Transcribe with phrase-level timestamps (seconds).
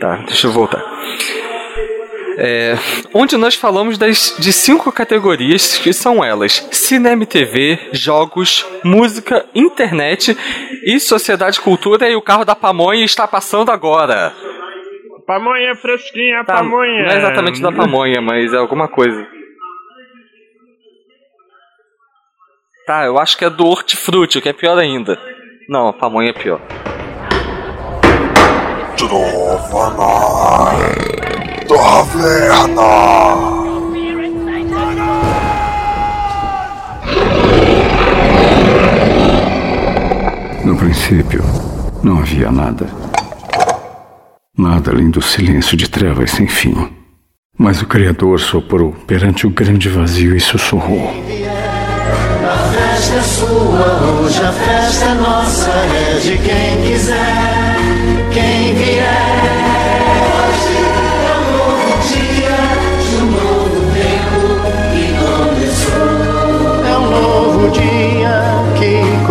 [0.00, 0.82] Tá, deixa eu voltar.
[2.38, 2.74] É,
[3.12, 9.44] onde nós falamos das, de cinco categorias que são elas: cinema e TV, jogos, música,
[9.54, 10.34] internet
[10.84, 12.08] e sociedade e cultura.
[12.08, 14.32] E o carro da pamonha está passando agora.
[15.26, 17.02] Pamonha fresquinha, Tá, pamonha.
[17.04, 19.28] Não é exatamente da pamonha, mas é alguma coisa.
[22.86, 25.20] Tá, eu acho que é do hortifruti, o que é pior ainda.
[25.68, 26.60] Não, a pamonha é pior.
[29.00, 29.94] Trova
[31.66, 32.82] Taverna!
[40.62, 41.42] No princípio,
[42.02, 42.88] não havia nada.
[44.58, 46.92] Nada além do silêncio de trevas sem fim.
[47.58, 51.10] Mas o Criador soprou perante o grande vazio e sussurrou.
[52.44, 57.49] A festa é sua, hoje a festa é nossa, é de quem quiser,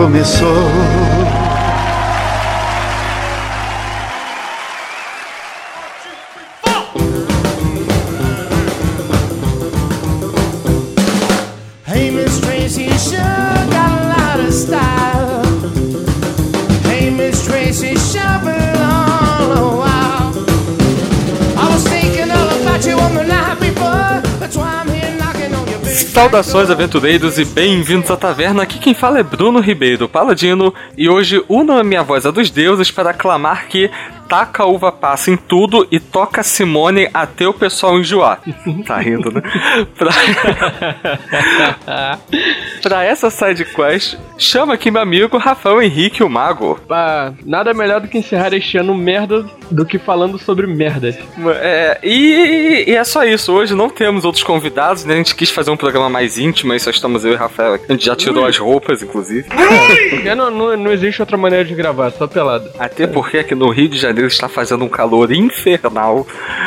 [0.09, 1.08] começou.
[26.09, 28.63] Saudações, aventureiros, e bem-vindos à taverna.
[28.63, 32.49] Aqui quem fala é Bruno Ribeiro Paladino, e hoje uno a minha voz a dos
[32.49, 33.91] deuses para clamar que
[34.29, 38.39] taca a uva passa em tudo e toca Simone até o pessoal enjoar.
[38.85, 39.41] tá rindo, né?
[39.97, 40.11] Pra...
[42.83, 46.79] pra essa side quest, chama aqui meu amigo Rafael Henrique, o Mago.
[46.89, 51.17] Ah, nada melhor do que encerrar este ano merda do que falando sobre merdas.
[51.61, 53.51] É, e, e é só isso.
[53.51, 55.15] Hoje não temos outros convidados, né?
[55.15, 57.73] A gente quis fazer um programa mais íntimo, aí só estamos eu e Rafael.
[57.73, 57.85] aqui.
[57.89, 59.47] A gente já tirou as roupas, inclusive.
[60.09, 62.69] Porque não, não, não existe outra maneira de gravar, só pelado.
[62.77, 66.25] Até porque aqui no Rio de Janeiro está fazendo um calor infernal.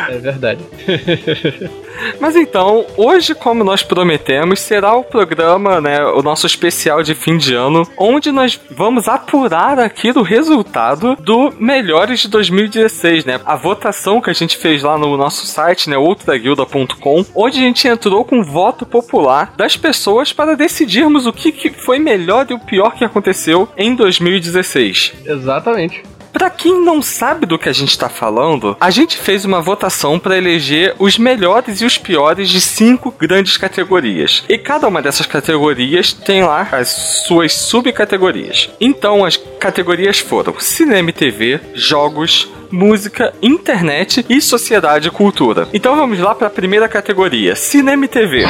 [0.08, 0.60] É verdade.
[2.20, 7.36] Mas então, hoje, como nós prometemos, será o programa, né, o nosso especial de fim
[7.36, 13.40] de ano, onde nós vamos apurar aqui o resultado do Melhores de 2016, né?
[13.44, 17.86] A votação que a gente fez lá no nosso site, né, outraguilda.com, onde a gente
[17.86, 22.58] entrou com voto popular das pessoas para decidirmos o que, que foi melhor e o
[22.58, 25.14] pior que aconteceu em 2016.
[25.24, 26.02] Exatamente.
[26.32, 30.18] Pra quem não sabe do que a gente tá falando, a gente fez uma votação
[30.18, 34.42] para eleger os melhores e os piores de cinco grandes categorias.
[34.48, 36.88] E cada uma dessas categorias tem lá as
[37.26, 38.70] suas subcategorias.
[38.80, 45.68] Então as categorias foram cinema e TV, jogos, música, internet e sociedade e cultura.
[45.72, 48.44] Então vamos lá para a primeira categoria, cinema e TV.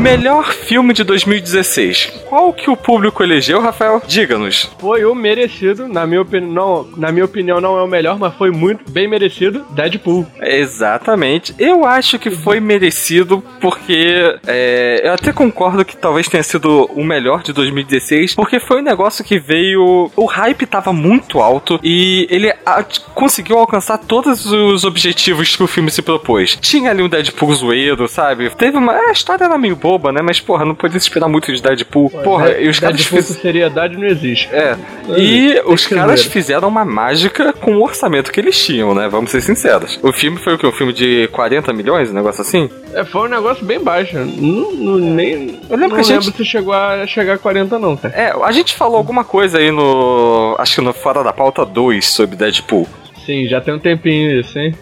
[0.00, 2.22] Melhor filme de 2016.
[2.26, 4.00] Qual que o público elegeu, Rafael?
[4.06, 4.70] Diga-nos.
[4.80, 8.50] Foi o merecido, na minha, opinião, na minha opinião não é o melhor, mas foi
[8.50, 10.26] muito bem merecido, Deadpool.
[10.40, 11.54] Exatamente.
[11.58, 17.04] Eu acho que foi merecido porque é, eu até concordo que talvez tenha sido o
[17.04, 20.10] melhor de 2016, porque foi um negócio que veio.
[20.16, 22.84] O hype tava muito alto e ele a-
[23.14, 26.56] conseguiu alcançar todos os objetivos que o filme se propôs.
[26.60, 28.48] Tinha ali um Deadpool zoeiro, sabe?
[28.50, 28.92] Teve uma.
[28.94, 30.20] A história era meio boba, né?
[30.22, 32.10] Mas, porra, não podia se esperar muito de Deadpool.
[32.10, 34.48] Porra, e os caras Deadpool com seriedade não existe.
[34.52, 34.76] É.
[35.18, 39.08] E os que caras fizeram uma mágica com o orçamento que eles tinham, né?
[39.08, 39.98] Vamos ser sinceros.
[40.02, 40.66] O filme foi o quê?
[40.66, 42.10] Um filme de 40 milhões?
[42.10, 42.70] Um negócio assim?
[42.94, 44.16] É, foi um negócio bem baixo.
[44.16, 47.38] Não, não- nem, Eu lembro não que a gente- lembro se chegou a chegar a
[47.38, 48.14] 40 não, cara.
[48.14, 50.54] É, a gente falou alguma coisa aí no.
[50.58, 52.86] Acho que no Fora da Pauta 2 sobre Deadpool.
[53.24, 54.74] Sim, já tem um tempinho isso, hein?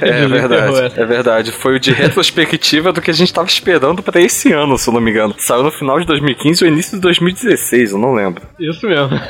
[0.00, 1.00] É verdade.
[1.00, 1.52] É verdade.
[1.52, 4.94] Foi o de retrospectiva do que a gente tava esperando pra esse ano, se eu
[4.94, 5.34] não me engano.
[5.38, 8.42] Saiu no final de 2015 ou início de 2016, eu não lembro.
[8.58, 9.10] Isso mesmo.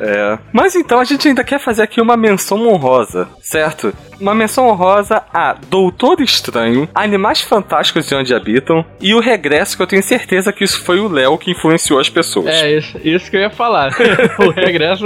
[0.00, 0.38] É.
[0.52, 3.92] Mas então a gente ainda quer fazer aqui uma menção honrosa, certo?
[4.20, 9.82] Uma menção honrosa a Doutor Estranho, Animais Fantásticos e Onde Habitam e o Regresso, que
[9.82, 12.48] eu tenho certeza que isso foi o Léo que influenciou as pessoas.
[12.48, 13.92] É, isso, isso que eu ia falar.
[14.38, 15.04] o regresso,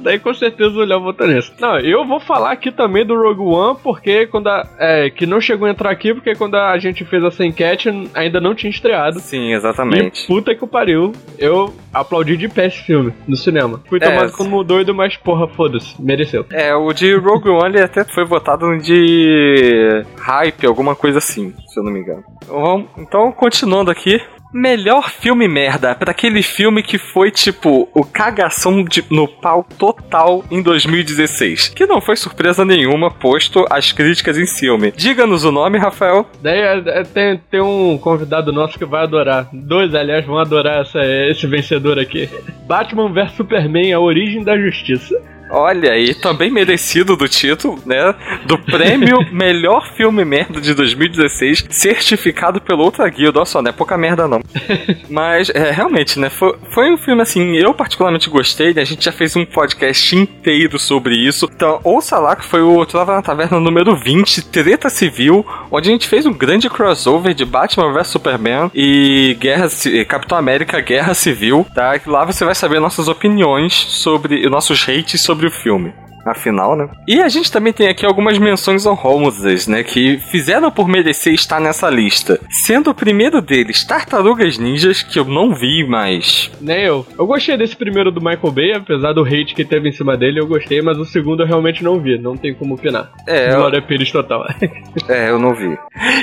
[0.00, 1.52] daí com certeza o Léo votou nisso.
[1.58, 5.40] Não, eu vou falar aqui também do Rogue One, porque quando a, é, que não
[5.40, 9.20] chegou a entrar aqui, porque quando a gente fez essa enquete ainda não tinha estreado.
[9.20, 10.26] Sim, E exatamente.
[10.26, 13.80] puta que pariu, eu aplaudi de pé esse filme no cinema.
[13.88, 14.08] Fui É.
[14.08, 16.44] tomado como doido, mas porra, foda-se, mereceu.
[16.50, 21.78] É, o de Rogue One ele até foi votado de hype, alguma coisa assim, se
[21.78, 22.24] eu não me engano.
[22.44, 24.20] Então, então, continuando aqui,
[24.52, 30.42] Melhor filme merda, pra aquele filme que foi, tipo, o cagação de, no pau total
[30.50, 31.68] em 2016.
[31.68, 34.92] Que não foi surpresa nenhuma, posto as críticas em filme.
[34.96, 36.26] Diga-nos o nome, Rafael.
[36.42, 39.48] Daí é, é, tem, tem um convidado nosso que vai adorar.
[39.52, 42.28] Dois, aliás, vão adorar essa, esse vencedor aqui.
[42.66, 45.14] Batman vs Superman, a origem da justiça.
[45.50, 48.14] Olha aí, também merecido do título, né?
[48.46, 53.38] Do prêmio Melhor Filme Merda de 2016, certificado pela outra guilda.
[53.38, 54.40] Olha só, não é pouca merda não.
[55.08, 56.28] Mas, é, realmente, né?
[56.30, 58.82] Foi, foi um filme assim, eu particularmente gostei, né?
[58.82, 61.48] A gente já fez um podcast inteiro sobre isso.
[61.52, 65.92] Então, ouça lá que foi o Trova na Taverna número 20, Treta Civil, onde a
[65.92, 69.68] gente fez um grande crossover de Batman vs Superman e Guerra,
[70.06, 71.98] Capitão América Guerra Civil, tá?
[72.06, 75.92] Lá você vai saber nossas opiniões sobre, nossos hates sobre o filme
[76.30, 76.88] afinal, né?
[77.06, 79.82] E a gente também tem aqui algumas menções honrosas, né?
[79.82, 82.40] Que fizeram por merecer estar nessa lista.
[82.50, 86.50] Sendo o primeiro deles Tartarugas Ninjas, que eu não vi mais.
[86.60, 87.06] Nem eu.
[87.18, 90.40] Eu gostei desse primeiro do Michael Bay, apesar do hate que teve em cima dele,
[90.40, 92.18] eu gostei, mas o segundo eu realmente não vi.
[92.18, 93.10] Não tem como opinar.
[93.26, 93.54] É.
[93.54, 93.82] Glória eu...
[93.82, 94.46] Pires total.
[95.08, 95.78] é, eu não vi.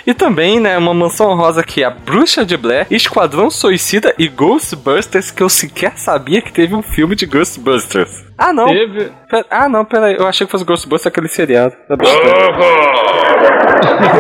[0.05, 5.31] E também, né, uma menção honrosa aqui, a Bruxa de Blair, Esquadrão Suicida e Ghostbusters,
[5.31, 8.25] que eu sequer sabia que teve um filme de Ghostbusters.
[8.37, 8.67] Ah, não.
[8.67, 9.11] Teve.
[9.29, 9.45] Pera...
[9.49, 10.15] Ah, não, peraí.
[10.15, 11.73] Eu achei que fosse Ghostbusters aquele seriado.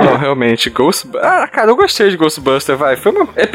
[0.03, 0.69] não, realmente.
[0.69, 1.09] Ghost.
[1.21, 2.95] Ah, cara, eu gostei de Ghostbusters, vai.
[2.95, 3.27] Foi uma.
[3.35, 3.47] É,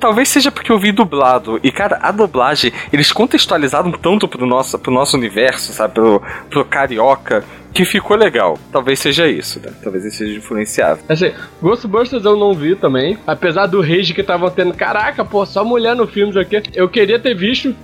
[0.00, 1.60] talvez seja porque eu vi dublado.
[1.62, 5.94] E, cara, a dublagem, eles contextualizaram tanto pro nosso, pro nosso universo, sabe?
[5.94, 7.44] Pro, pro carioca
[7.76, 8.58] que ficou legal.
[8.72, 9.70] Talvez seja isso, né?
[9.82, 11.04] Talvez ele seja influenciável.
[11.08, 11.30] Assim,
[11.62, 13.18] Ghostbusters eu não vi também.
[13.26, 16.62] Apesar do rage que estavam tendo, caraca, pô, só mulher no filme isso aqui.
[16.74, 17.76] Eu queria ter visto,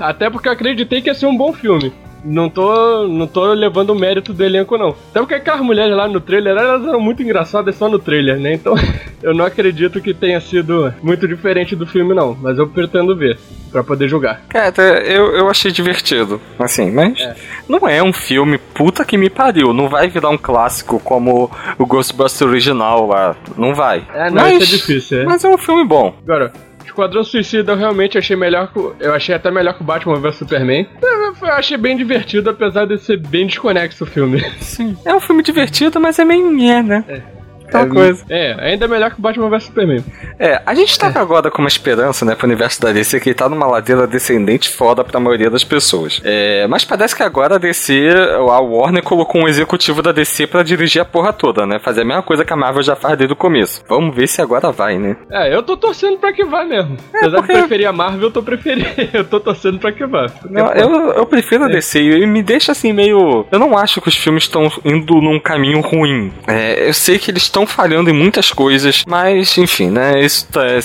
[0.00, 1.92] até porque eu acreditei que ia ser um bom filme
[2.24, 4.96] não tô, não tô levando o mérito do elenco, não.
[5.10, 8.54] Até porque aquelas mulheres lá no trailer, elas eram muito engraçadas só no trailer, né?
[8.54, 8.74] Então,
[9.22, 12.36] eu não acredito que tenha sido muito diferente do filme, não.
[12.40, 13.38] Mas eu pretendo ver,
[13.70, 14.40] para poder julgar.
[14.54, 14.72] É,
[15.06, 17.36] eu, eu achei divertido, assim, mas é.
[17.68, 19.74] não é um filme puta que me pariu.
[19.74, 23.36] Não vai virar um clássico como o Ghostbusters original lá.
[23.56, 24.04] Não vai.
[24.14, 25.24] É, não, mas, isso é difícil, é.
[25.24, 26.14] Mas é um filme bom.
[26.22, 26.52] Agora,
[26.94, 28.78] Esquadrão Suicida eu realmente achei melhor que.
[29.00, 30.86] Eu achei até melhor que o Batman vs Superman.
[31.02, 34.40] Eu achei bem divertido, apesar de ser bem desconexo o filme.
[34.60, 34.96] Sim.
[35.04, 36.46] É um filme divertido, mas é meio
[36.84, 37.04] né?
[37.08, 37.33] É
[37.66, 38.24] aquela é, coisa.
[38.28, 40.04] É, ainda melhor que o Batman vs Superman.
[40.38, 41.18] É, a gente tá é.
[41.18, 45.04] agora com uma esperança, né, pro universo da DC que tá numa ladeira descendente foda
[45.04, 46.20] pra maioria das pessoas.
[46.24, 50.62] É, mas parece que agora a DC, a Warner colocou um executivo da DC pra
[50.62, 51.78] dirigir a porra toda, né?
[51.78, 53.82] Fazer a mesma coisa que a Marvel já faz desde o começo.
[53.88, 55.16] Vamos ver se agora vai, né?
[55.30, 56.96] É, eu tô torcendo pra que vá mesmo.
[57.12, 57.52] É, Apesar porque...
[57.52, 58.88] de preferir a Marvel, eu tô preferindo.
[59.12, 60.26] eu tô torcendo pra que vá.
[60.48, 63.46] Não, eu, eu prefiro a DC e me deixa assim meio.
[63.50, 66.32] Eu não acho que os filmes estão indo num caminho ruim.
[66.46, 70.20] É, eu sei que eles estão falhando em muitas coisas, mas enfim, né?
[70.20, 70.80] Isso tá, é,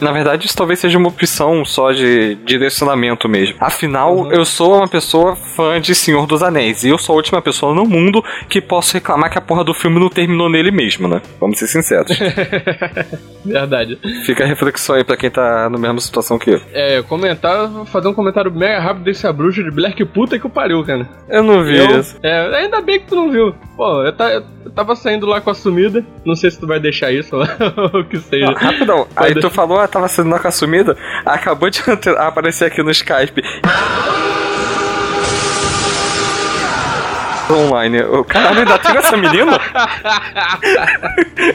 [0.00, 3.56] na verdade, isso talvez seja uma opção só de direcionamento mesmo.
[3.60, 4.32] Afinal, uhum.
[4.32, 7.72] eu sou uma pessoa fã de Senhor dos Anéis e eu sou a última pessoa
[7.72, 11.22] no mundo que posso reclamar que a porra do filme não terminou nele mesmo, né?
[11.38, 12.18] Vamos ser sinceros.
[13.46, 13.98] verdade.
[14.24, 16.60] Fica a reflexão aí pra quem tá na mesma situação que eu.
[16.72, 20.46] É, comentar, vou fazer um comentário mega rápido desse a bruxa de Black puta que
[20.46, 21.08] o pariu, cara.
[21.28, 22.16] Eu não vi eu, isso.
[22.22, 23.54] É, ainda bem que tu não viu.
[23.76, 26.04] Pô, eu, tá, eu tava saindo lá com a sumida.
[26.24, 28.46] Não sei se tu vai deixar isso ou o que seja.
[28.46, 29.06] Não, rapidão.
[29.16, 30.96] Aí tu falou, ah, tava saindo lá com a sumida.
[31.24, 31.80] Acabou de
[32.18, 33.42] aparecer aqui no Skype.
[37.54, 38.02] Online.
[38.02, 39.58] O caralho ainda teve essa menina?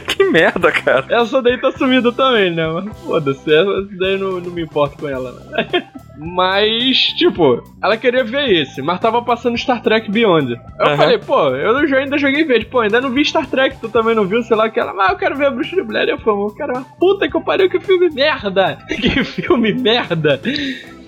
[0.08, 1.06] que merda, cara.
[1.10, 2.68] Essa daí tá sumida também, né?
[2.68, 5.32] Mas foda-se, essa daí não, não me importo com ela.
[5.32, 5.84] Né?
[6.15, 10.51] Mas, tipo, ela queria ver esse, mas tava passando Star Trek Beyond.
[10.51, 10.98] Eu uhum.
[10.98, 14.13] falei, pô, eu já ainda joguei verde, pô, ainda não vi Star Trek, tu também
[14.13, 16.10] não viu, sei lá, que ela, mas eu quero ver a Bruxa de Blair.
[16.10, 18.77] Eu falei, cara, puta que eu pariu, que filme merda!
[19.03, 20.39] Que filme merda!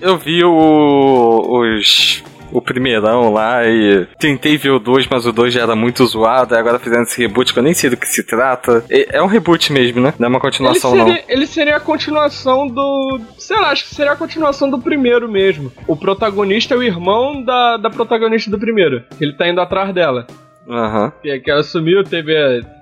[0.00, 2.22] Eu vi o, os
[2.52, 6.54] o primeirão lá e tentei ver o 2, mas o 2 já era muito zoado,
[6.54, 8.84] e agora fazendo esse reboot que eu nem sei do que se trata.
[8.88, 10.14] É um reboot mesmo, né?
[10.18, 11.24] Não é uma continuação, ele seria, não.
[11.28, 13.20] Ele seria a continuação do.
[13.38, 15.72] Sei lá, acho que seria a continuação do primeiro mesmo.
[15.86, 19.02] O protagonista é o irmão da, da protagonista do primeiro.
[19.20, 20.26] Ele tá indo atrás dela.
[20.66, 21.12] Uhum.
[21.22, 22.34] Que, que ela sumiu, teve.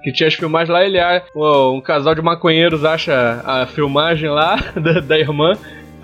[0.02, 0.98] Que tinha as filmagens lá, ele
[1.36, 5.52] um casal de maconheiros acha a filmagem lá da, da irmã.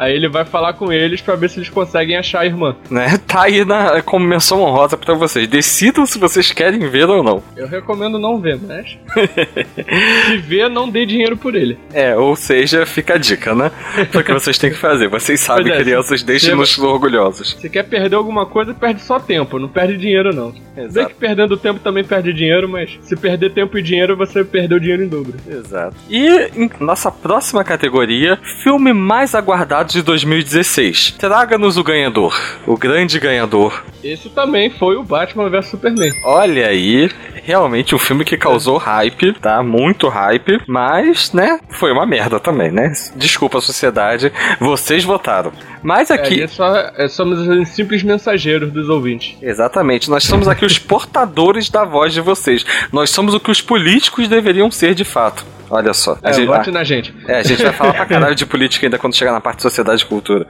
[0.00, 2.75] Aí ele vai falar com eles para ver se eles conseguem achar a irmã.
[2.90, 3.21] Né?
[3.30, 5.47] Tá aí na, como menção honrosa pra vocês.
[5.47, 7.42] Decidam se vocês querem ver ou não.
[7.54, 8.99] Eu recomendo não ver, mas.
[10.26, 11.78] se ver, não dê dinheiro por ele.
[11.92, 13.71] É, ou seja, fica a dica, né?
[14.11, 15.09] Porque vocês têm que fazer.
[15.09, 17.57] Vocês sabem, é, crianças, deixem-nos orgulhosos.
[17.61, 20.50] Se quer perder alguma coisa, perde só tempo, não perde dinheiro, não.
[20.75, 21.09] Bem Exato.
[21.11, 25.04] que perdendo tempo também perde dinheiro, mas se perder tempo e dinheiro, você perdeu dinheiro
[25.04, 25.35] em dobro.
[25.47, 25.97] Exato.
[26.09, 31.16] E em nossa próxima categoria, filme mais aguardado de 2016.
[31.18, 32.35] Traga-nos o ganhador,
[32.66, 33.82] o grande ganhador.
[34.02, 36.12] Esse também foi o Batman vs Superman.
[36.25, 37.11] Olha aí,
[37.44, 39.62] realmente um filme que causou hype, tá?
[39.62, 42.92] Muito hype, mas, né, foi uma merda também, né?
[43.16, 45.52] Desculpa, sociedade, vocês votaram.
[45.82, 46.42] Mas É, aqui.
[46.42, 49.37] é só, é, somos os simples mensageiros dos ouvintes.
[49.42, 52.64] Exatamente, nós somos aqui os portadores da voz de vocês.
[52.92, 55.44] Nós somos o que os políticos deveriam ser de fato.
[55.70, 56.18] Olha só.
[56.22, 57.14] A É, gente, vote ah, na gente.
[57.28, 59.62] é, a gente vai falar pra caralho de política ainda quando chegar na parte de
[59.62, 60.46] sociedade e cultura.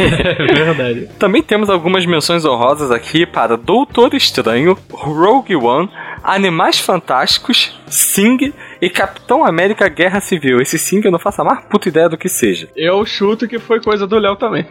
[0.00, 0.34] É
[0.64, 1.08] verdade.
[1.18, 5.88] Também temos algumas menções honrosas aqui para Doutor Estranho, Rogue One,
[6.22, 10.60] Animais Fantásticos, Sing e Capitão América Guerra Civil.
[10.60, 12.68] Esse Sing eu não faço a mais puta ideia do que seja.
[12.76, 14.66] Eu chuto que foi coisa do Léo também.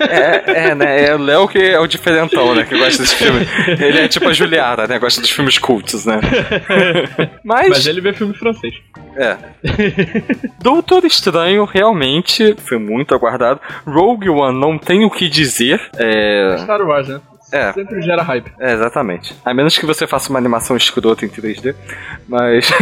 [0.00, 1.06] É, é, né?
[1.06, 2.64] É o Léo que é o diferentão, né?
[2.64, 3.46] Que gosta desse filme.
[3.68, 4.98] Ele é tipo a Juliara, né?
[4.98, 6.20] Gosta dos filmes cultos, né?
[7.44, 8.74] Mas, Mas ele vê filme francês.
[9.16, 9.36] é.
[10.60, 13.60] Doutor Estranho realmente foi muito aguardado.
[13.86, 15.80] Rogue One não tem o que dizer.
[15.96, 16.56] É.
[16.58, 17.20] Star Wars, né?
[17.52, 17.72] É.
[17.72, 18.52] Sempre gera hype.
[18.58, 19.36] É, exatamente.
[19.44, 21.74] A menos que você faça uma animação escrota em 3D.
[22.28, 22.68] Mas.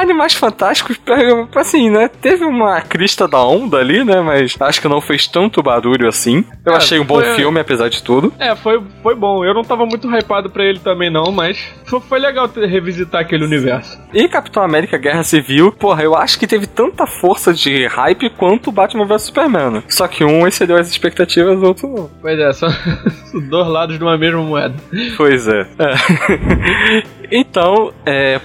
[0.00, 0.98] Animais Fantásticos,
[1.54, 2.08] assim, né?
[2.20, 4.20] Teve uma crista da onda ali, né?
[4.20, 6.44] Mas acho que não fez tanto barulho assim.
[6.64, 8.32] Eu É, achei um bom foi- filme, apesar de tudo.
[8.38, 9.44] É, foi, foi bom.
[9.44, 11.58] Eu não tava muito hypado pra ele também, não, mas
[12.08, 13.98] foi, legal ter- revisitar aquele universo.
[14.12, 18.72] E Capitão América Guerra Civil, porra, eu acho que teve tanta força de hype quanto
[18.72, 19.82] Batman vs Superman.
[19.88, 22.10] Só que um excedeu as expectativas, o outro não.
[22.20, 22.68] Pois é, são
[23.48, 24.74] dois lados de uma mesma moeda.
[25.16, 25.60] Pois é.
[25.78, 27.00] É.
[27.30, 28.40] então, é.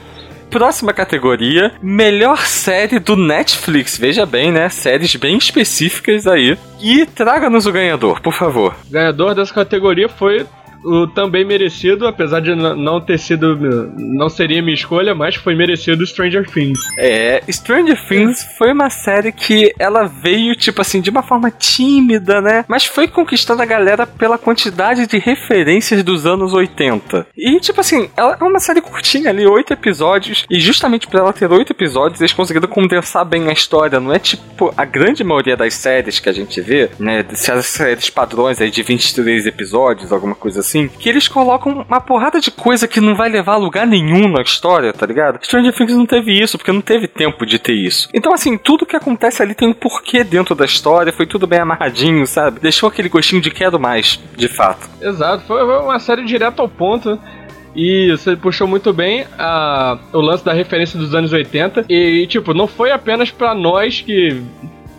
[0.50, 3.98] Próxima categoria, melhor série do Netflix.
[3.98, 4.70] Veja bem, né?
[4.70, 6.58] Séries bem específicas aí.
[6.82, 8.76] E traga-nos o ganhador, por favor.
[8.88, 10.46] O ganhador dessa categoria foi
[10.86, 13.56] o também merecido, apesar de não ter sido.
[13.98, 16.80] Não seria minha escolha, mas foi merecido Stranger Things.
[16.98, 22.40] É, Stranger Things foi uma série que ela veio, tipo assim, de uma forma tímida,
[22.42, 22.66] né?
[22.68, 27.28] Mas foi conquistando a galera pela quantidade de referências dos anos 80.
[27.36, 30.46] E, tipo assim, ela é uma série curtinha ali, oito episódios.
[30.50, 34.00] E justamente por ela ter oito episódios, eles conseguiram condensar bem a história.
[34.00, 37.26] Não é tipo a grande maioria das séries que a gente vê, né?
[37.32, 40.75] Essas séries padrões aí de 23 episódios, alguma coisa assim.
[40.88, 44.42] Que eles colocam uma porrada de coisa que não vai levar a lugar nenhum na
[44.42, 45.40] história, tá ligado?
[45.44, 48.10] Stranger Things não teve isso, porque não teve tempo de ter isso.
[48.14, 51.60] Então, assim, tudo que acontece ali tem um porquê dentro da história, foi tudo bem
[51.60, 52.60] amarradinho, sabe?
[52.60, 54.90] Deixou aquele gostinho de quero mais, de fato.
[55.02, 57.20] Exato, foi uma série direto ao ponto.
[57.76, 61.86] E você puxou muito bem a, o lance da referência dos anos 80.
[61.90, 64.42] E, tipo, não foi apenas pra nós que.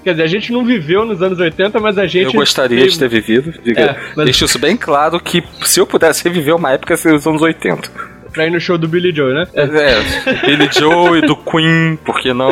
[0.06, 2.26] Quer dizer, a gente não viveu nos anos 80, mas a gente.
[2.26, 3.52] Eu gostaria teve- de ter vivido.
[3.60, 7.16] Diga, É, mas- Deixo isso bem claro que se eu pudesse reviver uma época, seria
[7.18, 7.90] os anos 80.
[8.32, 9.48] Pra ir no show do Billy Joe, né?
[9.52, 12.50] É, Billy Joe e do Queen, por que não?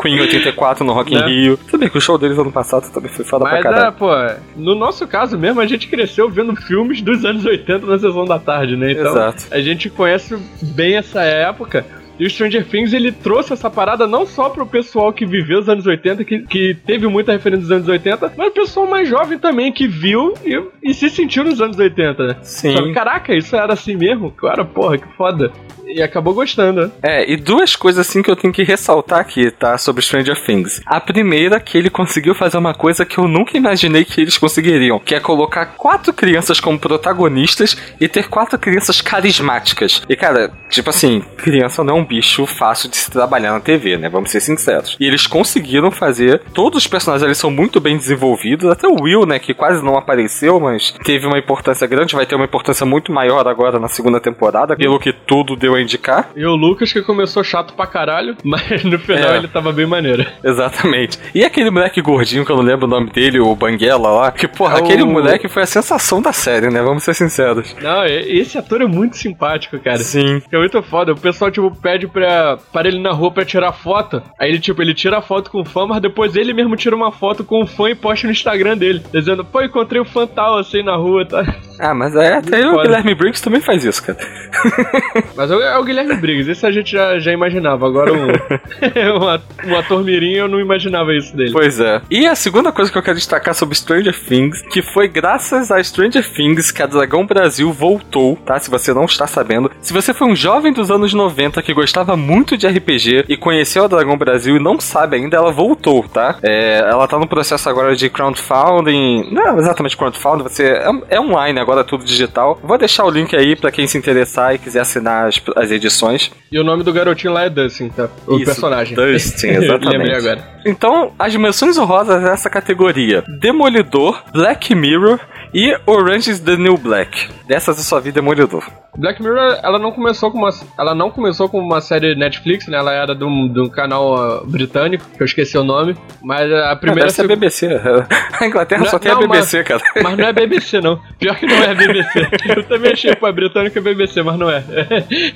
[0.00, 1.26] Queen 84 no Rock in Né?
[1.26, 1.58] Rio.
[1.58, 3.92] Tudo bem que o show deles ano passado também foi foda pra Mas, é, caralho.
[3.92, 4.08] pô,
[4.56, 8.38] no nosso caso mesmo, a gente cresceu vendo filmes dos anos 80 na sessão da
[8.38, 8.92] tarde, né?
[8.92, 9.44] Então, Exato.
[9.50, 11.84] a gente conhece bem essa época.
[12.18, 15.68] E o Stranger Things, ele trouxe essa parada não só pro pessoal que viveu os
[15.68, 19.38] anos 80, que, que teve muita referência dos anos 80, mas o pessoal mais jovem
[19.38, 22.36] também, que viu e, e se sentiu nos anos 80, né?
[22.42, 22.74] Sim.
[22.74, 24.30] Sabe, Caraca, isso era assim mesmo?
[24.30, 25.52] Cara, porra, que foda.
[25.86, 26.90] E acabou gostando, né?
[27.02, 29.76] É, e duas coisas assim que eu tenho que ressaltar aqui, tá?
[29.78, 30.80] Sobre Stranger Things.
[30.86, 34.98] A primeira, que ele conseguiu fazer uma coisa que eu nunca imaginei que eles conseguiriam,
[34.98, 40.02] que é colocar quatro crianças como protagonistas e ter quatro crianças carismáticas.
[40.08, 43.96] E, cara, tipo assim, criança não é um bicho fácil de se trabalhar na TV,
[43.96, 44.08] né?
[44.08, 44.96] Vamos ser sinceros.
[45.00, 46.40] E eles conseguiram fazer.
[46.52, 48.70] Todos os personagens eles são muito bem desenvolvidos.
[48.70, 49.38] Até o Will, né?
[49.38, 52.14] Que quase não apareceu, mas teve uma importância grande.
[52.14, 55.80] Vai ter uma importância muito maior agora na segunda temporada, pelo que tudo deu a
[55.80, 56.30] indicar.
[56.36, 59.38] E o Lucas, que começou chato pra caralho, mas no final É.
[59.38, 60.24] ele tava bem maneiro.
[60.42, 61.18] Exatamente.
[61.34, 64.46] E aquele moleque gordinho, que eu não lembro o nome dele, o Banguela lá, que,
[64.48, 66.82] porra, É o- aquele moleque foi a sensação da série, né?
[66.82, 67.74] Vamos ser sinceros.
[67.80, 69.98] Não, esse ator é muito simpático, cara.
[69.98, 70.42] Sim.
[70.50, 71.12] É muito foda.
[71.12, 74.22] O pessoal, tipo, pede pra, para ele na rua pra tirar foto.
[74.38, 76.94] Aí ele, tipo, ele tira a foto com o fã, mas depois ele mesmo tira
[76.94, 79.02] uma foto com o fã e posta no Instagram dele.
[79.12, 81.42] Dizendo, pô, encontrei o fã tal assim na rua, tá?
[81.78, 82.80] Ah, mas é, até o.
[82.82, 84.18] Guilherme Briggs também faz isso, cara.
[85.36, 87.86] Mas é o- é o Guilherme Briggs, esse a gente já, já imaginava.
[87.86, 88.28] Agora, um,
[89.20, 91.50] um, at- um ator mirim, eu não imaginava isso dele.
[91.52, 92.00] Pois é.
[92.10, 95.82] E a segunda coisa que eu quero destacar sobre Stranger Things, que foi graças a
[95.82, 98.58] Stranger Things que a Dragão Brasil voltou, tá?
[98.58, 99.70] Se você não está sabendo.
[99.82, 103.84] Se você foi um jovem dos anos 90 que gostava muito de RPG e conheceu
[103.84, 106.38] a Dragão Brasil e não sabe ainda, ela voltou, tá?
[106.42, 109.28] É, ela tá no processo agora de crowdfunding.
[109.32, 112.58] Não exatamente crowdfunding, você é, é online agora é tudo digital.
[112.62, 116.30] Vou deixar o link aí pra quem se interessar e quiser assinar as, as edições.
[116.52, 118.08] E o nome do garotinho lá é Dustin, tá?
[118.26, 118.94] O Isso, personagem.
[118.94, 120.12] Dustin, Lembrei exatamente.
[120.12, 120.54] agora.
[120.66, 125.18] Então, as dimensões honrosas dessa categoria: Demolidor, Black Mirror
[125.54, 127.28] e Orange is the New Black.
[127.46, 128.64] Dessas eu só vi Demolidor.
[128.96, 132.76] Black Mirror, ela não começou com uma, ela não começou com uma série Netflix, né?
[132.76, 135.96] Ela era de um, de um canal ah, britânico, que eu esqueci o nome.
[136.22, 137.68] Mas a primeira Deve ser a BBC.
[138.40, 139.82] A Inglaterra Não, só tem não, a BBC, cara.
[140.02, 141.00] Mas não é BBC, não.
[141.18, 142.28] Pior que não é BBC.
[142.56, 144.64] Eu também achei, pô, é britânico é BBC, mas não é.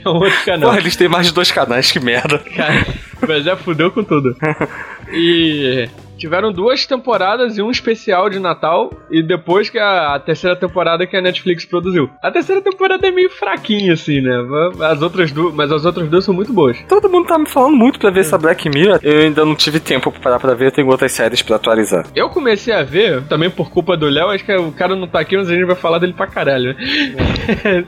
[0.04, 0.70] É um outro canal.
[0.70, 2.38] Porra, eles têm mais de dois canais, que merda.
[2.56, 2.86] Cara,
[3.26, 4.36] mas já fudeu com tudo.
[5.10, 8.92] E tiveram duas temporadas e um especial de Natal.
[9.10, 12.10] E depois que a, a terceira temporada que a Netflix produziu.
[12.22, 14.36] A terceira temporada é meio fraquinha, assim, né?
[14.80, 16.76] As outras duas, mas as outras duas são muito boas.
[16.88, 18.98] Todo mundo tá me falando muito pra ver essa Black Mirror.
[19.02, 22.06] Eu ainda não tive tempo pra parar pra ver, tenho outras séries pra atualizar.
[22.14, 25.20] Eu comecei a ver, também por culpa do Léo, acho que o cara não tá
[25.20, 27.84] aqui, mas a gente vai falar dele pra caralho, né?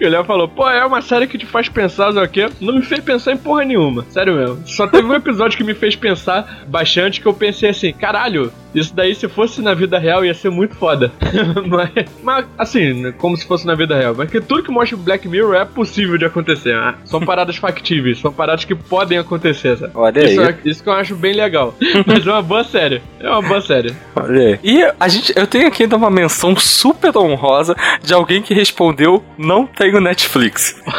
[0.00, 2.48] E o Léo falou, pô, é uma série que te faz pensar, sabe o quê?
[2.60, 4.62] Não me fez pensar em porra nenhuma, sério mesmo.
[4.66, 8.94] Só teve um episódio que me fez pensar bastante, que eu pensei assim, caralho, isso
[8.94, 11.12] daí se fosse na vida real ia ser muito foda.
[11.66, 11.90] mas,
[12.22, 14.14] mas, assim, como se fosse na vida real.
[14.16, 16.74] Mas que tudo que mostra o Black Mirror é possível de acontecer.
[16.74, 16.94] né?
[17.04, 19.92] São paradas factíveis, são paradas que podem acontecer, sabe?
[19.94, 20.48] Olha Isso, aí.
[20.48, 21.74] é- isso que eu acho bem legal.
[22.06, 23.02] Mas é uma boa série.
[23.20, 23.94] É uma boa série.
[24.14, 24.58] Olha aí.
[24.62, 29.22] E a gente, eu tenho aqui ainda uma menção super honrosa de alguém que respondeu:
[29.38, 30.76] não tenho Netflix.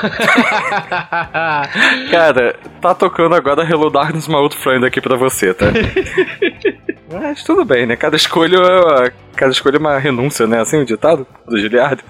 [2.12, 5.68] Cara, tá tocando agora Hello Darkness, my old friend aqui pra você, tá?
[7.10, 7.96] Mas tudo bem, né?
[7.96, 10.60] Cada escolha, é- cada escolha é uma renúncia, né?
[10.60, 12.04] Assim o ditado do Giliardo.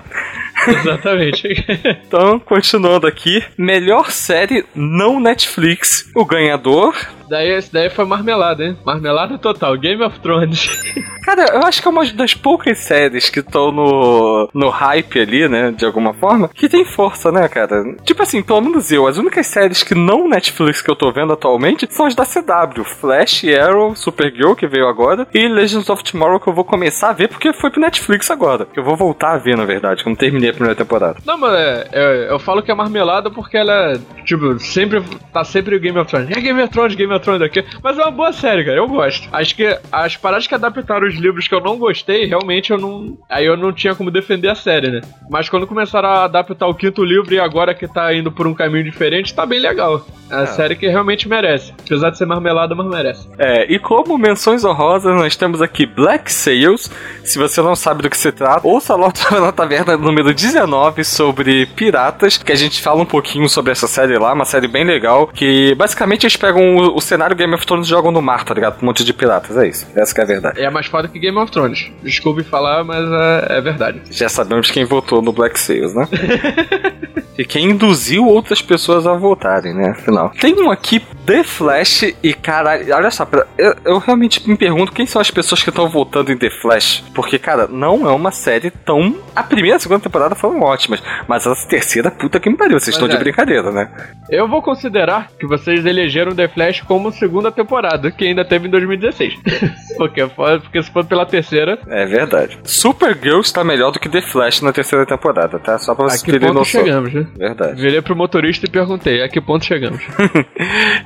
[0.68, 1.48] Exatamente.
[2.08, 6.10] Então, continuando aqui, melhor série não Netflix.
[6.16, 6.96] O ganhador.
[7.30, 8.78] daí, esse daí foi marmelada, hein?
[8.86, 9.78] Marmelada total.
[9.78, 10.70] Game of Thrones.
[11.28, 15.50] Cara, eu acho que é uma das poucas séries que estão no, no hype ali,
[15.50, 15.72] né?
[15.72, 17.84] De alguma forma, que tem força, né, cara?
[18.06, 21.34] Tipo assim, pelo menos eu, as únicas séries que não Netflix que eu tô vendo
[21.34, 26.40] atualmente são as da CW: Flash, Arrow, Supergirl, que veio agora, e Legends of Tomorrow,
[26.40, 28.66] que eu vou começar a ver porque foi pro Netflix agora.
[28.66, 31.18] Que eu vou voltar a ver, na verdade, que eu não terminei a primeira temporada.
[31.26, 35.04] Não, mas é, é, eu falo que é marmelada porque ela é, tipo, sempre.
[35.32, 36.36] Tá sempre o Game of Thrones.
[36.36, 37.64] É Game of Thrones, Game of Thrones aqui.
[37.84, 38.78] Mas é uma boa série, cara.
[38.78, 39.28] Eu gosto.
[39.32, 43.18] Acho que as paradas que adaptaram os livros que eu não gostei, realmente eu não.
[43.30, 45.02] Aí eu não tinha como defender a série, né?
[45.30, 48.54] Mas quando começaram a adaptar o quinto livro e agora que tá indo por um
[48.54, 50.06] caminho diferente, tá bem legal.
[50.30, 51.74] É a série que realmente merece.
[51.86, 53.28] Apesar de ser marmelada, mas merece.
[53.38, 56.92] É, e como menções honrosas, nós temos aqui Black Sails.
[57.24, 61.66] Se você não sabe do que se trata, ouça lá na taverna número 19 sobre
[61.66, 65.28] piratas, que a gente fala um pouquinho sobre essa série lá, uma série bem legal,
[65.28, 68.54] que basicamente eles pegam o, o cenário Game of Thrones e jogam no mar, tá
[68.54, 68.78] ligado?
[68.82, 69.88] Um monte de piratas, é isso.
[69.96, 70.62] Essa que é a verdade.
[70.62, 71.92] É mais foda que Game of Thrones.
[72.04, 74.02] Desculpe falar, mas é, é verdade.
[74.12, 76.08] Já sabemos quem votou no Black Sails, né?
[77.38, 79.90] e quem induziu outras pessoas a votarem, né?
[79.90, 80.32] Afinal.
[80.40, 83.28] Tem um aqui, The Flash, e caralho, olha só,
[83.58, 87.04] eu, eu realmente me pergunto quem são as pessoas que estão votando em The Flash.
[87.14, 89.16] Porque, cara, não é uma série tão.
[89.36, 92.80] A primeira e a segunda temporada foram ótimas, mas a terceira, puta que me pariu,
[92.80, 93.20] vocês Mas estão de é.
[93.20, 93.90] brincadeira, né?
[94.30, 98.72] Eu vou considerar que vocês elegeram The Flash como segunda temporada, que ainda teve em
[98.72, 99.36] 2016.
[99.98, 102.58] porque, porque se for pela terceira, É verdade.
[102.64, 105.78] Supergirl está melhor do que The Flash na terceira temporada, tá?
[105.78, 106.66] Só pra vocês terem noção.
[106.66, 107.28] chegamos, né?
[107.38, 107.82] Verdade.
[107.82, 110.02] Virei pro motorista e perguntei, a que ponto chegamos?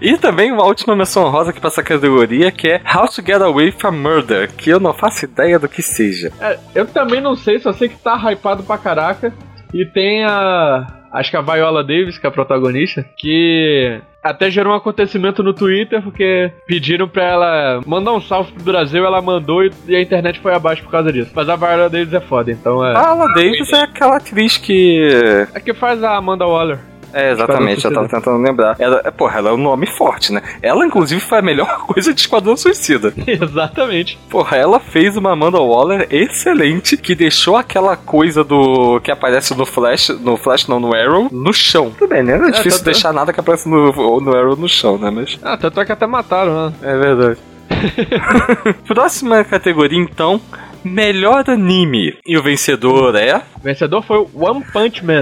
[0.01, 3.39] E também uma última menção honrosa aqui pra essa categoria, que é How to Get
[3.39, 6.31] Away from Murder, que eu não faço ideia do que seja.
[6.41, 9.31] É, eu também não sei, só sei que tá hypado pra caraca.
[9.73, 10.87] E tem a.
[11.13, 15.53] Acho que a Viola Davis, que é a protagonista, que até gerou um acontecimento no
[15.53, 20.01] Twitter, porque pediram pra ela mandar um salve pro Brasil, ela mandou e, e a
[20.01, 21.31] internet foi abaixo por causa disso.
[21.33, 22.95] Mas a Viola Davis é foda, então é.
[22.95, 25.01] A Ala Davis é aquela atriz que.
[25.53, 26.90] É que faz a Amanda Waller.
[27.13, 28.75] É, exatamente, eu tava tentando lembrar.
[28.79, 30.41] Ela, é, porra, ela é um nome forte, né?
[30.61, 33.13] Ela, inclusive, foi a melhor coisa de Esquadrão Suicida.
[33.27, 34.17] Exatamente.
[34.29, 38.99] Porra, ela fez uma Amanda Waller excelente que deixou aquela coisa do.
[39.01, 41.91] que aparece no Flash, no Flash não, no Arrow, no chão.
[41.97, 42.37] Tudo bem, né?
[42.37, 45.09] Não é, difícil tá- deixar nada que aparece no, no Arrow no chão, né?
[45.09, 45.37] Mas.
[45.43, 46.73] Ah, tanto é que até mataram, né?
[46.81, 47.37] É verdade.
[48.87, 50.39] Próxima categoria, então.
[50.83, 52.17] Melhor anime.
[52.25, 53.37] E o vencedor é.
[53.59, 55.21] O vencedor foi o One Punch Man.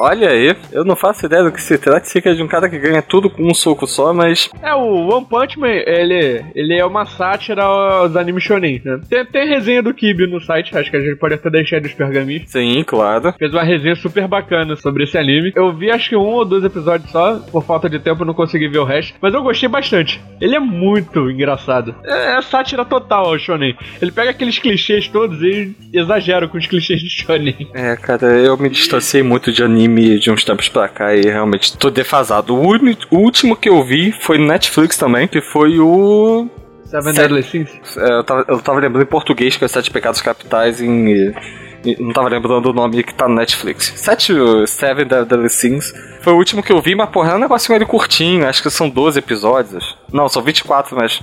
[0.00, 2.08] Olha aí, eu não faço ideia do que se trata.
[2.08, 4.48] Que é de um cara que ganha tudo com um soco só, mas.
[4.62, 9.00] É, o One Punch Man, ele, ele é uma sátira aos animes shonen, né?
[9.08, 11.92] Tem, tem resenha do Kibi no site, acho que a gente pode até deixar dos
[11.92, 12.44] pergaminhos.
[12.46, 13.34] Sim, claro.
[13.36, 15.52] Fez uma resenha super bacana sobre esse anime.
[15.54, 18.34] Eu vi acho que um ou dois episódios só, por falta de tempo eu não
[18.34, 19.14] consegui ver o resto.
[19.20, 20.20] Mas eu gostei bastante.
[20.40, 21.94] Ele é muito engraçado.
[22.04, 23.76] É, é sátira total ao shonen.
[24.00, 27.68] Ele pega aqueles clichês todos e exagera com os clichês de shonen.
[27.74, 31.76] É, cara, eu me distanciei muito de anime de uns tempos pra cá e realmente
[31.76, 32.54] tô defasado.
[32.54, 32.60] O,
[33.10, 36.48] o último que eu vi foi no Netflix também, que foi o.
[36.84, 37.68] Seven Deadly Sins?
[37.98, 41.08] é, Eu tava, eu tava lembrando em português que é Sete Pecados Capitais em.
[41.84, 43.92] e- Não tava lembrando o nome que tá no Netflix.
[43.96, 44.32] Sete,
[44.66, 45.92] Seven Deadly Sins.
[46.22, 48.46] Foi o último que eu vi, mas porra, é um negocinho curtinho.
[48.48, 49.96] Acho que são 12 episódios.
[50.12, 51.20] Não, são 24, mas.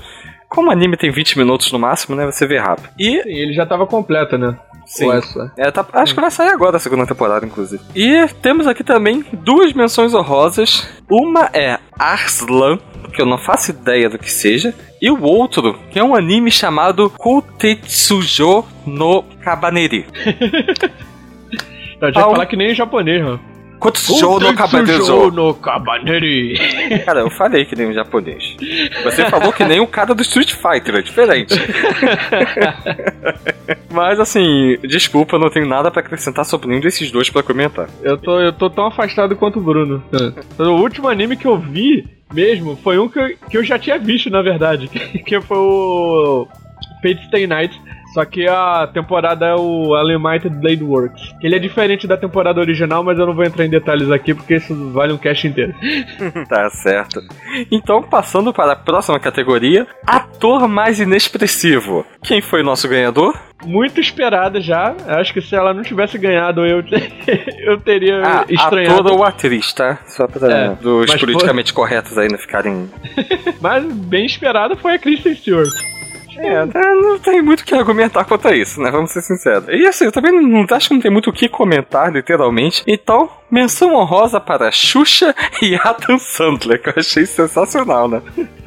[0.47, 2.25] Como o anime tem 20 minutos no máximo, né?
[2.27, 2.87] Você vê rápido.
[2.97, 4.55] E Sim, ele já tava completo, né?
[4.85, 5.05] Sim.
[5.57, 7.83] É, tá- acho que vai sair agora a segunda temporada, inclusive.
[7.95, 10.87] E temos aqui também duas menções honrosas.
[11.09, 12.77] Uma é Arslan,
[13.13, 14.73] que eu não faço ideia do que seja.
[15.01, 20.05] E o outro, que é um anime chamado Kotetsujo no Kabaneri.
[22.01, 23.39] Eu já o- falar que nem em japonês, mano.
[24.39, 25.31] No Kabaneri.
[25.31, 26.55] no Cabaneri.
[27.05, 28.55] Cara, eu falei que nem um japonês.
[29.03, 31.55] Você falou que nem o cara do Street Fighter, é diferente.
[33.91, 37.87] Mas assim, desculpa, eu não tenho nada pra acrescentar sobre nenhum desses dois pra comentar.
[38.01, 40.03] Eu tô, eu tô tão afastado quanto o Bruno.
[40.59, 43.97] O último anime que eu vi mesmo foi um que eu, que eu já tinha
[43.97, 44.89] visto, na verdade.
[45.25, 46.47] Que foi o
[47.01, 47.79] Fate Stay Night.
[48.15, 51.21] Só que a temporada é o Unlimited Blade Works.
[51.43, 54.55] Ele é diferente da temporada original, mas eu não vou entrar em detalhes aqui porque
[54.55, 55.75] isso vale um cast inteiro.
[56.47, 57.19] Tá certo.
[57.71, 62.05] Então, passando para a próxima categoria, ator mais inexpressivo.
[62.23, 63.37] Quem foi nosso ganhador?
[63.65, 64.95] Muito esperada já.
[65.07, 66.83] Acho que se ela não tivesse ganhado, eu,
[67.65, 69.01] eu teria Ah, estranhado.
[69.01, 69.99] ator ou atriz, tá?
[70.05, 72.89] Só pra É, dos politicamente corretos aí não ficarem.
[73.59, 75.73] Mas bem esperada foi a Kristen Stewart.
[76.37, 78.91] É, não tem muito o que argumentar quanto a isso, né?
[78.91, 79.67] Vamos ser sinceros.
[79.69, 82.83] E assim, eu também não acho que não tem muito o que comentar, literalmente.
[82.87, 88.21] Então, menção honrosa para Xuxa e Adam Sandler, que eu achei sensacional, né?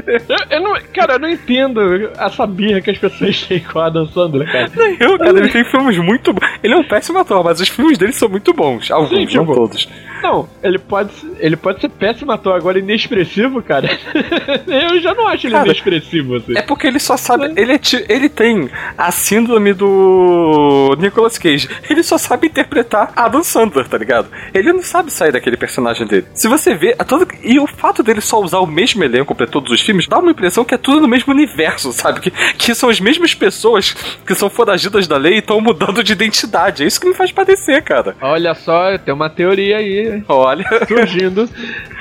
[0.08, 1.80] Eu, eu não, cara, eu não entendo
[2.18, 4.70] essa birra que as pessoas têm com o Adam Sandler, cara.
[4.98, 6.48] Eu, cara, ele tem filmes muito bons.
[6.62, 8.90] Ele é um péssimo ator, mas os filmes dele são muito bons.
[8.90, 9.88] Alguns, Sim, não tipo, todos.
[10.22, 13.88] Não, ele pode, ser- ele pode ser péssimo ator, agora inexpressivo, cara.
[14.66, 16.56] eu já não acho ele Cara, inexpressivo, assim.
[16.56, 17.52] É porque ele só sabe.
[17.56, 21.68] Ele, é ele tem a síndrome do Nicolas Cage.
[21.88, 24.28] Ele só sabe interpretar Adam Sandler, tá ligado?
[24.52, 26.26] Ele não sabe sair daquele personagem dele.
[26.34, 26.94] Se você vê.
[26.98, 29.97] A todo, e o fato dele só usar o mesmo elenco pra todos os filmes
[30.06, 32.20] dá uma impressão que é tudo no mesmo universo, sabe?
[32.20, 33.92] Que, que são as mesmas pessoas
[34.26, 36.82] que são foragidas da lei e estão mudando de identidade.
[36.82, 38.14] É isso que me faz padecer, cara.
[38.20, 40.64] Olha só, tem uma teoria aí Olha.
[40.86, 41.48] surgindo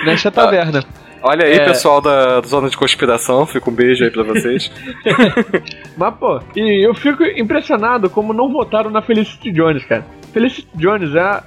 [0.05, 0.83] nesta taverna.
[1.23, 1.65] Olha aí, É.
[1.65, 3.45] pessoal da, da zona de conspiração.
[3.45, 4.71] Fica um beijo aí pra vocês.
[5.97, 10.05] Mas, pô, e eu fico impressionado como não votaram na Felicity Jones, cara.
[10.31, 11.43] Felicity Jones é,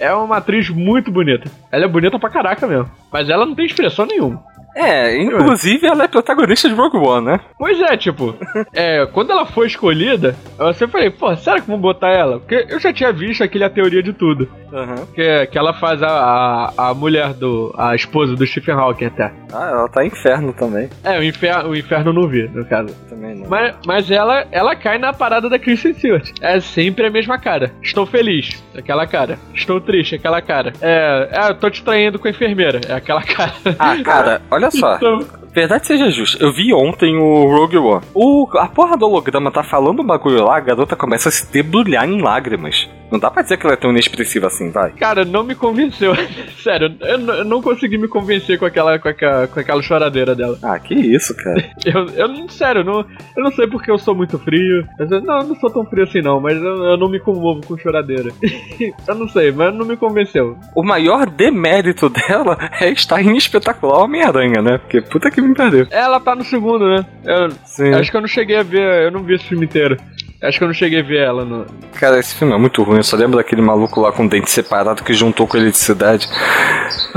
[0.00, 1.48] é, é uma atriz muito bonita.
[1.70, 2.90] Ela é bonita pra caraca mesmo.
[3.12, 4.42] Mas ela não tem expressão nenhuma.
[4.76, 7.40] É, inclusive ela é protagonista de Rogue One, né?
[7.58, 8.36] Pois é, tipo,
[8.74, 12.38] é, quando ela foi escolhida, eu sempre falei, pô, será que vão botar ela?
[12.38, 14.48] Porque eu já tinha visto aquele A Teoria de Tudo.
[14.72, 15.06] Aham.
[15.14, 17.74] Que, que ela faz a, a, a mulher do.
[17.78, 19.32] a esposa do Stephen Hawking até.
[19.52, 20.90] Ah, ela tá inferno também.
[21.02, 22.94] É, o inferno, o inferno não vi, no caso.
[23.08, 23.48] Também não.
[23.48, 26.30] Mas, mas ela, ela cai na parada da Kristen Stewart.
[26.42, 27.72] É sempre a mesma cara.
[27.82, 29.38] Estou feliz, aquela cara.
[29.54, 30.72] Estou triste, aquela cara.
[30.82, 33.52] É, é eu tô te traindo com a enfermeira, é aquela cara.
[33.78, 34.96] Ah, cara, olha só.
[34.96, 35.20] Então,
[35.56, 38.04] Verdade seja justa, eu vi ontem o Rogue One.
[38.12, 41.50] O, a porra do holograma tá falando um bagulho lá, a garota começa a se
[41.50, 42.86] debulhar em lágrimas.
[43.10, 44.92] Não dá pra dizer que ela é tão inexpressiva assim, vai.
[44.92, 46.12] Cara, não me convenceu.
[46.62, 50.58] Sério, eu, eu não consegui me convencer com aquela, com aquela, com aquela choradeira dela.
[50.62, 51.64] Ah, que isso, cara.
[51.86, 53.00] Eu, eu sério, eu não,
[53.36, 54.86] eu não sei porque eu sou muito frio.
[54.98, 57.60] Eu, não, eu não sou tão frio assim não, mas eu, eu não me comovo
[57.64, 58.30] com choradeira.
[59.06, 60.56] eu não sei, mas não me convenceu.
[60.74, 64.78] O maior demérito dela é estar em espetacular Homem-Aranha, né?
[64.78, 65.86] Porque puta que me perdeu.
[65.90, 67.06] Ela tá no segundo, né?
[67.24, 67.94] Eu, Sim.
[67.94, 69.96] Acho que eu não cheguei a ver, eu não vi esse filme inteiro.
[70.42, 71.66] Acho que eu não cheguei a ver ela no.
[71.94, 72.98] Cara, esse filme é muito ruim.
[72.98, 76.28] Eu só lembro daquele maluco lá com o dente separado que juntou com a eletricidade.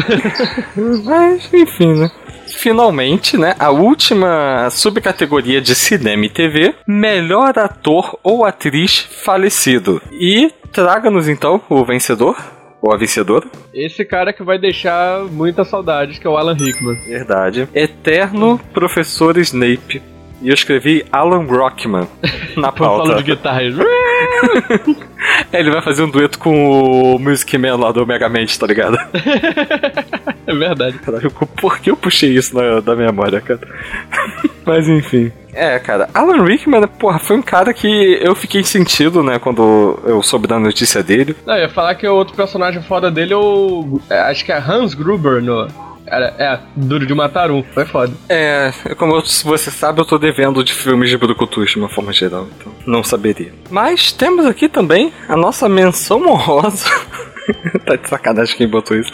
[1.04, 2.12] Mas, enfim, né?
[2.48, 3.56] Finalmente, né?
[3.60, 10.02] A última subcategoria de cinema e TV: melhor ator ou atriz falecido.
[10.12, 12.38] E traga-nos então o vencedor.
[12.82, 13.46] Ou a vencedora.
[13.74, 16.96] Esse cara que vai deixar muita saudade, que é o Alan Rickman.
[17.06, 17.68] Verdade.
[17.76, 20.02] Eterno Professor Snape.
[20.42, 22.08] E eu escrevi Alan Rockman
[22.56, 23.16] na solo pauta.
[23.16, 23.62] de guitarra.
[25.52, 28.98] Ele vai fazer um dueto com o Music Man lá do Mega Man, tá ligado?
[30.48, 30.98] É verdade.
[31.00, 33.60] Caralho, por que eu puxei isso na, da memória, cara?
[34.66, 35.32] Mas enfim.
[35.54, 40.22] É, cara, Alan Rickman, porra, foi um cara que eu fiquei sentido, né, quando eu
[40.22, 41.36] soube da notícia dele.
[41.46, 44.00] Não, eu ia falar que o outro personagem foda dele é o.
[44.10, 45.68] é, acho que é Hans Gruber no.
[46.12, 47.64] Era, é, Duro de Matar um.
[47.74, 48.14] Foi foda.
[48.28, 52.12] É, como eu- você sabe, eu tô devendo de filmes de Brucutus de uma forma
[52.14, 53.54] geral, então não saberia.
[53.70, 56.86] Mas temos aqui também a nossa menção honrosa.
[57.86, 59.12] tá de sacanagem quem botou isso.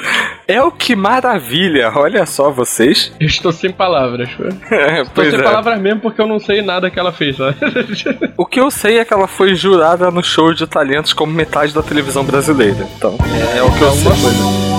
[0.48, 3.12] É o que maravilha, olha só vocês.
[3.20, 4.30] Eu estou sem palavras.
[4.32, 4.44] pô.
[4.76, 5.44] É, Estou sem é.
[5.44, 7.56] palavras mesmo porque eu não sei nada que ela fez, sabe?
[8.38, 11.74] O que eu sei é que ela foi jurada no show de talentos como metade
[11.74, 12.86] da televisão brasileira.
[12.98, 13.18] Então,
[13.56, 14.12] é, o que eu sei.
[14.22, 14.75] Pois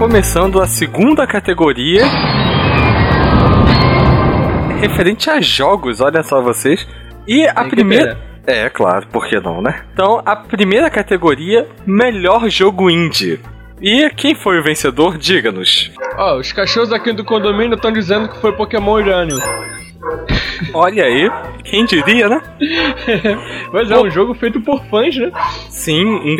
[0.00, 2.00] Começando a segunda categoria.
[4.80, 6.88] Referente a jogos, olha só vocês.
[7.28, 8.18] E a Tem primeira.
[8.46, 9.84] É, claro, por que não, né?
[9.92, 13.40] Então, a primeira categoria, melhor jogo indie.
[13.78, 15.18] E quem foi o vencedor?
[15.18, 15.92] Diga-nos.
[16.16, 19.36] Ó, os cachorros aqui do condomínio estão dizendo que foi Pokémon Urânio.
[20.72, 21.30] Olha aí,
[21.64, 22.40] quem diria, né?
[23.72, 25.30] Mas é um jogo feito por fãs, né?
[25.68, 26.36] Sim, um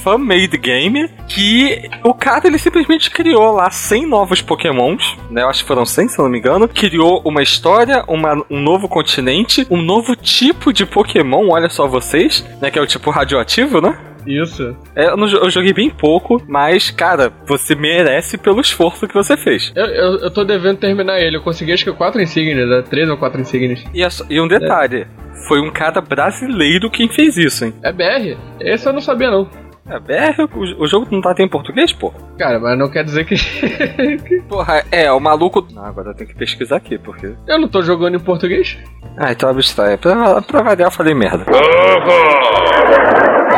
[0.00, 5.42] fan-made game que o cara ele simplesmente criou lá 100 novos pokémons, né?
[5.42, 6.68] Eu acho que foram 100, se eu não me engano.
[6.68, 12.44] Criou uma história, uma- um novo continente, um novo tipo de pokémon, olha só vocês,
[12.60, 12.70] né?
[12.70, 13.96] Que é o tipo radioativo, né?
[14.28, 14.76] Isso.
[14.94, 19.36] É, eu, não eu joguei bem pouco, mas, cara, você merece pelo esforço que você
[19.36, 19.72] fez.
[19.74, 21.36] Eu, eu, eu tô devendo terminar ele.
[21.36, 22.82] Eu consegui acho que quatro insígnias, né?
[22.88, 23.82] Três ou quatro insígnias.
[23.94, 25.06] E, é só- e um detalhe,
[25.48, 27.74] foi um cara brasileiro quem fez isso, hein?
[27.82, 28.36] É BR?
[28.60, 29.48] Esse eu não sabia, não.
[29.90, 32.12] É, BR, o, o jogo não tá até em português, pô?
[32.38, 33.34] Cara, mas não quer dizer que.
[34.46, 35.66] Porra, é, o maluco.
[35.72, 37.32] Não, agora eu tenho que pesquisar aqui, porque.
[37.46, 38.76] eu não tô jogando em português.
[39.16, 39.96] Ah, então abstrai.
[39.96, 41.46] Pra, pra variar, eu falei merda.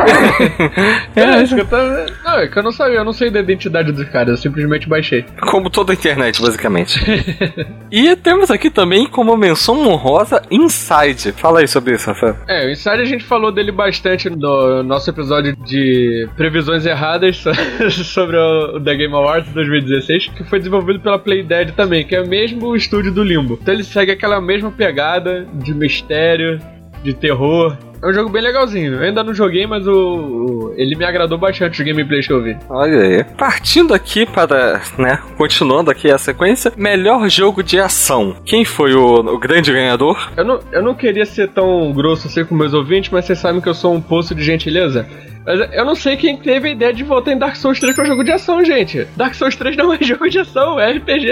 [1.17, 2.07] É, isso que eu tava...
[2.25, 4.89] Não, é que eu não sabia, eu não sei da identidade dos caras, eu simplesmente
[4.89, 5.25] baixei.
[5.51, 7.01] Como toda a internet, basicamente.
[7.91, 11.33] e temos aqui também como menção honrosa Inside.
[11.33, 12.37] Fala aí sobre isso, Rafael.
[12.49, 17.51] É, o Inside a gente falou dele bastante no nosso episódio de previsões erradas so-
[18.05, 22.21] sobre o o The Game Awards 2016, que foi desenvolvido pela Playdead também, que é
[22.21, 23.59] o mesmo estúdio do Limbo.
[23.61, 26.59] Então ele segue aquela mesma pegada de mistério,
[27.03, 27.77] de terror.
[28.03, 28.95] É um jogo bem legalzinho.
[28.95, 32.43] Eu ainda não joguei, mas o, o- ele me agradou bastante os gameplays que eu
[32.43, 32.57] vi.
[32.69, 33.25] Olha aí.
[33.37, 38.35] Partindo aqui para, né, continuando aqui a sequência, melhor jogo de ação.
[38.45, 40.31] Quem foi o, o grande ganhador?
[40.37, 43.61] Eu não, eu não queria ser tão grosso assim com meus ouvintes, mas vocês sabem
[43.61, 45.07] que eu sou um poço de gentileza.
[45.45, 48.01] Mas eu não sei quem teve a ideia de votar em Dark Souls 3 que
[48.01, 49.07] é um jogo de ação, gente.
[49.17, 51.31] Dark Souls 3 não é jogo de ação, é RPG.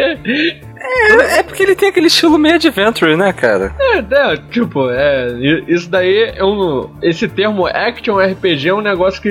[0.81, 3.75] É, é porque ele tem aquele estilo meio adventure, né, cara?
[3.81, 5.29] É, é, tipo, é.
[5.67, 6.91] Isso daí é um.
[7.03, 9.29] Esse termo Action RPG é um negócio que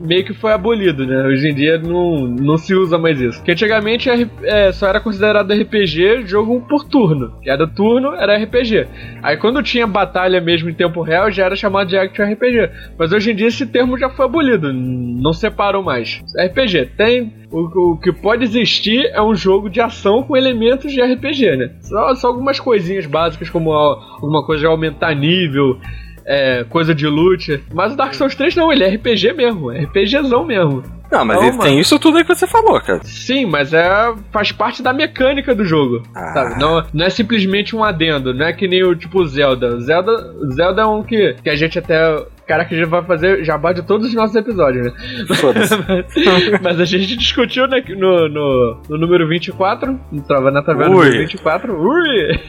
[0.00, 1.26] meio que foi abolido, né?
[1.26, 3.38] Hoje em dia não, não se usa mais isso.
[3.38, 4.08] Porque antigamente
[4.42, 7.32] é, só era considerado RPG jogo por turno.
[7.44, 8.86] Cada turno era RPG.
[9.22, 12.70] Aí quando tinha batalha mesmo em tempo real, já era chamado de Action RPG.
[12.98, 14.72] Mas hoje em dia esse termo já foi abolido.
[14.72, 16.22] Não separam mais.
[16.38, 17.32] RPG tem.
[17.50, 21.70] O, o que pode existir é um jogo de ação com elementos de RPG, né?
[21.82, 25.76] Só, só algumas coisinhas básicas, como alguma coisa de aumentar nível,
[26.24, 27.60] é, coisa de loot.
[27.74, 30.82] Mas o Dark Souls 3 não, ele é RPG mesmo, é RPGzão mesmo.
[31.10, 31.58] Não, mas mano.
[31.58, 33.00] tem isso tudo aí que você falou, cara.
[33.02, 36.32] Sim, mas é faz parte da mecânica do jogo, Ah.
[36.32, 36.60] sabe?
[36.60, 39.80] Não, não é simplesmente um adendo, não é que nem o tipo Zelda.
[39.80, 40.12] Zelda,
[40.54, 43.80] Zelda é um que, que a gente até cara que já vai fazer jabá de
[43.80, 44.92] todos os nossos episódios, né?
[45.36, 45.72] Foda-se.
[46.60, 51.04] Mas a gente discutiu né, no, no, no número 24, no Trava na Taverna Ui.
[51.04, 52.40] número 24, ui,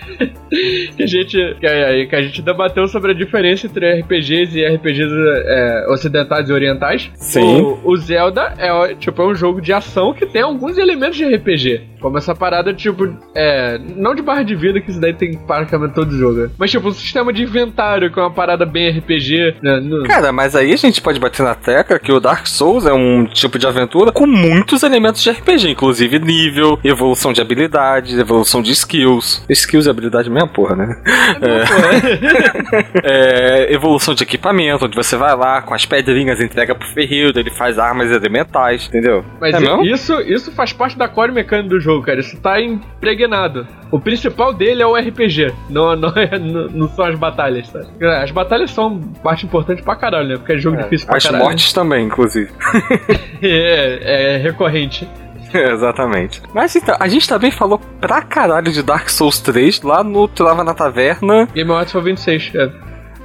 [0.98, 4.66] que, a gente, que, a, que a gente debateu sobre a diferença entre RPGs e
[4.66, 7.12] RPGs é, ocidentais e orientais.
[7.14, 7.62] Sim.
[7.62, 11.26] O, o Zelda é, tipo, é um jogo de ação que tem alguns elementos de
[11.26, 11.92] RPG.
[12.02, 13.78] Como essa parada, tipo, é.
[13.96, 16.50] Não de barra de vida, que isso daí tem praticamente todo jogo.
[16.58, 19.58] Mas, tipo, um sistema de inventário, que é uma parada bem RPG.
[19.62, 22.94] Né, Cara, mas aí a gente pode bater na tecla que o Dark Souls é
[22.94, 28.62] um tipo de aventura com muitos elementos de RPG, inclusive nível, evolução de habilidades, evolução
[28.62, 29.44] de skills.
[29.50, 30.96] Skills e habilidade é a mesma porra, né?
[33.04, 37.52] É, evolução de equipamento, onde você vai lá com as pedrinhas, entrega pro ferreiro, ele
[37.52, 39.24] faz armas elementais, entendeu?
[39.40, 39.84] Mas é mesmo?
[39.84, 42.20] isso, isso faz parte da core mecânica do jogo, cara.
[42.20, 43.68] Isso tá impregnado.
[43.92, 47.82] O principal dele é o RPG, não, não, é- não, não são as batalhas, tá?
[48.00, 50.38] É, As batalhas são parte importante pra caralho, né?
[50.38, 51.44] Porque é jogo difícil pra As caralho.
[51.44, 52.50] mortes também, inclusive.
[53.44, 55.08] É, é recorrente.
[55.54, 56.42] Exatamente.
[56.54, 60.64] Mas então, a gente também falou pra caralho de Dark Souls 3 lá no Trava
[60.64, 61.48] na Taverna.
[61.54, 62.70] Game Awards foi 26, é.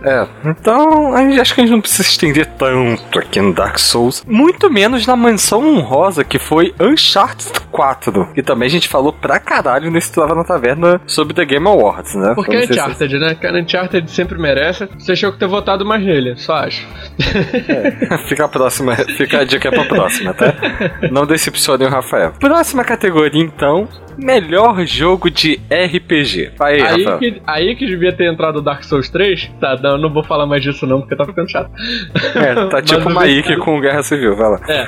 [0.02, 4.24] É, então acho que a gente não precisa estender tanto aqui no Dark Souls.
[4.26, 8.32] Muito menos na mansão honrosa que foi Uncharted 4.
[8.34, 12.14] Que também a gente falou pra caralho nesse Trava na Taverna sobre The Game Awards,
[12.14, 12.32] né?
[12.34, 13.34] Porque é Uncharted, né?
[13.34, 14.88] Cara, Uncharted sempre merece.
[14.98, 16.86] Você achou que ter votado mais nele, só acho.
[16.96, 18.28] assim.
[18.28, 20.54] Fica a próxima, fica a dica pra próxima, tá?
[21.10, 22.32] Não decepcione o Rafael.
[22.38, 23.88] Próxima categoria, então.
[24.18, 26.52] Melhor jogo de RPG.
[26.60, 27.18] Aí, Aí Rafael.
[27.18, 29.50] que, aí que devia ter entrado o Dark Souls 3.
[29.60, 31.70] Tá, não, não vou falar mais disso não, porque tá ficando chato.
[32.34, 34.60] É, tá tipo Ike vencedor- com Guerra Civil, vai lá.
[34.68, 34.86] É.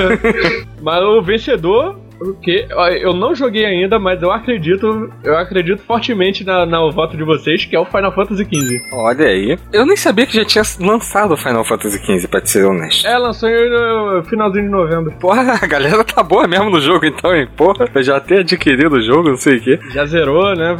[0.82, 1.98] mas o vencedor,
[2.42, 2.66] que
[3.00, 7.64] eu não joguei ainda, mas eu acredito, eu acredito fortemente na, no voto de vocês,
[7.64, 8.80] que é o Final Fantasy XV.
[8.92, 9.58] Olha aí.
[9.72, 13.06] Eu nem sabia que já tinha lançado o Final Fantasy XV, pra te ser honesto.
[13.06, 15.12] É, lançou uh, finalzinho de novembro.
[15.18, 17.48] Porra, a galera tá boa mesmo no jogo então, hein?
[17.56, 19.78] Porra, eu já ter adquirido o jogo, não sei o quê.
[19.92, 20.76] Já zerou, né?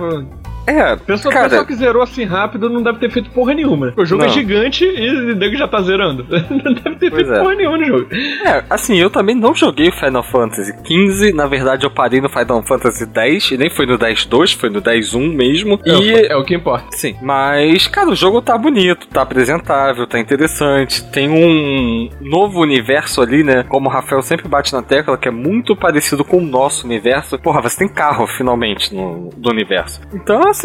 [0.71, 3.93] É, Pessoa, cara, pessoal que zerou assim rápido não deve ter feito porra nenhuma.
[3.97, 4.29] O jogo Não.
[4.31, 6.27] é gigante e o nego já tá zerando.
[6.51, 7.39] Não deve ter Pois feito é.
[7.41, 8.07] porra nenhuma no jogo.
[8.45, 11.33] É, assim, eu também não joguei o Final Fantasy XV.
[11.33, 13.51] Na verdade, eu parei no Final Fantasy X.
[13.53, 15.79] E nem foi no 10.2, foi no 10.1 mesmo.
[15.85, 16.27] É, E.
[16.27, 16.87] é o que importa.
[16.93, 21.03] Sim, mas, cara, o jogo tá bonito, tá apresentável, tá interessante.
[21.11, 23.65] Tem um novo universo ali, né?
[23.69, 27.39] Como o Rafael sempre bate na tecla, que é muito parecido com o nosso universo.
[27.39, 30.01] Porra, você tem carro finalmente no do universo.
[30.13, 30.60] Então, assim,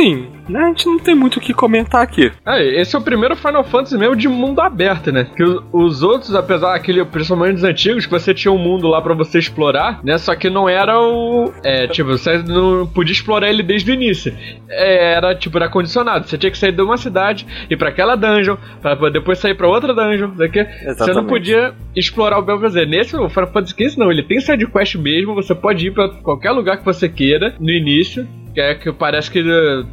[0.50, 0.60] né?
[0.60, 2.32] A gente não tem muito o que comentar aqui.
[2.46, 5.28] Ah, esse é o primeiro Final Fantasy mesmo de mundo aberto, né?
[5.36, 9.14] Que os outros, apesar daquele, principalmente os antigos, que você tinha um mundo lá pra
[9.14, 10.18] você explorar, né?
[10.18, 11.52] Só que não era o.
[11.64, 14.34] É, tipo, você não podia explorar ele desde o início.
[14.70, 16.28] É, era, tipo, era condicionado.
[16.28, 19.68] Você tinha que sair de uma cidade, ir pra aquela dungeon, pra depois sair pra
[19.68, 20.32] outra dungeon.
[20.36, 20.66] Daqui.
[20.98, 22.88] Você não podia explorar o bel prazer.
[22.88, 24.12] Nesse, o Final Fantasy XV, não.
[24.12, 27.72] Ele tem side quest mesmo, você pode ir pra qualquer lugar que você queira no
[27.72, 28.28] início.
[28.56, 29.44] Que é que parece que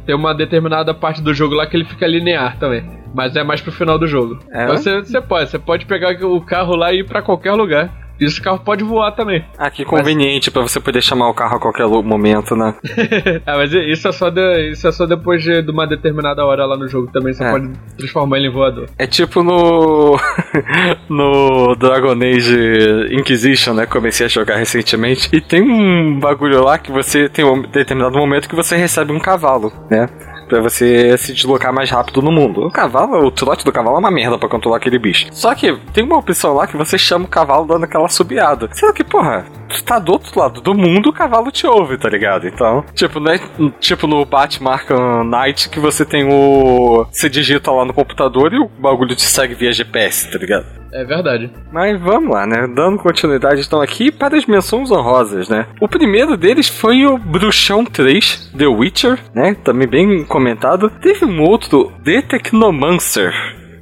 [0.05, 2.81] tem uma determinada parte do jogo lá que ele fica linear também.
[3.13, 4.39] Mas é mais pro final do jogo.
[4.51, 4.63] É?
[4.63, 7.91] Então você, você pode, você pode pegar o carro lá e ir pra qualquer lugar.
[8.23, 9.43] E esse carro pode voar também.
[9.57, 12.73] Ah, que conveniente pra você poder chamar o carro a qualquer momento, né?
[13.45, 16.65] ah, mas isso é só, de- isso é só depois de, de uma determinada hora
[16.65, 17.33] lá no jogo também.
[17.33, 17.49] Você É.
[17.51, 18.87] pode transformar ele em voador.
[18.97, 20.17] É tipo no.
[21.09, 23.85] no Dragon Age Inquisition, né?
[23.85, 25.29] Comecei a jogar recentemente.
[25.33, 29.19] E tem um bagulho lá que você tem um determinado momento que você recebe um
[29.19, 30.07] cavalo, né?
[30.53, 32.67] Pra você se deslocar mais rápido no mundo.
[32.67, 35.25] O cavalo, o trote do cavalo é uma merda pra controlar aquele bicho.
[35.31, 38.69] Só que tem uma opção lá que você chama o cavalo dando aquela subiada.
[38.71, 42.09] Sendo que, porra, tu tá do outro lado do mundo, o cavalo te ouve, tá
[42.09, 42.47] ligado?
[42.47, 43.39] Então, tipo, né?
[43.79, 47.05] Tipo no Batman Arkham Knight que você tem o.
[47.11, 50.83] Você digita lá no computador e o bagulho te segue via GPS, tá ligado?
[50.93, 51.49] É verdade.
[51.71, 52.67] Mas vamos lá, né?
[52.67, 55.65] Dando continuidade então aqui para as menções honrosas, né?
[55.81, 59.55] O primeiro deles foi o Bruxão 3, The Witcher, né?
[59.63, 60.91] Também bem comentado.
[61.01, 63.33] Teve um outro, The Technomancer,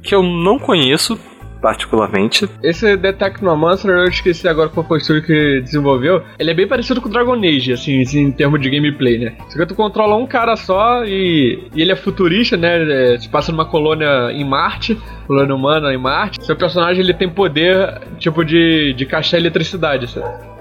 [0.02, 1.18] que eu não conheço
[1.62, 2.50] particularmente.
[2.62, 6.22] Esse The Technomancer, eu esqueci agora qual foi o estúdio que desenvolveu.
[6.38, 9.34] Ele é bem parecido com o Dragon Age, assim, em termos de gameplay, né?
[9.48, 13.14] Só que tu controla um cara só e, e ele é futurista, né?
[13.14, 16.44] É, Se passa numa colônia em Marte, colônia humana em Marte.
[16.44, 20.52] Seu personagem ele tem poder, tipo, de, de caixar eletricidade, sabe?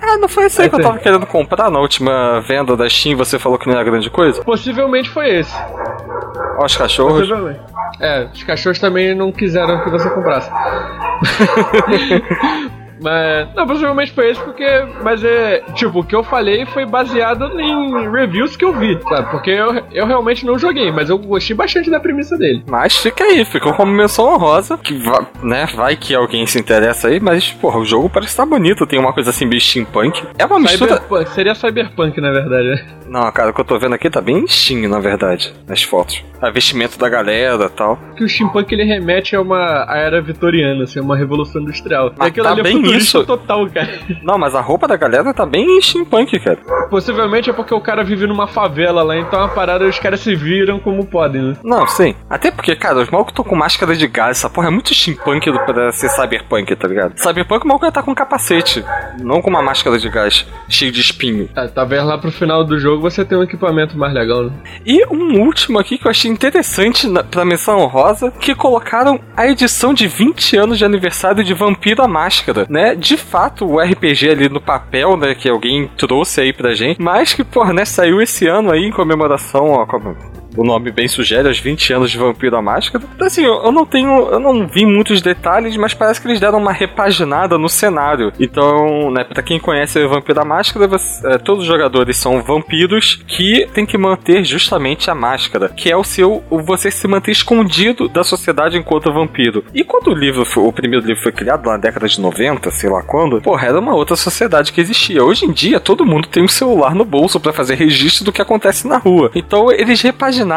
[0.00, 3.16] Ah, não foi esse aí que eu tava querendo comprar na última venda da Steam,
[3.16, 4.42] você falou que não era grande coisa?
[4.42, 5.54] Possivelmente foi esse.
[6.58, 7.20] Ó, os cachorros.
[7.20, 7.60] Possivelmente.
[8.00, 10.50] É, os cachorros também não quiseram que você comprasse.
[13.00, 14.66] Mas, não, possivelmente foi esse porque,
[15.02, 19.30] mas é, tipo, o que eu falei foi baseado em reviews que eu vi, sabe?
[19.30, 22.64] Porque eu, eu realmente não joguei, mas eu gostei bastante da premissa dele.
[22.68, 27.08] Mas fica aí, ficou como menção honrosa, que va- né, vai que alguém se interessa
[27.08, 30.22] aí, mas, porra, o jogo parece estar bonito, tem uma coisa assim meio steampunk.
[30.38, 30.94] É uma mistura...
[30.94, 32.86] Cyberpunk, seria cyberpunk, na verdade, né?
[33.08, 36.22] Não, cara, o que eu tô vendo aqui tá bem steam, na verdade, nas fotos.
[36.42, 37.98] A vestimento da galera e tal.
[38.16, 42.12] Que o steampunk ele remete a uma a era vitoriana, assim, uma revolução industrial.
[42.16, 43.24] Mas tá é bem isso.
[43.24, 43.98] total, cara.
[44.22, 46.58] Não, mas a roupa da galera tá bem steampunk, cara.
[46.90, 50.34] Possivelmente é porque o cara vive numa favela lá, então a parada os caras se
[50.34, 51.56] viram como podem, né?
[51.62, 52.14] Não, sim.
[52.28, 55.50] Até porque, cara, os malucos estão com máscara de gás, essa porra é muito steampunk
[55.50, 57.12] do- pra ser cyberpunk, tá ligado?
[57.18, 58.84] Cyberpunk o maluco ia tá com capacete,
[59.20, 61.48] não com uma máscara de gás cheio de espinho.
[61.48, 64.52] Tá, talvez lá pro final do jogo você tenha um equipamento mais legal, né?
[64.86, 69.46] E um último aqui que eu achei interessante na, pra menção honrosa, que colocaram a
[69.46, 72.77] edição de 20 anos de aniversário de Vampiro à Máscara, né?
[72.94, 77.34] De fato, o RPG ali no papel, né, que alguém trouxe aí pra gente, mas
[77.34, 79.86] que, porra, né, saiu esse ano aí em comemoração, ó,
[80.58, 83.04] o nome bem sugere, aos 20 anos de Vampiro à Máscara.
[83.14, 86.58] Então, assim, eu, não tenho, eu não vi muitos detalhes, mas parece que eles deram
[86.58, 88.32] uma repaginada no cenário.
[88.40, 92.42] Então, né, pra quem conhece o Vampiro à Máscara, você, é, todos os jogadores são
[92.42, 97.30] vampiros que tem que manter justamente a máscara, que é o seu, você se manter
[97.30, 99.64] escondido da sociedade enquanto vampiro.
[99.72, 102.90] E quando o livro, foi- o primeiro livro foi criado na década de 90, sei
[102.90, 105.22] lá quando, porra, era uma outra sociedade que existia.
[105.24, 108.42] Hoje em dia, todo mundo tem um celular no bolso pra fazer registro do que
[108.42, 109.30] acontece na rua.
[109.34, 110.47] Então, eles repaginaram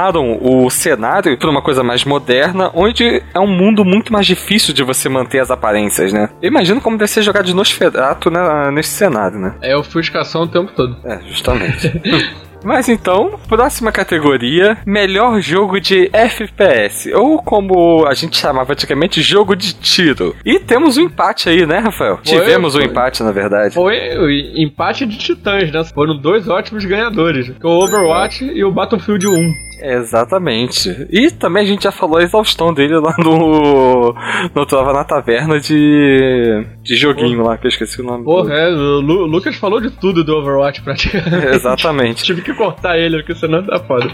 [0.41, 4.83] o cenário pra uma coisa mais moderna, onde é um mundo muito mais difícil de
[4.83, 6.29] você manter as aparências, né?
[6.41, 9.55] Eu imagino como deve ser jogar de Nosferatu né, nesse cenário, né?
[9.61, 10.97] É ofuscação o tempo todo.
[11.03, 11.91] É, justamente.
[12.63, 19.55] Mas então, próxima categoria: melhor jogo de FPS, ou como a gente chamava antigamente, jogo
[19.55, 20.35] de tiro.
[20.45, 22.19] E temos um empate aí, né, Rafael?
[22.23, 22.87] Foi, Tivemos um foi.
[22.87, 23.73] empate, na verdade.
[23.73, 24.29] Foi o
[24.61, 25.83] empate de titãs, né?
[25.93, 27.49] Foram dois ótimos ganhadores.
[27.49, 29.53] é O Overwatch e o Battlefield 1.
[29.83, 31.07] Exatamente.
[31.09, 34.13] E também a gente já falou a exaustão dele lá no.
[34.53, 36.63] No Trova na Taverna de.
[36.83, 38.23] de joguinho lá, que eu esqueci o nome.
[38.23, 41.47] Porra, é, o Lu- Lucas falou de tudo do Overwatch praticamente.
[41.55, 42.23] Exatamente.
[42.31, 44.11] Tive que cortar ele, porque senão tá foda.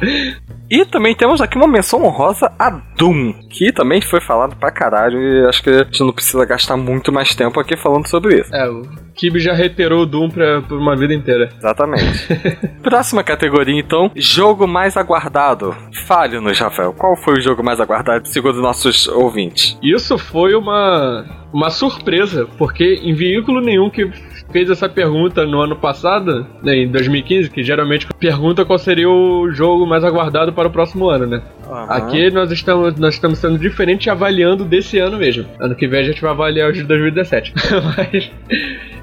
[0.70, 5.18] E também temos aqui uma menção honrosa a Doom, que também foi falado pra caralho
[5.18, 8.54] e acho que a gente não precisa gastar muito mais tempo aqui falando sobre isso.
[8.54, 8.82] É, o
[9.16, 11.50] Kibe já reiterou o Doom pra, por uma vida inteira.
[11.58, 12.28] Exatamente.
[12.84, 15.74] Próxima categoria, então, jogo mais aguardado.
[16.06, 19.78] Fale-nos, Rafael, qual foi o jogo mais aguardado segundo nossos ouvintes?
[19.82, 21.26] Isso foi uma,
[21.58, 24.08] uma surpresa, porque em veículo nenhum que
[24.52, 29.50] fez essa pergunta no ano passado, né, em 2015, que geralmente pergunta qual seria o
[29.50, 31.42] jogo mais aguardado para o próximo ano, né?
[31.90, 35.48] Aqui nós estamos, nós estamos sendo diferente avaliando desse ano mesmo.
[35.60, 37.52] Ano que vem a gente vai avaliar os de 2017.
[37.98, 38.32] Mas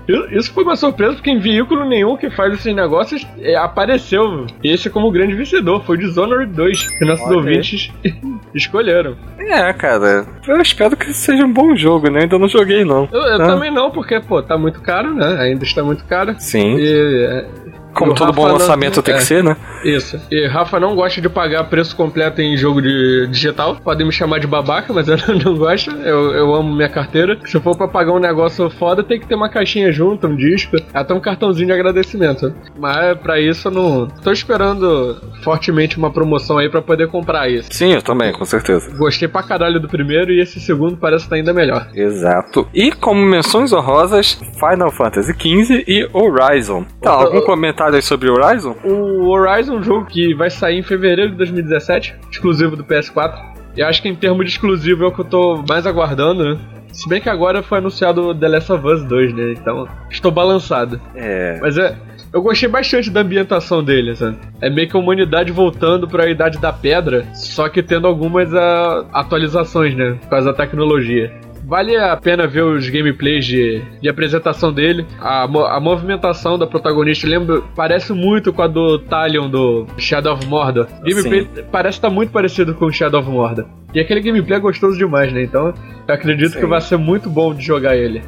[0.08, 4.90] isso- foi uma surpresa porque em veículo nenhum que faz esses negócios é, apareceu esse
[4.90, 5.82] como grande vencedor.
[5.84, 7.36] Foi o Dishonored 2 que nossos Olha aí.
[7.38, 7.90] ouvintes
[8.54, 9.16] escolheram.
[9.38, 12.22] É, cara, eu espero que seja um bom jogo, né?
[12.22, 13.08] Ainda não joguei, não.
[13.12, 13.46] Eu, eu Ah.
[13.46, 15.36] também não, porque, pô, tá muito caro, né?
[15.40, 16.34] Ainda está muito caro.
[16.38, 16.76] Sim.
[16.76, 17.46] E, é,
[17.94, 19.18] Como todo bom Rafa não- lançamento tem é.
[19.18, 19.56] que ser, né?
[19.84, 20.20] Isso.
[20.30, 23.76] E Rafa não gosta de pagar preço completo em jogo de digital.
[23.76, 25.90] Podem me chamar de babaca, mas eu não gosto.
[25.90, 27.38] Eu, eu amo minha carteira.
[27.44, 30.76] Se for pra pagar um negócio foda, tem que ter uma caixinha junto, um disco,
[30.92, 32.52] até um cartãozinho de agradecimento.
[32.78, 34.08] Mas pra isso eu não.
[34.22, 37.68] Tô esperando fortemente uma promoção aí pra poder comprar isso.
[37.72, 38.90] Sim, eu também, com certeza.
[38.96, 41.86] Gostei pra caralho do primeiro e esse segundo parece estar ainda melhor.
[41.94, 42.66] Exato.
[42.72, 46.84] E como menções honrosas, Final Fantasy XV e Horizon.
[47.02, 48.76] Tá, algum comentário aí sobre Horizon?
[48.84, 53.34] O Horizon é um jogo que vai sair em fevereiro de 2017, exclusivo do PS4.
[53.76, 56.60] E acho que em termos de exclusivo é o que eu tô mais aguardando, né?
[56.92, 59.52] Se bem que agora foi anunciado The Last of Us 2, né?
[59.52, 61.00] Então, estou balançado.
[61.14, 61.58] É.
[61.60, 61.96] Mas é.
[62.32, 64.36] Eu gostei bastante da ambientação dele, sabe?
[64.60, 68.52] É meio que a humanidade voltando para a Idade da Pedra, só que tendo algumas
[68.52, 70.18] ah, atualizações, né?
[70.20, 71.32] Por causa da tecnologia.
[71.66, 75.06] Vale a pena ver os gameplays de, de apresentação dele.
[75.20, 80.46] A, a movimentação da protagonista lembra, parece muito com a do Talion do Shadow of
[80.46, 80.86] Mordor.
[81.02, 83.66] Gameplay parece estar muito parecido com o Shadow of Mordor.
[83.94, 85.42] E aquele gameplay é gostoso demais, né?
[85.42, 85.72] Então
[86.06, 86.60] eu acredito Sim.
[86.60, 88.22] que vai ser muito bom de jogar ele.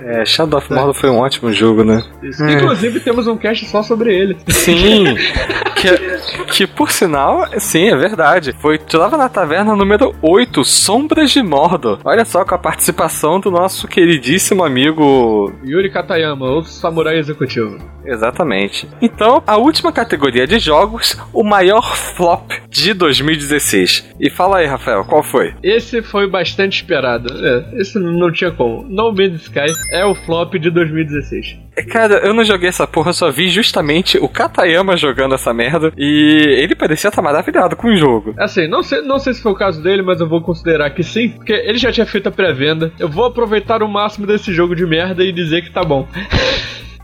[0.00, 2.02] É, Shadow of Mordor foi um ótimo jogo, né?
[2.22, 4.36] Inclusive temos um cast só sobre ele.
[4.46, 5.04] Sim.
[5.78, 8.52] que, que por sinal, sim, é verdade.
[8.60, 12.00] Foi Trova na Taverna número 8, Sombras de Mordor.
[12.04, 15.52] Olha só com a participação do nosso queridíssimo amigo.
[15.66, 17.76] Yuri Katayama, o samurai executivo.
[18.04, 18.88] Exatamente.
[19.02, 24.14] Então, a última categoria de jogos, o maior flop de 2016.
[24.20, 25.54] E fala aí, Rafael, qual foi?
[25.60, 27.28] Esse foi bastante esperado.
[27.44, 28.84] É, esse não tinha como.
[28.88, 31.58] No Man's Sky é o flop de 2016.
[31.78, 35.52] É, Cara, eu não joguei essa porra, eu só vi justamente o Katayama jogando essa
[35.54, 38.34] merda e ele parecia estar maravilhado com o jogo.
[38.38, 41.02] Assim, não sei, não sei se foi o caso dele, mas eu vou considerar que
[41.02, 42.92] sim, porque ele já tinha feito a pré-venda.
[42.98, 46.06] Eu vou aproveitar o máximo desse jogo de merda e dizer que tá bom.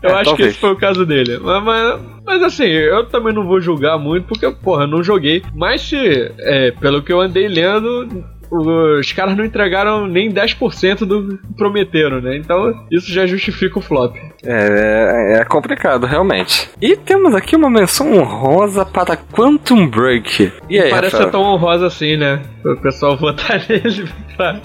[0.03, 0.49] Eu É, acho que talvez.
[0.51, 1.39] esse foi o caso dele.
[1.41, 5.41] Mas, mas, mas assim, eu também não vou julgar muito, porque, porra, eu não joguei.
[5.55, 11.37] Mas se, é, pelo que eu andei lendo, os caras não entregaram nem 10% do
[11.37, 12.37] que prometeram, né?
[12.37, 14.15] Então isso já justifica o flop.
[14.43, 16.69] É, é complicado, realmente.
[16.81, 20.51] E temos aqui uma menção honrosa para Quantum Break.
[20.69, 21.23] E aí, Parece Rafael?
[21.25, 22.41] ser tão honrosa assim, né?
[22.63, 24.59] O pessoal votar nele pra,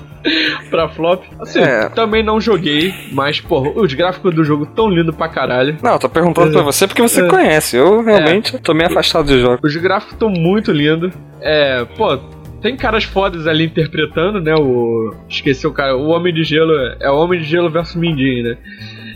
[0.71, 1.23] pra flop.
[1.41, 1.89] Assim, É.
[1.89, 5.77] também não joguei, mas, porra, os gráficos do jogo tão lindo pra caralho.
[5.83, 7.29] Não, eu tô perguntando pra você porque você É.
[7.29, 7.77] conhece.
[7.77, 9.59] Eu realmente tô meio afastado de jogo.
[9.65, 11.13] Os gráficos estão muito lindos.
[11.41, 12.19] É, pô,
[12.61, 14.55] tem caras fodas ali interpretando, né?
[14.55, 15.15] O.
[15.29, 15.97] Esqueci o cara.
[15.97, 16.73] O Homem de Gelo.
[17.01, 18.59] É o Homem de Gelo versus Mindinho, né?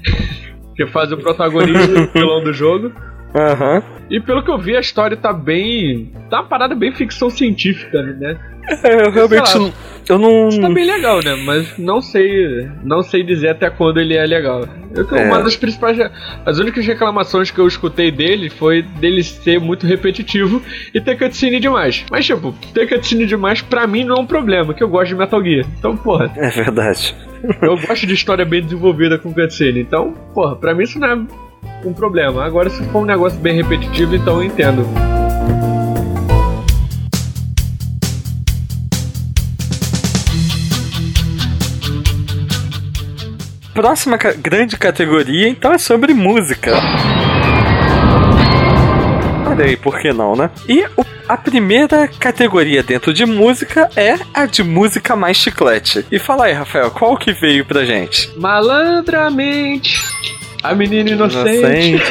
[0.74, 2.92] que faz o protagonista e o vilão do jogo.
[3.34, 3.82] Aham.
[4.10, 6.12] E pelo que eu vi, a história tá bem.
[6.30, 8.36] Tá uma parada bem ficção científica, né?
[8.82, 9.58] É, eu realmente lá.
[9.58, 9.72] não.
[10.08, 10.48] Eu não.
[10.60, 11.34] Tá bem legal, né?
[11.44, 12.68] Mas não sei.
[12.82, 14.64] Não sei dizer até quando ele é legal.
[14.94, 15.24] Eu, É.
[15.26, 15.98] Uma das principais.
[16.46, 20.62] As únicas reclamações que eu escutei dele foi dele ser muito repetitivo
[20.94, 22.04] e ter cutscene demais.
[22.10, 25.16] Mas, tipo, ter cutscene demais pra mim não é um problema, que eu gosto de
[25.16, 25.66] Metal Gear.
[25.78, 27.14] Então, porra, É verdade.
[27.62, 29.80] eu gosto de história bem desenvolvida com cutscene.
[29.80, 31.18] Então, porra, pra mim isso não é
[31.84, 32.44] um problema.
[32.44, 34.84] Agora, se for um negócio bem repetitivo, então eu entendo.
[43.72, 46.72] Próxima ca- grande categoria, então, é sobre música.
[49.46, 50.50] Olha aí, por que não, né?
[50.68, 56.06] E o- a primeira categoria dentro de música é a de música mais chiclete.
[56.10, 58.30] E fala aí, Rafael, qual que veio pra gente?
[58.38, 60.00] Malandramente.
[60.64, 62.02] A menina inocente.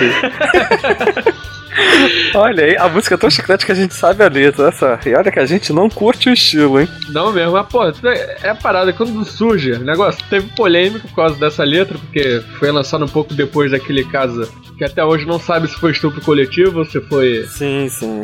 [2.35, 4.99] olha aí, a música é tão chiclete que a gente sabe a letra, só.
[5.03, 6.87] E olha que a gente não curte o estilo, hein?
[7.09, 11.15] Não mesmo, mas pô, é é a parada, quando surge o negócio, teve polêmica por
[11.15, 14.47] causa dessa letra, porque foi lançado um pouco depois daquele caso
[14.77, 17.45] que até hoje não sabe se foi estupro coletivo ou se foi.
[17.47, 18.21] Sim, sim.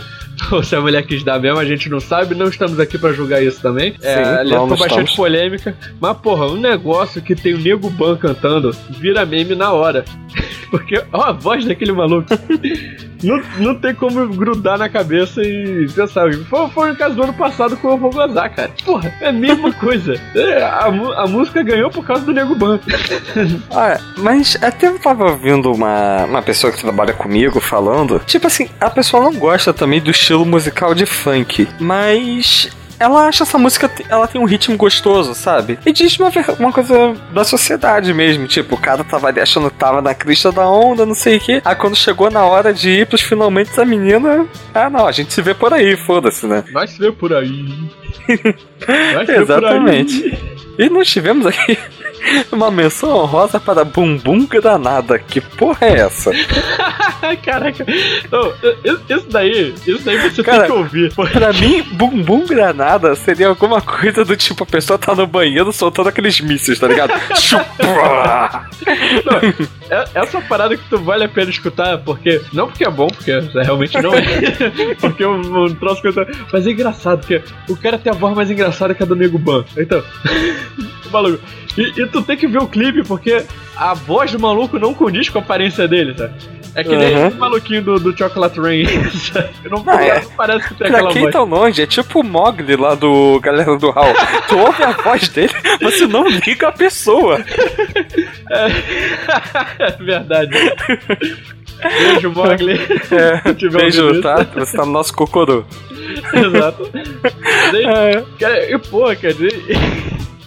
[0.56, 3.14] ou se a mulher quis dar mesmo, a gente não sabe, não estamos aqui pra
[3.14, 3.96] julgar isso também.
[4.02, 5.16] é, Sim, a letra foi bastante estamos.
[5.16, 10.04] polêmica, mas porra, um negócio que tem o Nego Ban cantando vira meme na hora.
[10.70, 12.28] Porque, ó, a voz daquele maluco.
[13.24, 16.32] Não, não tem como grudar na cabeça e pensar.
[16.50, 18.72] Foi, foi no caso do ano passado com eu vou cara.
[18.86, 20.20] Porra, é a mesma coisa.
[20.36, 22.80] É, a, a música ganhou por causa do Nego Ban.
[23.72, 28.20] Ah, mas até eu tava ouvindo uma, uma pessoa que trabalha comigo falando.
[28.26, 32.70] Tipo assim, a pessoa não gosta também do estilo musical de funk, mas.
[33.00, 35.80] Ela acha essa música, ela tem um ritmo gostoso, sabe?
[35.86, 38.46] E diz uma, ver- uma coisa da sociedade mesmo.
[38.48, 41.62] Tipo, o cara tava achando tava na crista da onda, não sei o quê.
[41.64, 44.46] Aí quando chegou na hora de ir pros finalmente, a menina.
[44.74, 46.64] Ah, não, a gente se vê por aí, foda-se, né?
[46.72, 47.90] Nós se vê por aí.
[48.28, 49.36] Aí.
[49.38, 50.38] Exatamente.
[50.78, 51.78] E nós tivemos aqui
[52.54, 55.20] uma menção honrosa para Bumbum Granada.
[55.20, 56.32] Que porra é essa?
[57.44, 57.86] Caraca.
[58.32, 58.54] Não,
[59.10, 61.14] isso- daí, isso daí você Cara, tem que ouvir.
[61.14, 66.08] Pra mim, Bumbum Granada seria alguma coisa do tipo: a pessoa tá no banheiro soltando
[66.08, 67.12] aqueles mísseis, tá ligado?
[69.90, 72.42] É- Essa parada que tu vale a pena escutar, porque.
[72.54, 74.22] Não porque é bom, porque realmente não é.
[75.00, 76.26] porque um, um troço eu tô.
[76.54, 79.38] Mas é engraçado, porque o cara tem a voz mais engraçada que a do Nego
[79.38, 79.64] Ban.
[79.78, 80.02] Então.
[81.12, 81.44] maluco.
[81.78, 83.44] E, e tu tem que ver o clipe, porque
[83.76, 86.30] a voz do maluco não condiz com a aparência dele, tá?
[86.76, 87.30] É que nem Uhum.
[87.30, 88.84] o maluquinho do, do Chocolate Rain.
[89.72, 90.22] não, Ah, é.
[90.22, 91.34] não parece que tem Pra aquela quem voz.
[91.34, 94.14] tá longe, é tipo o Mogli lá do Galera do Hall.
[94.48, 97.44] Tu ouve a voz dele, você não liga a pessoa.
[99.80, 100.52] é verdade.
[101.82, 102.74] Beijo, Mogli.
[103.12, 104.46] É, beijo, tá?
[104.56, 105.64] Você tá no nosso cocorô.
[106.34, 106.90] Exato.
[106.94, 108.24] Mas aí, É.
[108.40, 109.64] cara, e pô, quer dizer.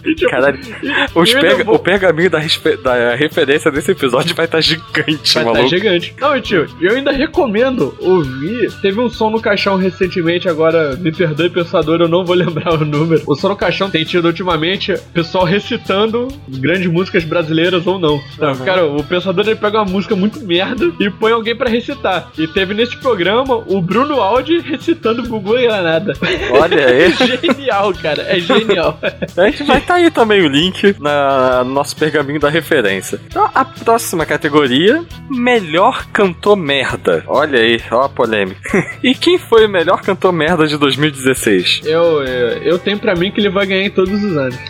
[0.05, 2.39] e, tipo, Caralho, e- pega- vou- o pergaminho da,
[2.83, 5.69] da referência desse episódio vai estar gigante, Vai tá maluco.
[5.69, 6.15] gigante.
[6.19, 8.71] Não, tio, eu ainda recomendo ouvir.
[8.81, 12.85] Teve um som no caixão recentemente, agora me perdoe, pensador, eu não vou lembrar o
[12.85, 13.21] número.
[13.27, 18.21] O som no caixão tem tido ultimamente pessoal recitando grandes músicas brasileiras ou não.
[18.37, 18.65] Tá, Uhum.
[18.65, 22.29] Cara, o pensador ele pega uma música muito merda e põe alguém pra recitar.
[22.37, 26.13] E teve nesse programa o Bruno Aldi recitando Gugu e Granada.
[26.51, 27.13] Olha aí.
[27.41, 28.99] genial, cara, é genial.
[29.35, 33.19] A gente vai estar aí também o link na, no nosso pergaminho da referência.
[33.25, 37.23] Então, a próxima categoria: Melhor cantor merda.
[37.27, 38.61] Olha aí, ó a polêmica.
[39.03, 41.81] e quem foi o melhor cantor merda de 2016?
[41.85, 44.57] Eu, eu, eu tenho pra mim que ele vai ganhar em todos os anos.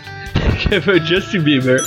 [0.68, 1.80] Que foi o Justin Bieber.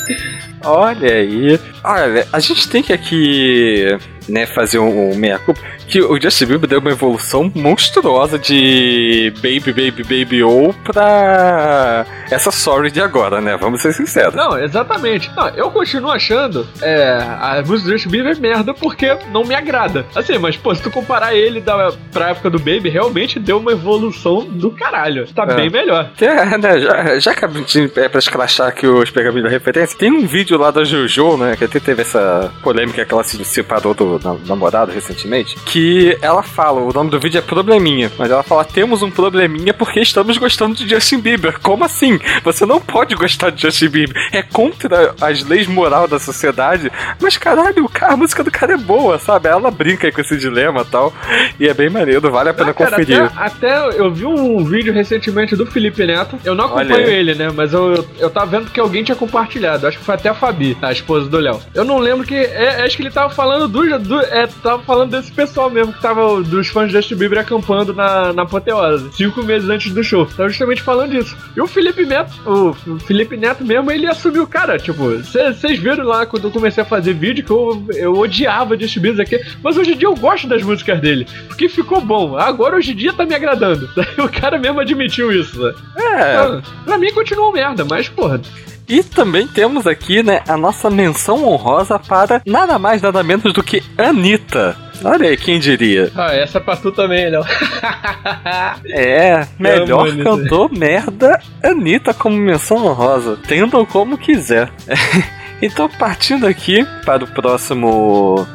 [0.64, 1.60] Olha aí.
[1.84, 3.98] Olha, a gente tem que aqui,
[4.28, 5.60] né, fazer um, um meia-culpa.
[5.88, 12.52] Que o Justin Bieber deu uma evolução monstruosa de Baby, Baby, Baby ou pra essa
[12.52, 13.56] Sorry de agora, né?
[13.58, 14.36] Vamos ser sinceros.
[14.36, 15.32] Não, exatamente.
[15.36, 20.06] Não, eu continuo achando é, a música do Justin Bieber merda porque não me agrada.
[20.16, 23.72] Assim, mas pô, se tu comparar ele da, pra época do Baby, realmente deu uma
[23.72, 25.26] evolução do caralho.
[25.34, 25.56] Tá É.
[25.56, 26.12] bem melhor.
[26.18, 29.98] Que, né, já, já que a gente é pra escrachar aqui os pergaminhos da referência,
[29.98, 31.56] tem um vídeo lá da Jojo, né?
[31.56, 35.56] Que até teve essa polêmica que ela se separou do na- namorado recentemente.
[35.66, 39.74] Que ela fala, o nome do vídeo é Probleminha, mas ela fala: temos um probleminha
[39.74, 41.60] porque estamos gostando de Justin Bieber.
[41.60, 42.20] Como assim?
[42.44, 44.16] Você não pode gostar de Justin Bieber.
[44.32, 46.92] É contra as leis moral da sociedade.
[47.22, 49.48] Mas caralho, a música do cara é boa, sabe?
[49.50, 51.14] Ela brinca aí com esse dilema e tal.
[51.60, 53.24] E é bem maneiro, vale a pena Ah, cara, conferir.
[53.36, 56.38] até, até eu vi um vídeo recentemente do Felipe Neto.
[56.44, 57.50] Eu não acompanho ele, né?
[57.54, 59.88] Mas eu, eu, eu tava vendo que alguém tinha compartilhado.
[59.88, 61.60] Acho que foi até Fabi, a esposa do Léo.
[61.74, 62.36] Eu não lembro que.
[62.36, 64.20] É, acho que ele tava falando do, do.
[64.20, 68.34] É, tava falando desse pessoal mesmo que tava dos fãs de Justin Bieber acampando na,
[68.34, 70.26] na Apoteose, cinco meses antes do show.
[70.26, 71.36] Tava justamente falando disso.
[71.56, 76.26] E o Felipe Neto, o Felipe Neto mesmo, ele assumiu, cara, tipo, vocês viram lá
[76.26, 79.94] quando eu comecei a fazer vídeo que eu, eu odiava Justin Bieber aqui, mas hoje
[79.94, 82.38] em dia eu gosto das músicas dele, porque ficou bom.
[82.38, 83.88] Agora hoje em dia tá me agradando.
[84.18, 85.62] O cara mesmo admitiu isso.
[85.62, 85.74] Né?
[85.96, 86.36] É.
[86.36, 88.42] Pra, pra mim continua merda, mas porra.
[88.88, 93.62] E também temos aqui, né, a nossa menção honrosa para nada mais, nada menos do
[93.62, 94.78] que Anitta.
[95.04, 96.10] Olha aí, quem diria?
[96.16, 97.44] Ah, essa pra tu também, Léo.
[98.90, 103.38] é, melhor cantor merda, Anitta como menção honrosa.
[103.48, 104.72] Tendam como quiser.
[105.62, 108.48] então, partindo aqui para o próximo.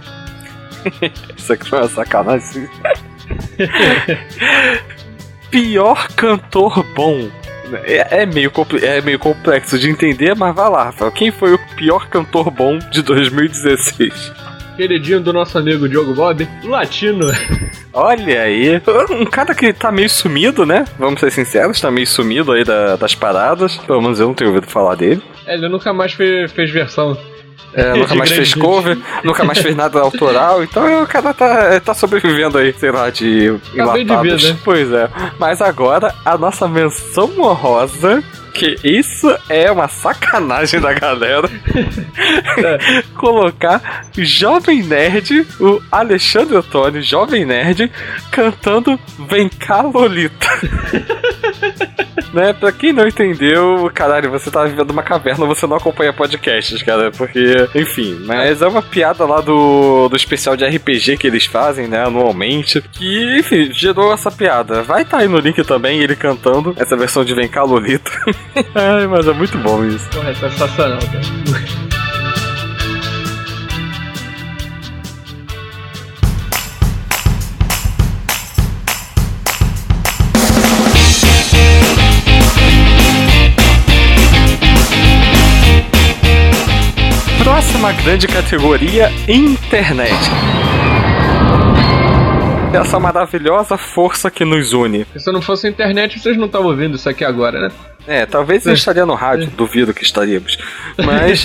[1.37, 2.69] Isso aqui foi uma sacanagem.
[5.51, 7.42] Pior cantor bom.
[7.85, 8.51] É, é, meio,
[8.83, 11.13] é meio complexo de entender, mas vai lá, Rafael.
[11.13, 14.33] Quem foi o pior cantor bom de 2016?
[14.77, 17.27] Queridinho do nosso amigo Diogo Bob, latino.
[17.93, 20.87] Olha aí, um cara que tá meio sumido, né?
[20.99, 23.77] Vamos ser sinceros, tá meio sumido aí da, das paradas.
[23.79, 25.23] Pelo menos eu não tenho ouvido falar dele.
[25.47, 27.17] É, ele nunca mais fez, fez versão.
[27.75, 31.95] É, nunca mais fez cover, nunca mais fez nada autoral, então o cara tá, tá
[31.95, 34.41] sobrevivendo aí, sei lá, de enlatados.
[34.41, 34.59] De vida.
[34.65, 35.09] Pois é.
[35.39, 38.23] Mas agora, a nossa menção honrosa
[38.53, 41.49] que isso é uma sacanagem da galera.
[42.59, 43.03] é.
[43.15, 47.91] Colocar Jovem Nerd, o Alexandre Antônio, Jovem Nerd,
[48.31, 48.99] cantando
[49.29, 50.49] Vem cá, Lolita.
[52.33, 52.53] Né?
[52.53, 57.11] Pra quem não entendeu, caralho, você tá vivendo uma caverna, você não acompanha podcasts, cara,
[57.11, 61.87] porque, enfim, mas é uma piada lá do, do especial de RPG que eles fazem,
[61.89, 64.83] né, anualmente, que, enfim, gerou essa piada.
[64.83, 67.63] Vai tá aí no link também, ele cantando essa versão de Vem cá.
[68.75, 70.09] Ai, mas é muito bom isso.
[70.27, 71.92] É sensacional, cara.
[87.83, 90.15] Próxima grande categoria: internet
[92.73, 95.05] essa maravilhosa força que nos une.
[95.17, 97.73] Se não fosse a internet, vocês não estavam ouvindo isso aqui agora, né?
[98.07, 100.57] É, talvez eu estaria no rádio, duvido que estaríamos.
[100.97, 101.45] Mas.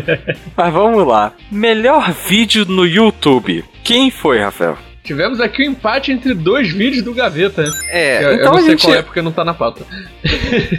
[0.56, 1.32] Mas vamos lá.
[1.52, 3.62] Melhor vídeo no YouTube.
[3.84, 4.78] Quem foi, Rafael?
[5.06, 7.64] Tivemos aqui o um empate entre dois vídeos do Gaveta.
[7.88, 8.82] É, eu, então eu não sei gente...
[8.82, 9.84] qual é porque não tá na pauta.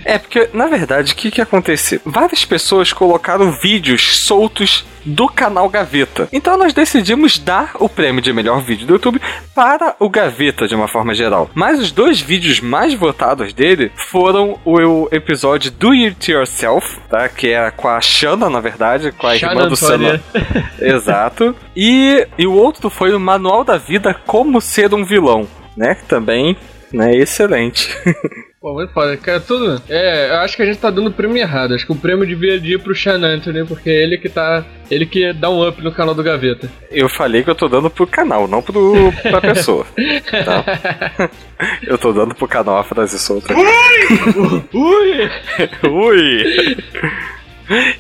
[0.04, 2.02] é, porque, na verdade, o que que aconteceu?
[2.06, 6.28] Várias pessoas colocaram vídeos soltos do canal Gaveta.
[6.34, 9.22] Então nós decidimos dar o prêmio de melhor vídeo do YouTube
[9.56, 11.50] para o Gaveta de uma forma geral.
[11.54, 17.30] Mas os dois vídeos mais votados dele foram o episódio Do It Yourself, tá?
[17.30, 20.22] Que é com a Shana, na verdade, com a irmã do Sana.
[20.80, 21.56] Exato.
[21.76, 25.98] E, e o outro foi o Manual da Vida Como Ser um Vilão, né?
[26.08, 26.58] Também
[26.92, 27.16] né?
[27.16, 27.90] Excelente.
[28.60, 29.16] Pô, muito foda.
[29.16, 29.82] Cara, tudo.
[29.88, 31.74] É, eu acho que a gente tá dando o prêmio errado.
[31.74, 34.66] Acho que o prêmio devia ir pro Sean Anthony, porque é ele que tá.
[34.90, 36.70] Ele que dá um up no canal do Gaveta.
[36.92, 39.86] Eu falei que eu tô dando pro canal, não pro, pra pessoa.
[40.44, 41.30] tá?
[41.82, 43.54] Eu tô dando pro canal a frase solta.
[43.54, 44.64] Ui!
[44.74, 45.30] Ui!
[45.90, 46.78] Ui!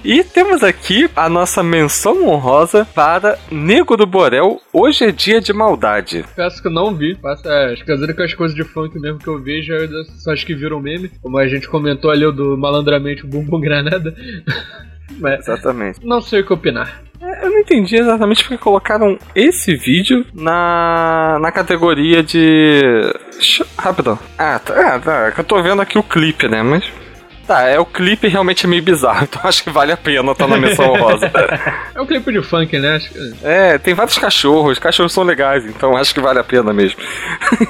[0.03, 4.61] E temos aqui a nossa menção honrosa para Nego do Borel.
[4.71, 6.23] Hoje é dia de maldade.
[6.35, 7.17] Peço que eu não vi.
[7.45, 9.73] É, acho que as únicas coisas de funk mesmo que eu vejo
[10.19, 11.11] são as que viram meme.
[11.21, 14.15] Como a gente comentou ali o do malandramente o Bumbum Granada.
[15.19, 16.05] Mas Exatamente.
[16.05, 17.01] Não sei o que opinar.
[17.19, 22.81] É, eu não entendi exatamente porque colocaram esse vídeo na, na categoria de.
[23.77, 24.19] Rapidão.
[24.37, 24.73] Ah, tá.
[24.73, 25.33] É, tá.
[25.37, 26.61] Eu tô vendo aqui o clipe, né?
[26.61, 26.85] Mas
[27.47, 30.45] Tá, é o clipe realmente é meio bizarro, então acho que vale a pena estar
[30.45, 31.31] tá na menção rosa.
[31.95, 32.99] é um clipe de funk, né?
[33.41, 36.99] É, tem vários cachorros, os cachorros são legais, então acho que vale a pena mesmo.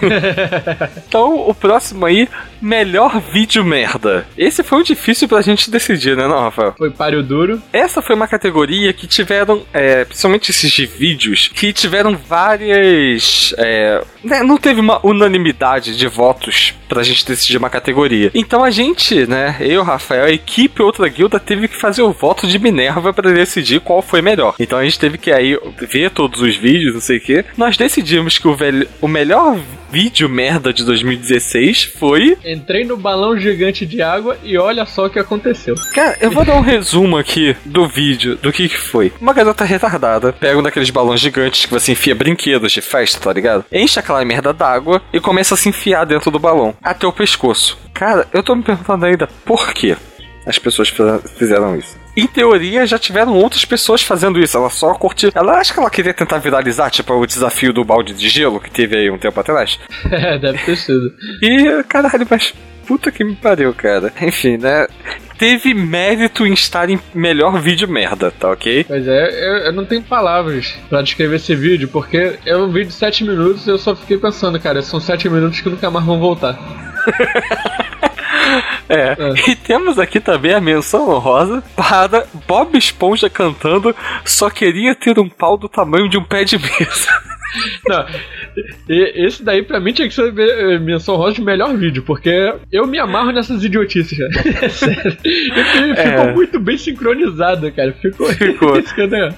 [1.07, 2.27] então, o próximo aí,
[2.61, 4.25] melhor vídeo merda.
[4.37, 6.73] Esse foi um difícil pra gente decidir, né, não, Rafael?
[6.77, 7.61] Foi páreo duro.
[7.71, 13.53] Essa foi uma categoria que tiveram, é, principalmente esses de vídeos, que tiveram várias.
[13.57, 18.31] É, né, não teve uma unanimidade de votos pra gente decidir uma categoria.
[18.33, 22.47] Então a gente, né, eu, Rafael, a equipe outra guilda teve que fazer o voto
[22.47, 24.55] de Minerva para decidir qual foi melhor.
[24.59, 27.45] Então a gente teve que aí ver todos os vídeos, não sei o que.
[27.57, 32.37] Nós decidimos que o, velho, o melhor vídeo merda de 2016 foi.
[32.45, 35.75] Entrei no balão gigante de água e olha só o que aconteceu.
[35.93, 39.11] Cara, eu vou dar um resumo aqui do vídeo, do que que foi.
[39.19, 43.33] Uma garota retardada pega um daqueles balões gigantes que você enfia brinquedos de festa, tá
[43.33, 43.65] ligado?
[43.71, 47.77] Enche aquela merda d'água e começa a se enfiar dentro do balão até o pescoço.
[47.93, 49.95] Cara, eu tô me perguntando ainda por quê.
[50.47, 50.91] As pessoas
[51.37, 51.97] fizeram isso.
[52.15, 54.57] Em teoria, já tiveram outras pessoas fazendo isso.
[54.57, 55.31] Ela só curtiu.
[55.35, 58.71] Ela acha que ela queria tentar viralizar, tipo o desafio do balde de gelo que
[58.71, 59.79] teve aí um tempo atrás.
[60.09, 61.13] É, deve ter sido.
[61.43, 62.53] E, caralho, mas
[62.87, 64.11] puta que me pariu, cara.
[64.21, 64.87] Enfim, né?
[65.37, 68.85] Teve mérito em estar em melhor vídeo merda, tá ok?
[68.87, 72.87] Pois é, eu, eu não tenho palavras pra descrever esse vídeo, porque é um vídeo
[72.87, 76.05] de 7 minutos e eu só fiquei pensando, cara, são 7 minutos que nunca mais
[76.05, 76.57] vão voltar.
[78.89, 79.15] É.
[79.19, 79.51] é.
[79.51, 85.29] E temos aqui também a menção honrosa para Bob Esponja cantando Só queria ter um
[85.29, 87.07] pau do tamanho de um pé de mesa.
[87.87, 88.05] Não,
[88.89, 90.31] esse daí pra mim tinha que ser
[90.79, 94.65] menção rosa de melhor vídeo, porque eu me amarro nessas idiotices, cara.
[94.65, 95.17] É sério.
[95.17, 96.33] Ficou é.
[96.33, 97.93] muito bem sincronizado, cara.
[97.93, 98.27] Ficou.
[98.33, 98.73] ficou.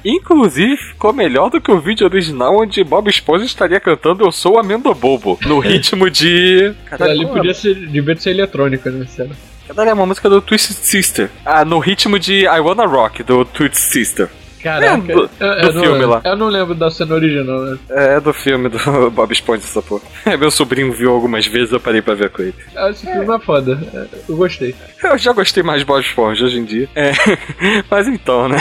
[0.04, 4.60] Inclusive, ficou melhor do que o vídeo original onde Bob Esponja estaria cantando Eu Sou
[4.60, 6.74] Amendo Bobo, no ritmo de.
[6.86, 9.06] Caralho, ali podia ser, devia ser eletrônica, né?
[9.06, 9.36] Sério.
[9.68, 11.30] Caralho, é uma música do Twisted Sister.
[11.46, 14.30] Ah, no ritmo de I Wanna Rock, do Twisted Sister.
[14.62, 16.22] Caraca, é, do, eu, do filme lá.
[16.24, 17.78] Eu não lembro da cena original, né?
[17.90, 18.78] É, do filme do
[19.12, 20.04] Bob Esponja, essa porra.
[20.26, 22.56] É, meu sobrinho viu algumas vezes, eu parei pra ver com ele.
[22.76, 23.80] Ah, esse filme é foda.
[23.94, 24.76] É, eu gostei.
[25.04, 26.90] Eu já gostei mais de Bob Esponja hoje em dia.
[26.96, 27.12] É,
[27.90, 28.58] mas então, né?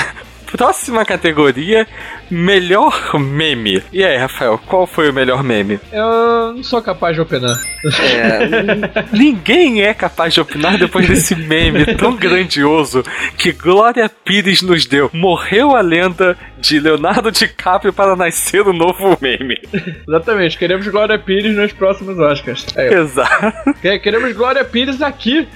[0.52, 1.86] Próxima categoria:
[2.30, 3.82] melhor meme.
[3.92, 5.78] E aí, Rafael, qual foi o melhor meme?
[5.92, 7.58] Eu não sou capaz de opinar.
[8.00, 13.02] É, ninguém é capaz de opinar depois desse meme tão grandioso
[13.36, 15.10] que Glória Pires nos deu.
[15.12, 19.58] Morreu a lenda de Leonardo DiCaprio para nascer um novo meme.
[20.06, 22.66] Exatamente, queremos Glória Pires nos próximos Oscars.
[22.76, 23.74] Aí, Exato.
[24.02, 25.46] Queremos Glória Pires aqui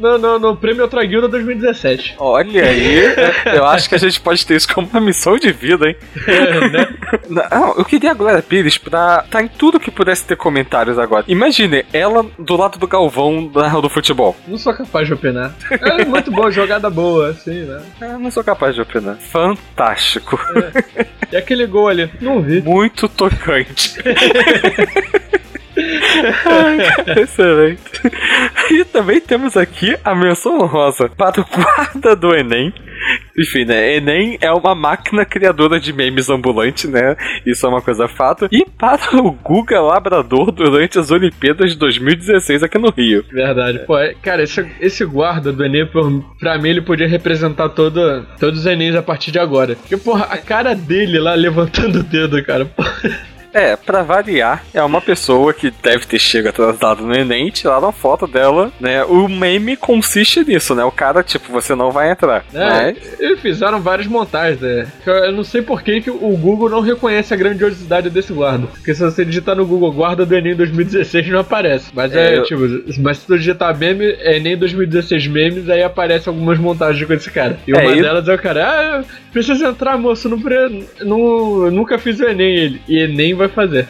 [0.00, 2.16] no, no, no Prêmio Outra Guilda 2017.
[2.18, 3.02] Olha aí,
[3.54, 5.96] eu acho que a gente pode ter isso como uma missão de vida, hein?
[6.26, 6.94] É, né?
[7.28, 10.98] Não, eu queria a Glória Pires pra estar tá em tudo que pudesse ter comentários
[10.98, 11.24] agora.
[11.28, 14.34] Imagine ela do lado do Galvão do futebol.
[14.48, 15.54] Não sou capaz de opinar.
[15.70, 17.82] É muito boa, jogada boa, assim, né?
[18.00, 19.16] É, não sou capaz de opinar.
[19.16, 20.40] Fantástico.
[20.96, 21.06] É.
[21.32, 22.10] E aquele gol ali?
[22.20, 22.62] Não vi.
[22.62, 23.98] Muito tocante.
[27.16, 27.80] Excelente.
[28.70, 32.72] E também temos aqui a menção honrosa para o guarda do Enem.
[33.36, 33.96] Enfim, né?
[33.96, 37.16] Enem é uma máquina criadora de memes ambulante, né?
[37.44, 38.48] Isso é uma coisa fato.
[38.52, 43.24] E para o Guga Labrador durante as Olimpíadas de 2016 aqui no Rio.
[43.32, 43.80] Verdade.
[43.80, 45.88] Pô, é, cara, esse, esse guarda do Enem,
[46.38, 49.74] pra mim, ele podia representar todo, todos os Enems a partir de agora.
[49.74, 52.66] Porque, porra, a cara dele lá levantando o dedo, cara.
[52.66, 53.30] Porra.
[53.52, 57.92] É, pra variar, é uma pessoa que deve ter chegado atrasado no Enem tiraram a
[57.92, 59.04] foto dela, né?
[59.04, 60.84] O meme consiste nisso, né?
[60.84, 62.44] O cara, tipo, você não vai entrar.
[62.54, 63.20] É, mas...
[63.20, 64.86] eles fizeram várias montagens, né?
[65.06, 68.66] Eu não sei por que, que o Google não reconhece a grandiosidade desse guarda.
[68.68, 71.90] Porque se você digitar no Google guarda do Enem 2016 não aparece.
[71.92, 72.62] Mas é, é tipo,
[73.00, 77.58] mas se tu digitar meme, Enem 2016 memes, aí aparece algumas montagens com esse cara.
[77.66, 80.38] E é, uma delas é o cara, ah, precisa entrar, moço, não,
[81.00, 82.50] não, nunca fiz o Enem.
[82.50, 83.86] Ele, e Enem vai fazer.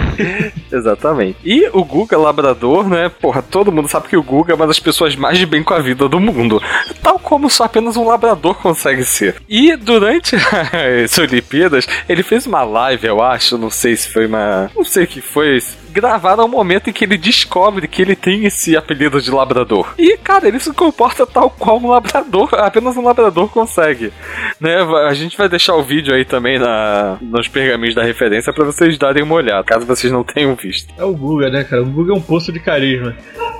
[0.72, 1.38] Exatamente.
[1.44, 3.08] E o Guga Labrador, né?
[3.08, 5.74] Porra, todo mundo sabe que o Guga é uma das pessoas mais de bem com
[5.74, 6.60] a vida do mundo.
[7.02, 9.36] Tal como só apenas um labrador consegue ser.
[9.48, 10.36] E durante
[11.04, 14.70] as Olimpíadas, ele fez uma live, eu acho, não sei se foi uma.
[14.74, 15.58] Não sei o que foi
[16.00, 19.94] gravaram o momento em que ele descobre que ele tem esse apelido de labrador.
[19.98, 24.12] E, cara, ele se comporta tal qual um labrador, apenas um labrador consegue.
[24.60, 24.76] Né?
[25.08, 28.96] A gente vai deixar o vídeo aí também na, nos pergaminhos da referência para vocês
[28.96, 30.94] darem uma olhada, caso vocês não tenham visto.
[30.96, 31.82] É o Guga, né, cara?
[31.82, 33.16] O Guga é um poço de carisma.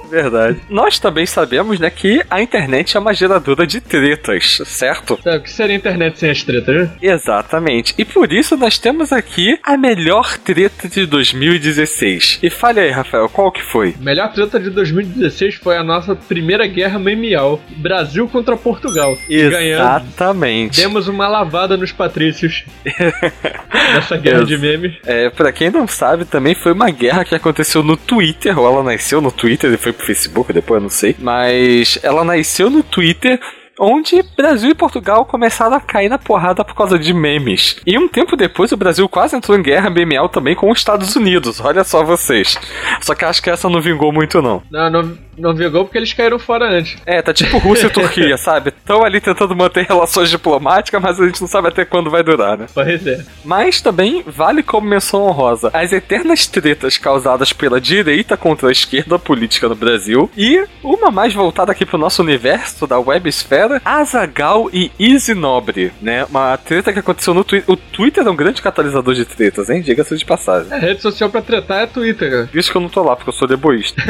[0.08, 0.58] Verdade.
[0.68, 5.18] Nós também sabemos, né, que a internet é uma geradora de tretas, certo?
[5.24, 6.90] É, o que seria a internet sem as tretas, né?
[7.00, 7.94] Exatamente.
[7.98, 12.27] E por isso nós temos aqui a melhor treta de 2016.
[12.42, 13.94] E fale aí, Rafael, qual que foi?
[14.00, 17.60] Melhor treta de 2016 foi a nossa primeira guerra memial.
[17.76, 19.16] Brasil contra Portugal.
[19.28, 20.76] Exatamente.
[20.76, 22.64] Ganhando, demos uma lavada nos patrícios.
[23.94, 24.96] nessa guerra de memes.
[25.04, 28.82] É, pra quem não sabe, também foi uma guerra que aconteceu no Twitter, ou ela
[28.82, 31.16] nasceu no Twitter e foi pro Facebook depois, eu não sei.
[31.18, 33.40] Mas ela nasceu no Twitter
[33.78, 37.80] onde Brasil e Portugal começaram a cair na porrada por causa de memes.
[37.86, 41.14] E um tempo depois o Brasil quase entrou em guerra memeal também com os Estados
[41.16, 42.58] Unidos, olha só vocês.
[43.00, 44.62] Só que acho que essa não vingou muito não.
[44.70, 46.96] Não, não, não vingou porque eles caíram fora antes.
[47.06, 48.70] É, tá tipo Rússia e Turquia, sabe?
[48.70, 52.58] Estão ali tentando manter relações diplomáticas, mas a gente não sabe até quando vai durar,
[52.58, 52.66] né?
[52.72, 53.24] Pois é.
[53.44, 59.18] Mas também vale como menção honrosa as eternas tretas causadas pela direita contra a esquerda
[59.18, 64.70] política no Brasil e uma mais voltada aqui pro nosso universo da websfera era Azagal
[64.72, 66.24] e Easy Nobre, né?
[66.24, 67.70] Uma treta que aconteceu no Twitter.
[67.70, 69.82] O Twitter é um grande catalisador de tretas, hein?
[69.82, 70.72] Diga-se de passagem.
[70.72, 72.46] A rede social pra tretar é Twitter, cara.
[72.46, 74.02] Que eu não tô lá, porque eu sou deboísta.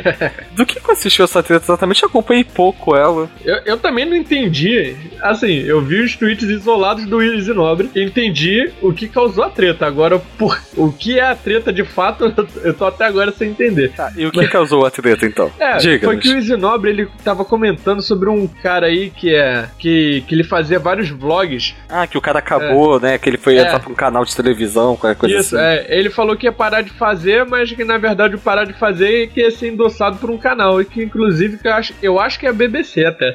[0.52, 2.02] Do que consistiu essa treta exatamente?
[2.02, 3.28] Eu acompanhei pouco ela.
[3.44, 4.96] Eu, eu também não entendi.
[5.20, 9.50] Assim, eu vi os tweets isolados do Easy Nobre e entendi o que causou a
[9.50, 9.86] treta.
[9.86, 12.24] Agora, por, o que é a treta de fato,
[12.62, 13.92] eu tô até agora sem entender.
[13.92, 15.50] Tá, e o que causou a treta então?
[15.58, 16.06] É, Diga.
[16.06, 19.66] foi que o Easy Nobre ele tava comentando sobre um cara aí que é.
[19.78, 21.74] que, que ele fazia vários vlogs.
[21.88, 23.18] Ah, que o cara acabou, né?
[23.18, 23.62] Que ele foi É.
[23.62, 25.64] entrar pra um canal de televisão, qualquer coisa Isso, assim.
[25.64, 25.86] é.
[25.88, 29.24] Ele falou que ia parar de fazer, mas que na verdade o parar de fazer
[29.24, 30.80] é que ia ser endossado por um canal.
[30.80, 33.34] E que inclusive que eu acho, eu acho que é a BBC até.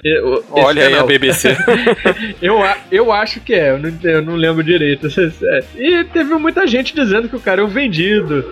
[0.51, 1.07] Olha aí a canal.
[1.07, 1.55] BBC.
[2.41, 2.59] eu,
[2.91, 5.07] eu acho que é, eu não, eu não lembro direito.
[5.07, 5.61] É.
[5.81, 8.43] E teve muita gente dizendo que o cara é um vendido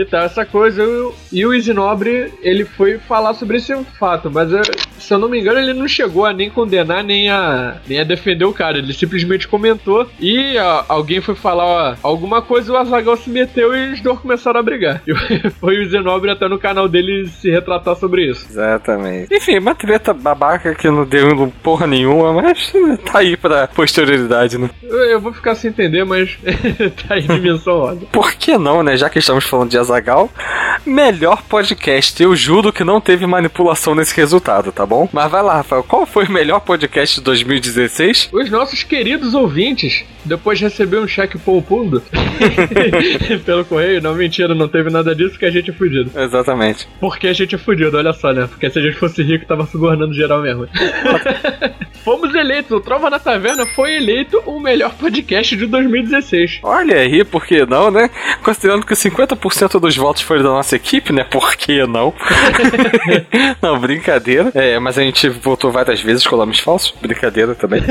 [0.00, 0.82] e tal, essa coisa.
[0.82, 4.62] Eu- E o Easy Nobre, ele foi falar sobre esse fato, mas eu-
[4.98, 8.04] se eu não me engano, ele não chegou a nem condenar, nem a, nem a
[8.04, 8.78] defender o cara.
[8.78, 13.74] Ele simplesmente comentou e a- alguém foi falar ó, alguma coisa, o Azagal se meteu
[13.76, 15.02] e os dois começaram a brigar.
[15.30, 18.46] E foi o Easy Nobre até no canal dele se retratar sobre isso.
[18.50, 19.34] Exatamente.
[19.34, 22.72] Enfim, uma treta babaca que não deu porra nenhuma, mas
[23.04, 24.70] tá aí pra posterioridade, né?
[24.82, 26.38] Eu, eu vou ficar sem entender, mas
[27.06, 28.06] tá aí dimensão rosa.
[28.12, 28.96] Por que não, né?
[28.96, 30.30] Já que estamos falando de Azagal,
[30.84, 32.22] melhor podcast.
[32.22, 35.08] Eu juro que não teve manipulação nesse resultado, tá bom?
[35.12, 35.82] Mas vai lá, Rafael.
[35.82, 38.28] Qual foi o melhor podcast de 2016?
[38.32, 42.02] Os nossos queridos ouvintes, depois de receber um cheque poupundo
[43.44, 46.10] pelo correio, não, mentira, não teve nada disso, porque a gente é fudido.
[46.14, 46.86] Exatamente.
[47.00, 48.46] Porque a gente é fudido, olha só, né?
[48.46, 50.68] Porque se a gente fosse rico, tava subornando geral mesmo.
[52.04, 56.60] Fomos eleitos, o Trova na Taverna foi eleito o melhor podcast de 2016.
[56.62, 58.08] Olha aí, por que não, né?
[58.42, 61.24] Considerando que 50% dos votos foram da nossa equipe, né?
[61.24, 62.14] Por que não?
[63.60, 64.50] não, brincadeira.
[64.54, 66.94] É, mas a gente votou várias vezes com nomes falsos.
[67.00, 67.82] Brincadeira também.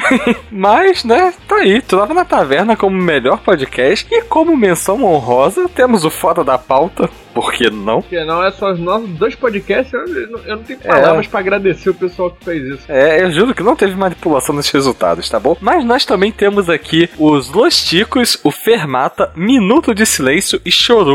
[0.50, 1.80] mas, né, tá aí.
[1.80, 4.06] Trova na Taverna como melhor podcast.
[4.10, 7.08] E como menção honrosa, temos o Fora da Pauta.
[7.34, 8.02] Por que não?
[8.02, 11.40] Porque não é só os nossos dois podcasts, eu não, eu não tenho palavras pra
[11.40, 12.84] agradecer o pessoal que fez isso.
[12.88, 15.56] É, eu juro que não teve manipulação nesses resultados, tá bom?
[15.60, 20.70] Mas nós também temos aqui os Los Ticos, o Fermata, Minuto de Silêncio e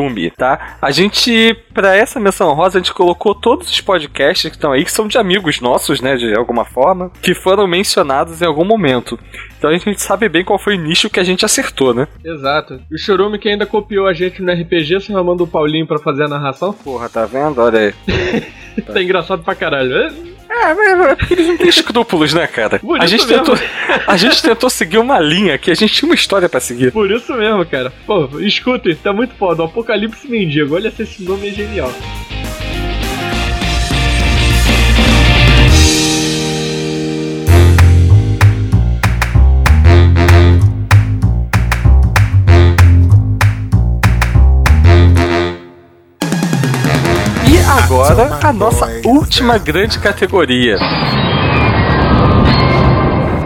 [0.08, 0.78] Chorume, tá?
[0.82, 4.84] A gente, pra essa menção rosa, a gente colocou todos os podcasts que estão aí,
[4.84, 9.20] que são de amigos nossos, né, de alguma forma, que foram mencionados em algum momento.
[9.58, 12.08] Então a gente sabe bem qual foi o nicho que a gente acertou, né?
[12.24, 12.80] Exato.
[12.90, 16.00] E o Chorume que ainda copiou a gente no RPG, só chamando o Paulinho pra
[16.00, 16.74] fazer a narração.
[16.74, 17.60] Porra, tá vendo?
[17.62, 17.94] Olha aí.
[18.86, 19.92] Tá engraçado pra caralho.
[20.64, 22.80] É, mas é porque eles não têm escrúpulos, né, cara?
[22.80, 23.44] Por A isso gente, mesmo.
[23.46, 23.68] tentou,
[24.08, 26.92] a gente tentou seguir uma linha que a gente tinha uma história pra seguir.
[26.92, 27.94] Por isso mesmo, cara.
[28.06, 29.62] Pô, escutem, tá muito foda.
[29.64, 30.76] O Apocalipse Mendigo.
[30.76, 31.92] Olha se esse nome é genial.
[48.10, 50.78] Agora, a nossa última grande categoria.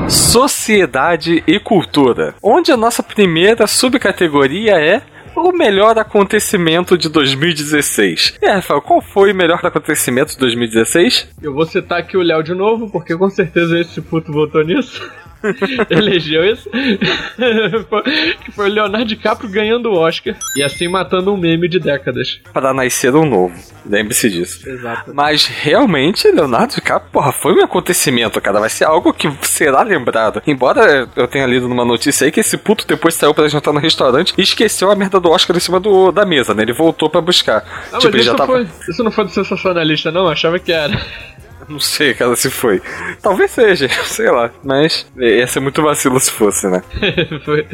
[0.07, 2.36] Sociedade e cultura.
[2.43, 5.01] Onde a nossa primeira subcategoria é
[5.36, 8.38] o melhor acontecimento de 2016.
[8.41, 11.30] E aí, Rafael, qual foi o melhor acontecimento de 2016?
[11.41, 15.01] Eu vou citar aqui o Léo de novo, porque com certeza esse puto votou nisso.
[15.89, 16.69] Elegeu isso.
[18.43, 22.39] que foi o Leonardo DiCaprio ganhando o Oscar e assim matando um meme de décadas.
[22.53, 23.55] Para nascer um novo.
[23.85, 24.69] Lembre-se disso.
[24.69, 25.13] Exato.
[25.13, 28.59] Mas realmente, Leonardo DiCaprio, porra, foi um acontecimento, cara.
[28.59, 30.41] Vai ser algo que será lembrado.
[30.45, 33.79] Embora eu tenha lido numa notícia aí que esse puto depois saiu pra jantar no
[33.79, 36.63] restaurante e esqueceu a merda do Oscar em cima do, da mesa, né?
[36.63, 37.63] Ele voltou pra buscar.
[37.91, 38.53] Ah, tipo, mas isso, tava.
[38.53, 40.21] foi, isso não foi do sensacionalista, não?
[40.21, 40.99] Eu achava que era.
[41.72, 42.82] Não sei, cara, se foi.
[43.22, 44.51] Talvez seja, sei lá.
[44.63, 46.84] Mas ia ser muito vacilo se fosse, né?
[47.45, 47.65] foi.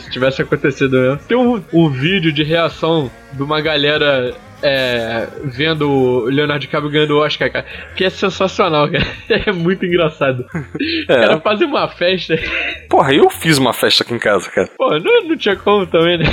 [0.00, 1.18] Se tivesse acontecido mesmo.
[1.28, 7.16] Tem um, um vídeo de reação de uma galera é, vendo o Leonardo DiCaprio ganhando
[7.16, 9.02] o Oscar, cara, que é sensacional, cara.
[9.44, 10.44] É muito engraçado.
[11.08, 11.14] É.
[11.14, 12.36] Cara, fazer uma festa.
[12.88, 14.68] Porra, eu fiz uma festa aqui em casa, cara.
[14.76, 16.24] Pô, não, não tinha como também, né?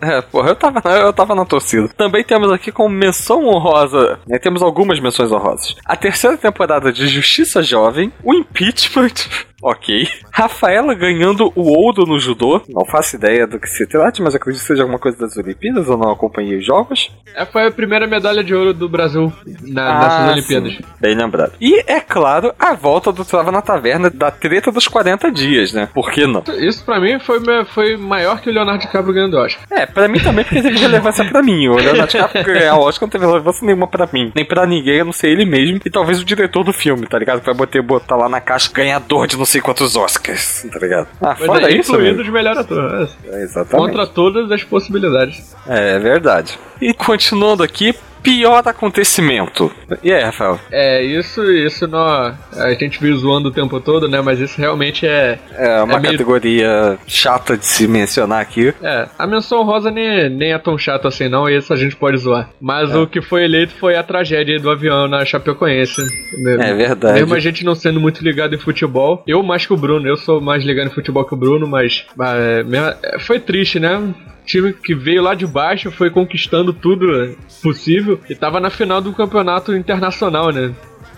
[0.00, 1.88] É, porra, eu tava, eu tava na torcida.
[1.96, 5.74] Também temos aqui como menção honrosa, né, temos algumas menções honrosas.
[5.84, 9.14] A terceira temporada de Justiça Jovem, o Impeachment,
[9.62, 10.06] ok.
[10.36, 12.60] Rafaela ganhando o ouro no judô.
[12.68, 15.86] Não faço ideia do que se trate, mas acredito que seja alguma coisa das Olimpíadas.
[15.86, 17.08] Eu não acompanhei os jogos.
[17.36, 19.32] É, foi a primeira medalha de ouro do Brasil
[19.62, 20.72] na, nessas Ah, Olimpíadas.
[20.72, 20.80] sim.
[21.00, 21.52] Bem lembrado.
[21.60, 25.88] E, é claro, a volta do Trava na Taverna da treta dos 40 dias, né?
[25.94, 26.42] Por que não?
[26.58, 29.64] Isso pra mim foi, foi maior que o Leonardo DiCaprio ganhando Oscar.
[29.70, 31.68] É, pra mim também, porque teve relevância pra mim.
[31.68, 34.32] O Leonardo DiCaprio ganhar o Oscar não teve relevância nenhuma pra mim.
[34.34, 35.78] Nem pra ninguém, a não ser ele mesmo.
[35.84, 37.38] E talvez o diretor do filme, tá ligado?
[37.38, 40.23] Que vai botar, botar lá na caixa ganhador de não sei quantos Oscars,
[40.72, 41.06] tá ligado?
[41.20, 42.24] Ah, Mas fora é isso, incluído velho.
[42.24, 43.08] de melhor ator.
[43.28, 43.36] É.
[43.36, 43.86] É, exatamente.
[43.88, 45.54] Contra todas as possibilidades.
[45.66, 46.58] É verdade.
[46.80, 47.94] E continuando aqui,
[48.24, 49.70] pior acontecimento.
[50.02, 50.58] E aí, Rafael?
[50.72, 54.20] É, isso, isso não, a gente viu zoando o tempo todo, né?
[54.20, 55.38] Mas isso realmente é.
[55.56, 58.74] É uma É meio- categoria chata de se mencionar aqui.
[58.82, 61.94] É, a menção rosa nem, nem é tão chata assim, não, e isso a gente
[61.94, 62.48] pode zoar.
[62.60, 66.00] Mas o que foi eleito foi a tragédia do avião na Chapecoense.
[66.38, 66.62] Mesmo.
[66.62, 67.20] É verdade.
[67.20, 70.16] Mesmo a gente não sendo muito ligado em futebol, eu mais que o Bruno, eu
[70.16, 72.64] sou mais ligado em futebol que o Bruno, mas, mas, é,
[73.02, 74.00] é, foi triste, né?
[74.44, 79.00] Time que veio lá de baixo, foi conquistando tudo é, possível e tava na final
[79.00, 80.72] do campeonato internacional, né?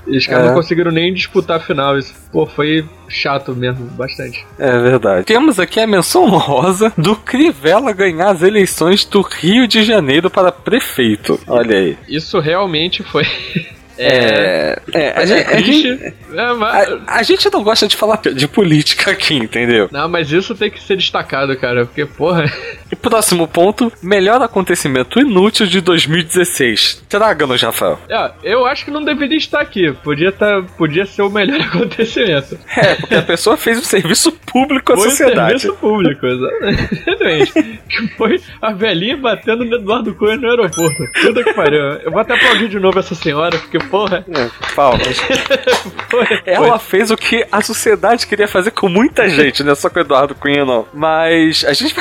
[0.07, 0.49] E os caras É.
[0.49, 1.99] não conseguiram nem disputar a final.
[1.99, 4.47] Isso, pô, foi chato mesmo, bastante.
[4.57, 5.24] É verdade.
[5.27, 10.53] Temos aqui a menção honrosa do Crivella ganhar as eleições do Rio de Janeiro para
[10.53, 11.41] prefeito.
[11.49, 11.99] Olha aí.
[12.09, 13.24] Isso realmente foi.
[13.99, 14.79] É.
[14.93, 18.20] É, a, É gente, a, gente, É, mas- a- a gente não gosta de falar
[18.20, 19.89] de política aqui, entendeu?
[19.91, 22.45] Não, mas isso tem que ser destacado, cara, porque, porra.
[22.91, 27.05] E próximo ponto: melhor acontecimento inútil de 2016.
[27.09, 27.99] Traga-nos, Rafael.
[28.09, 29.93] É, eu acho que não deveria estar aqui.
[30.05, 32.59] Podia, tá, podia ser o melhor acontecimento.
[32.76, 35.61] É, porque a pessoa fez um serviço público à Foi o sociedade.
[35.61, 37.53] serviço público, exatamente.
[37.89, 40.97] que foi a velhinha batendo no Eduardo Cunha no aeroporto.
[41.22, 41.80] Puta que pariu.
[41.80, 44.24] Eu vou até aplaudir de novo essa senhora, porque, porra.
[44.28, 45.16] É, palmas.
[46.09, 49.91] Foi, Ela fez o que a sociedade queria fazer com muita gente, não é só
[49.91, 50.87] com o Eduardo Cunha, não.
[50.93, 51.95] Mas a gente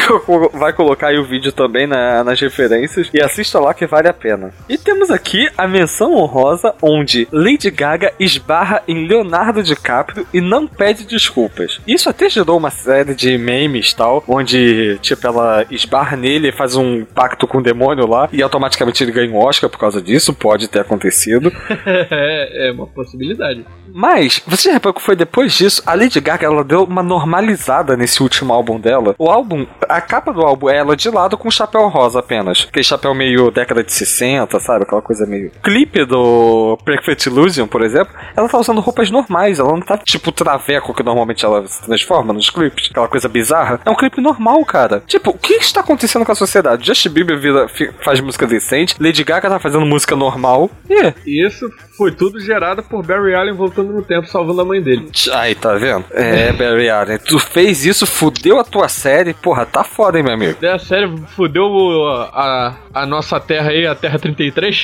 [0.53, 4.13] vai colocar aí o vídeo também na- nas referências e assista lá que vale a
[4.13, 4.51] pena.
[4.69, 10.67] E temos aqui a menção honrosa onde Lady Gaga esbarra em Leonardo DiCaprio e não
[10.67, 11.79] pede desculpas.
[11.87, 17.05] Isso até gerou uma série de memes tal, onde, tipo, ela esbarra nele, faz um
[17.05, 20.67] pacto com o demônio lá e automaticamente ele ganha um Oscar por causa disso, pode
[20.67, 21.51] ter acontecido.
[21.87, 23.65] é, é uma possibilidade.
[23.93, 27.95] Mas, você já reparou que foi depois disso, a Lady Gaga ela deu uma normalizada
[27.95, 29.15] nesse último álbum dela.
[29.17, 32.65] O álbum, a capa do álbum é ela de lado com um chapéu rosa apenas.
[32.69, 34.83] Aquele chapéu meio década de 60, sabe?
[34.83, 35.51] Aquela coisa meio.
[35.63, 40.31] Clipe do Perfect Illusion, por exemplo, ela tá usando roupas normais, ela não tá tipo
[40.31, 42.89] traveco que normalmente ela se transforma nos clipes.
[42.91, 43.79] Aquela coisa bizarra.
[43.85, 45.03] É um clipe normal, cara.
[45.05, 46.85] Tipo, o que está acontecendo com a sociedade?
[46.87, 47.67] Justin Bieber vira-
[48.03, 50.69] faz música decente, Lady Gaga tá fazendo música normal.
[50.89, 54.81] E E isso foi tudo gerado por Barry Allen voltando no tempo, salvando a mãe
[54.81, 55.09] dele.
[55.33, 56.05] Aí, tá vendo?
[56.11, 60.33] É, Barry Allen, tu fez isso, fudeu a tua série, porra, tá foda, hein, meu
[60.33, 60.57] amigo?
[60.65, 64.83] É, sério, fudeu o- a, a nossa terra aí, a Terra 33.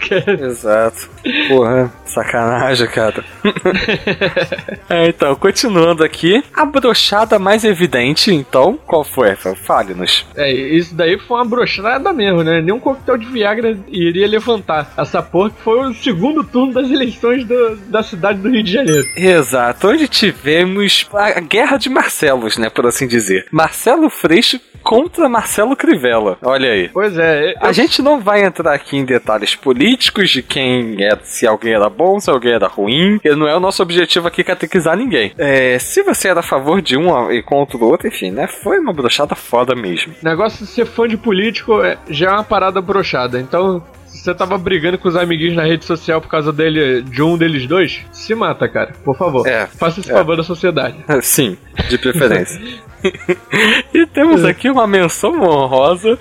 [0.00, 1.08] que é- Exato.
[1.48, 3.24] Porra, sacanagem, cara.
[4.88, 9.34] é, então, continuando aqui, a brochada mais evidente, então, qual foi?
[9.36, 10.26] Fale-nos.
[10.36, 12.60] é, isso daí foi uma brochada mesmo, né?
[12.60, 14.92] Nenhum coquetel de Viagra iria levantar.
[14.96, 18.72] Essa porra que foi o segundo turno das eleições do- da cidade do Rio de
[18.72, 19.06] Janeiro.
[19.16, 23.46] Exato, onde tivemos a guerra de Marcelos, né, por assim dizer.
[23.50, 26.38] Marcelo Freixo contra Marcelo Crivella.
[26.42, 26.88] Olha aí.
[26.88, 31.16] Pois é, A eu- gente não vai entrar aqui em detalhes políticos de quem é,
[31.22, 33.20] se alguém era bom, se alguém era ruim.
[33.22, 35.32] E não é o nosso objetivo aqui catequizar ninguém.
[35.36, 38.46] É, se você era a favor de um e contra o outro, enfim, né?
[38.46, 40.14] Foi uma brochada foda mesmo.
[40.22, 43.38] negócio de ser fã de político é- já é uma parada brochada.
[43.38, 47.38] Então, você tava brigando com os amiguinhos na rede social por causa dele, de um
[47.38, 48.92] deles dois, se mata, cara.
[49.04, 49.46] Por favor.
[49.46, 50.14] É, Faça esse é.
[50.14, 50.96] favor da sociedade.
[51.22, 51.56] Sim,
[51.88, 52.60] de preferência.
[53.94, 56.18] e temos aqui uma menção honrosa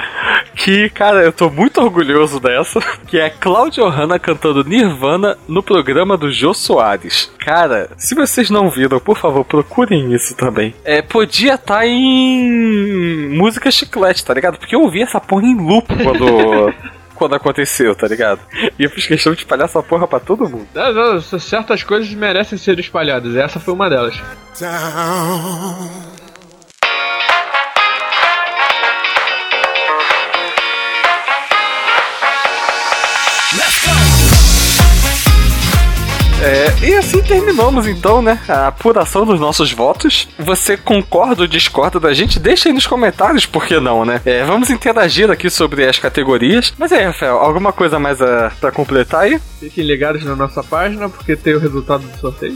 [0.56, 6.18] que, cara, eu tô muito orgulhoso dessa, que é Cláudia Hanna cantando Nirvana no programa
[6.18, 7.32] do Jô Soares.
[7.40, 10.74] Cara, se vocês não viram, por favor, procurem isso também.
[10.86, 14.58] É, podia estar em música chiclete, tá ligado?
[14.58, 16.74] Porque eu ouvi essa porra em loop quando...
[17.20, 18.40] Quando aconteceu, tá ligado?
[18.80, 20.66] E eu fiz questão de espalhar essa porra pra todo mundo.
[20.74, 23.36] Ah, não, Certas coisas merecem ser espalhadas.
[23.36, 24.16] e Essa foi uma delas.
[36.50, 38.40] É, e assim terminamos então, né?
[38.48, 40.28] A apuração dos nossos votos.
[40.40, 42.40] Você concorda ou discorda da gente?
[42.40, 44.20] Deixa aí nos comentários, por que não, né?
[44.26, 46.74] É, vamos interagir aqui sobre as categorias.
[46.76, 49.40] Mas aí, Rafael, alguma coisa mais uh, pra completar aí?
[49.60, 52.56] Fiquem ligados na nossa página, porque tem o resultado do sorteio.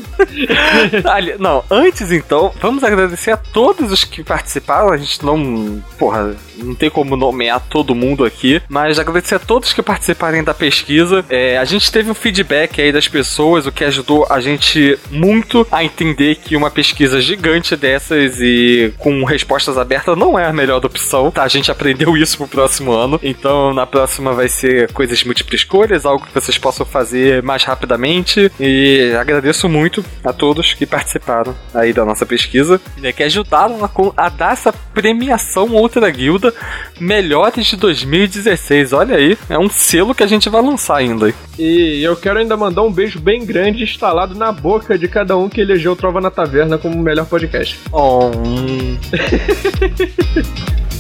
[1.40, 4.92] Não, antes então, vamos agradecer a todos os que participaram.
[4.92, 5.84] A gente não.
[5.98, 10.54] Porra, não tem como nomear todo mundo aqui, mas agradecer a todos que participarem da
[10.54, 11.26] pesquisa.
[11.30, 15.68] É, a gente teve um feedback aí das pessoas, o que ajudou a gente muito
[15.72, 20.84] a entender que uma pesquisa gigante dessas e com respostas abertas não é a melhor
[20.86, 21.44] opção, tá?
[21.44, 23.20] A gente aprendeu isso pro próximo ano.
[23.22, 28.52] Então, na próxima vai ser coisas múltiplas escolhas, algo que vocês possam fazer mais rapidamente.
[28.60, 33.90] E agradeço muito a todos que participaram aí da nossa pesquisa, né, que ajudaram a,
[34.16, 36.54] a dar essa premiação Outra Guilda
[37.00, 38.94] Melhores de 2016.
[38.94, 41.34] Olha aí, é um selo que a gente vai lançar ainda.
[41.58, 45.50] E eu quero ainda mandar um beijo bem grande instalado na boca de cada um
[45.50, 47.80] que elegeu Trova na Taverna como o melhor podcast.
[47.92, 48.30] Oh,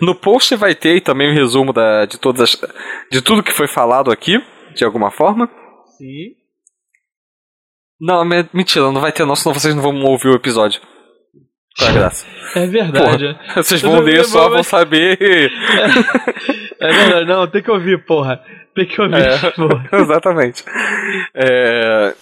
[0.00, 2.60] No post vai ter também o resumo da, de todas as,
[3.10, 4.38] de tudo que foi falado aqui,
[4.74, 5.48] de alguma forma.
[5.96, 6.34] Sim.
[8.00, 10.80] Não, me- mentira, não vai ter não, senão vocês não vão ouvir o episódio.
[11.78, 12.26] Qual é a graça?
[12.54, 13.34] É verdade.
[13.34, 15.18] Porra, vocês vão ler só, vão saber.
[16.78, 18.38] É verdade, não, tem que ouvir, porra.
[18.74, 19.88] Tem que ouvir, É, porra.
[19.98, 20.62] exatamente.
[21.34, 22.14] É,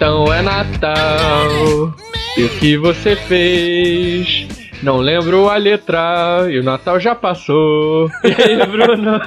[0.00, 1.92] Então é Natal.
[2.38, 4.48] E o que você fez?
[4.82, 6.46] Não lembro a letra.
[6.48, 8.08] E o Natal já passou.
[8.24, 9.20] E aí, Bruno?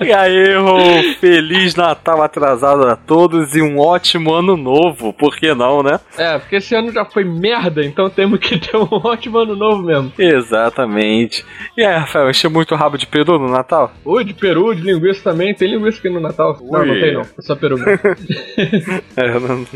[0.00, 0.78] E aí, Rô,
[1.20, 5.98] feliz Natal atrasado a todos e um ótimo ano novo, por que não, né?
[6.16, 9.82] é, porque esse ano já foi merda, então temos que ter um ótimo ano novo
[9.82, 10.12] mesmo.
[10.18, 11.44] Exatamente.
[11.76, 13.92] E aí, Rafael, encheu muito rabo de peru no Natal?
[14.04, 15.54] Ui, de peru, de linguiça também.
[15.54, 16.58] Tem linguiça aqui no Natal?
[16.60, 17.00] Não, não Ui.
[17.00, 17.22] tem não.
[17.22, 17.98] É só peru mesmo.
[19.16, 19.66] É, não,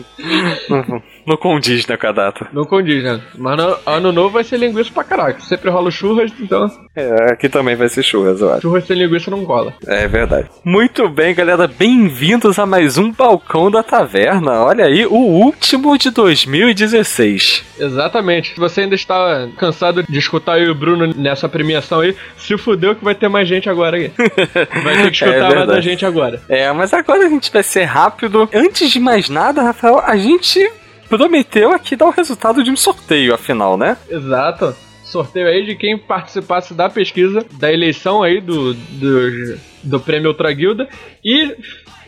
[0.69, 2.49] não, não condiz né, com a data.
[2.53, 3.21] Não condiz, né?
[3.37, 5.41] Mas no, ano novo vai ser linguiça pra caraca.
[5.41, 8.63] Sempre rola churras, então É, aqui também vai ser churras, eu acho.
[8.63, 9.73] churras sem linguiça não cola.
[9.87, 10.49] É verdade.
[10.65, 11.67] Muito bem, galera.
[11.67, 14.63] Bem-vindos a mais um Balcão da Taverna.
[14.63, 17.65] Olha aí, o último de 2016.
[17.79, 18.55] Exatamente.
[18.55, 22.57] Se você ainda está cansado de escutar eu e o Bruno nessa premiação aí, se
[22.57, 24.11] fudeu que vai ter mais gente agora aí.
[24.83, 25.67] Vai ter que escutar mais verdade.
[25.73, 26.41] da gente agora.
[26.49, 28.49] É, mas agora a gente vai ser rápido.
[28.53, 30.71] Antes de mais nada, Rafael, a gente
[31.09, 33.97] prometeu aqui dar o resultado de um sorteio, afinal, né?
[34.11, 34.75] Exato.
[35.13, 40.51] Sorteio aí de quem participasse da pesquisa, da eleição aí do, do, do prêmio Ultra
[40.53, 40.89] Guilda
[41.23, 41.55] e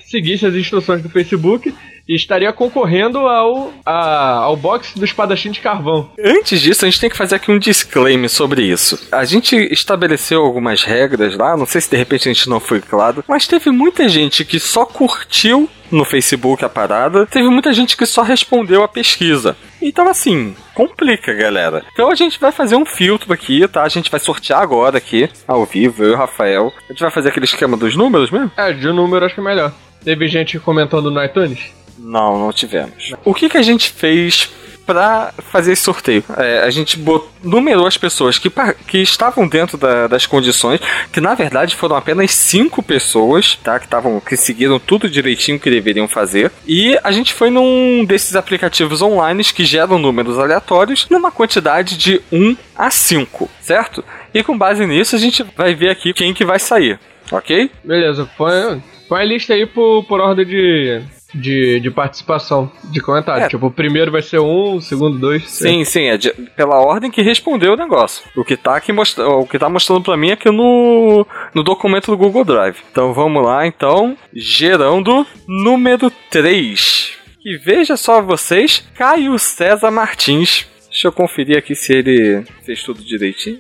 [0.01, 1.73] seguisse as instruções do Facebook
[2.09, 6.11] e estaria concorrendo ao, a- ao box do espadachim de carvão.
[6.23, 9.09] Antes disso, a gente tem que fazer aqui um disclaimer sobre isso.
[9.11, 12.81] A gente estabeleceu algumas regras lá, não sei se de repente a gente não foi
[12.81, 17.97] claro, mas teve muita gente que só curtiu no Facebook a parada, teve muita gente
[17.97, 19.57] que só respondeu a pesquisa.
[19.81, 21.85] Então, assim, complica, galera.
[21.93, 23.83] Então a gente vai fazer um filtro aqui, tá?
[23.83, 26.73] A gente vai sortear agora aqui, ao vivo, eu e o Rafael.
[26.89, 28.51] A gente vai fazer aquele esquema dos números mesmo?
[28.57, 29.73] É, de número acho que é melhor.
[30.05, 31.73] Teve gente comentando no iTunes?
[31.99, 33.13] Não, não tivemos.
[33.25, 34.51] O que, que a gente fez
[34.87, 36.23] pra fazer esse sorteio?
[36.37, 37.03] É, a gente
[37.43, 38.51] numerou as pessoas que,
[38.87, 40.79] que estavam dentro da- das condições,
[41.11, 43.79] que na verdade foram apenas cinco pessoas, tá?
[43.79, 46.53] Que estavam, que seguiram tudo direitinho que deveriam fazer.
[46.67, 52.21] E a gente foi num desses aplicativos online que geram números aleatórios numa quantidade de
[52.31, 54.05] 1 a 5, certo?
[54.35, 56.99] E com base nisso a gente vai ver aqui quem que vai sair,
[57.33, 57.71] ok?
[57.83, 61.01] Beleza, põe, põe a lista aí por, por ordem de,
[61.35, 63.45] de, de participação, de comentário.
[63.45, 63.49] É.
[63.49, 65.49] Tipo, o primeiro vai ser um, o segundo dois.
[65.51, 68.25] Sim, sim, é de- pela ordem que respondeu o negócio.
[68.37, 71.63] O que tá aqui mostra, o que tá mostrando pra mim é aqui no, no
[71.63, 72.77] documento do Google Drive.
[72.91, 77.13] Então vamos lá, então, gerando número 3.
[77.45, 80.67] E veja só vocês, Caio César Martins.
[80.91, 83.59] Deixa eu conferir aqui se ele fez tudo direitinho.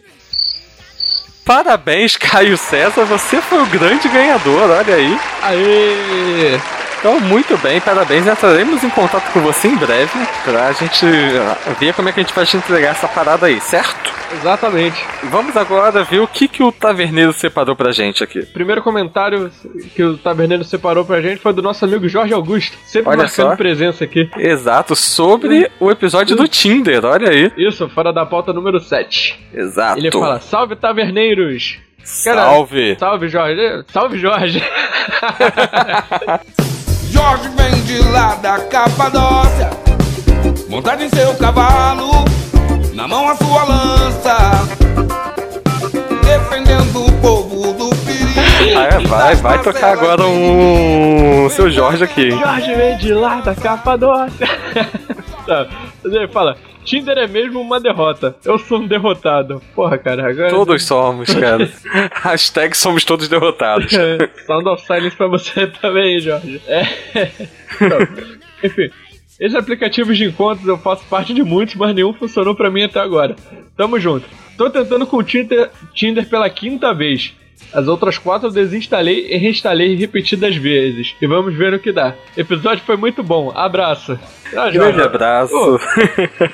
[1.45, 5.18] Parabéns, Caio César, você foi o grande ganhador, olha aí.
[5.43, 6.59] Aê!
[7.05, 8.27] Então, muito bem, parabéns.
[8.27, 12.23] Entraremos em contato com você em breve pra gente ah, ver como é que a
[12.23, 14.11] gente vai te entregar essa parada aí, certo?
[14.33, 15.05] Exatamente.
[15.25, 18.47] Vamos agora ver o que, que o Taverneiro separou pra gente aqui.
[18.47, 19.53] Primeiro comentário
[19.95, 22.75] que o Taberneiro separou pra gente foi do nosso amigo Jorge Augusto.
[22.87, 23.57] Sempre Olha marcando só.
[23.57, 24.31] presença aqui.
[24.39, 27.53] Exato, sobre o episódio do Tinder, olha aí.
[27.59, 29.39] Isso, fora da pauta número 7.
[29.53, 29.99] Exato.
[29.99, 31.81] Ele fala: Salve Taverneiros!
[32.25, 32.97] Cara, Salve.
[32.99, 33.85] Salve Jorge!
[33.93, 34.63] Salve Jorge!
[37.15, 39.71] Jorge vem de lá da Capadócia,
[40.69, 42.25] montado em seu cavalo,
[42.93, 44.37] na mão a sua lança,
[46.25, 47.54] defendendo o povo
[48.77, 52.31] Ah, é, vai, vai tocar agora um seu Jorge aqui.
[52.31, 54.47] Jorge vem de lá da Capadócia!
[55.47, 55.69] tá,
[56.05, 58.36] ele fala: Tinder é mesmo uma derrota.
[58.45, 59.61] Eu sou um derrotado.
[59.74, 60.51] Porra, cara, agora.
[60.51, 61.69] Todos somos, cara.
[62.23, 63.91] Hashtag somos todos derrotados.
[64.47, 66.61] Sound of Silence pra você também, Jorge.
[66.66, 66.82] É.
[67.81, 67.99] Então,
[68.62, 68.91] enfim,
[69.41, 73.01] esses aplicativos de encontros eu faço parte de muitos, mas nenhum funcionou pra mim até
[73.01, 73.35] agora.
[73.77, 74.27] Tamo junto.
[74.57, 77.35] Tô tentando com o Tinder, Tinder pela quinta vez.
[77.72, 81.14] As outras quatro eu desinstalei e reinstalei repetidas vezes.
[81.20, 82.14] E vamos ver no que dá.
[82.36, 83.51] Episódio foi muito bom.
[83.55, 84.18] Abraço.
[84.56, 85.52] Ah, Grande abraço.
[85.55, 85.78] Ô,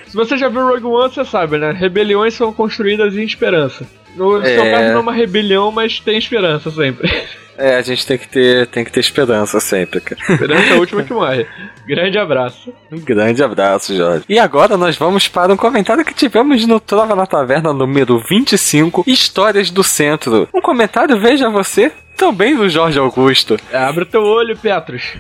[0.07, 1.73] Se você já viu Rogue One, você sabe, né?
[1.73, 3.87] Rebeliões são construídas em esperança.
[4.17, 4.71] No seu É.
[4.71, 7.11] caso não é uma rebelião, mas tem esperança sempre.
[7.59, 10.19] É, a gente tem que ter, tem que ter esperança sempre, cara.
[10.33, 11.47] Esperança é a última que morre.
[11.87, 12.73] Grande abraço.
[12.91, 14.25] Um grande abraço, Jorge.
[14.29, 19.05] E agora nós vamos para um comentário que tivemos no Trova na Taverna número 25,
[19.07, 20.49] Histórias do Centro.
[20.55, 23.57] Um comentário, veja você, também do Jorge Augusto.
[23.73, 25.17] Abre o teu olho, Petros.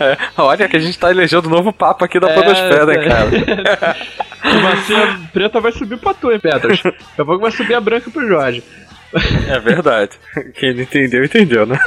[0.00, 2.96] É, olha que a gente tá elegendo o novo Papa aqui da Podosfera, é.
[2.96, 3.96] hein, cara.
[4.42, 6.82] A vacina preta vai subir pra tu, hein, Petros.
[6.82, 8.62] Daqui a pouco vai subir a branca pro Jorge.
[9.48, 10.12] É verdade.
[10.54, 11.78] Quem não entendeu, entendeu, né?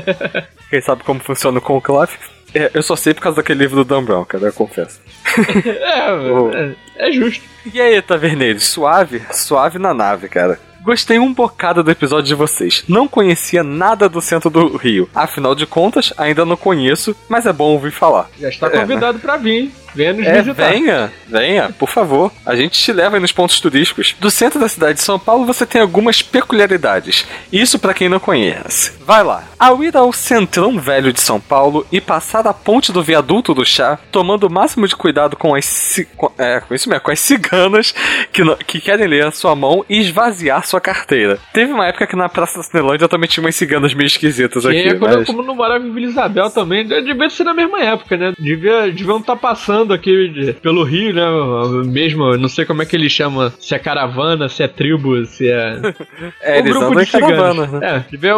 [0.70, 2.12] Quem sabe como funciona o conclave?
[2.54, 5.00] É, eu só sei por causa daquele livro do Dan Brown, cara, eu confesso.
[5.66, 6.70] É,
[7.02, 7.42] é, é justo.
[7.72, 9.20] E aí, Taverneiros, suave?
[9.32, 10.58] Suave na nave, cara.
[10.82, 12.84] Gostei um bocado do episódio de vocês.
[12.88, 15.08] Não conhecia nada do centro do Rio.
[15.14, 18.28] Afinal de contas, ainda não conheço, mas é bom ouvir falar.
[18.40, 18.80] Já está É, né?
[18.80, 19.72] convidado pra vir, hein?
[19.94, 20.70] Venha nos É, visitar.
[20.70, 22.32] venha, venha, por favor.
[22.44, 24.14] A gente te leva aí nos pontos turísticos.
[24.20, 27.26] Do centro da cidade de São Paulo você tem algumas peculiaridades.
[27.52, 28.92] Isso pra quem não conhece.
[29.06, 29.44] Vai lá.
[29.58, 33.64] Ao ir ao centrão velho de São Paulo e passar a ponte do viaduto do
[33.64, 37.20] chá, tomando o máximo de cuidado com as com, é, com isso mesmo, com as
[37.20, 37.94] ciganas
[38.32, 41.38] que, não- que querem ler a sua mão e esvaziar sua carteira.
[41.52, 44.68] Teve uma época que na Praça da Cinelândia também tinha umas ciganas meio esquisitas E
[44.68, 45.26] aqui, aí, quando, mas...
[45.26, 48.32] como não morava em Vila Isabel também, devia ser na mesma época, né?
[48.38, 51.22] Devia, deviam estar passando aqui de- pelo Rio, né?
[51.86, 55.50] Mesmo, não sei como é que ele chama, se é caravana, se é tribo, se
[55.50, 55.80] é.
[56.42, 57.80] É, eles andam em caravanas, né?
[57.82, 58.34] É, devia,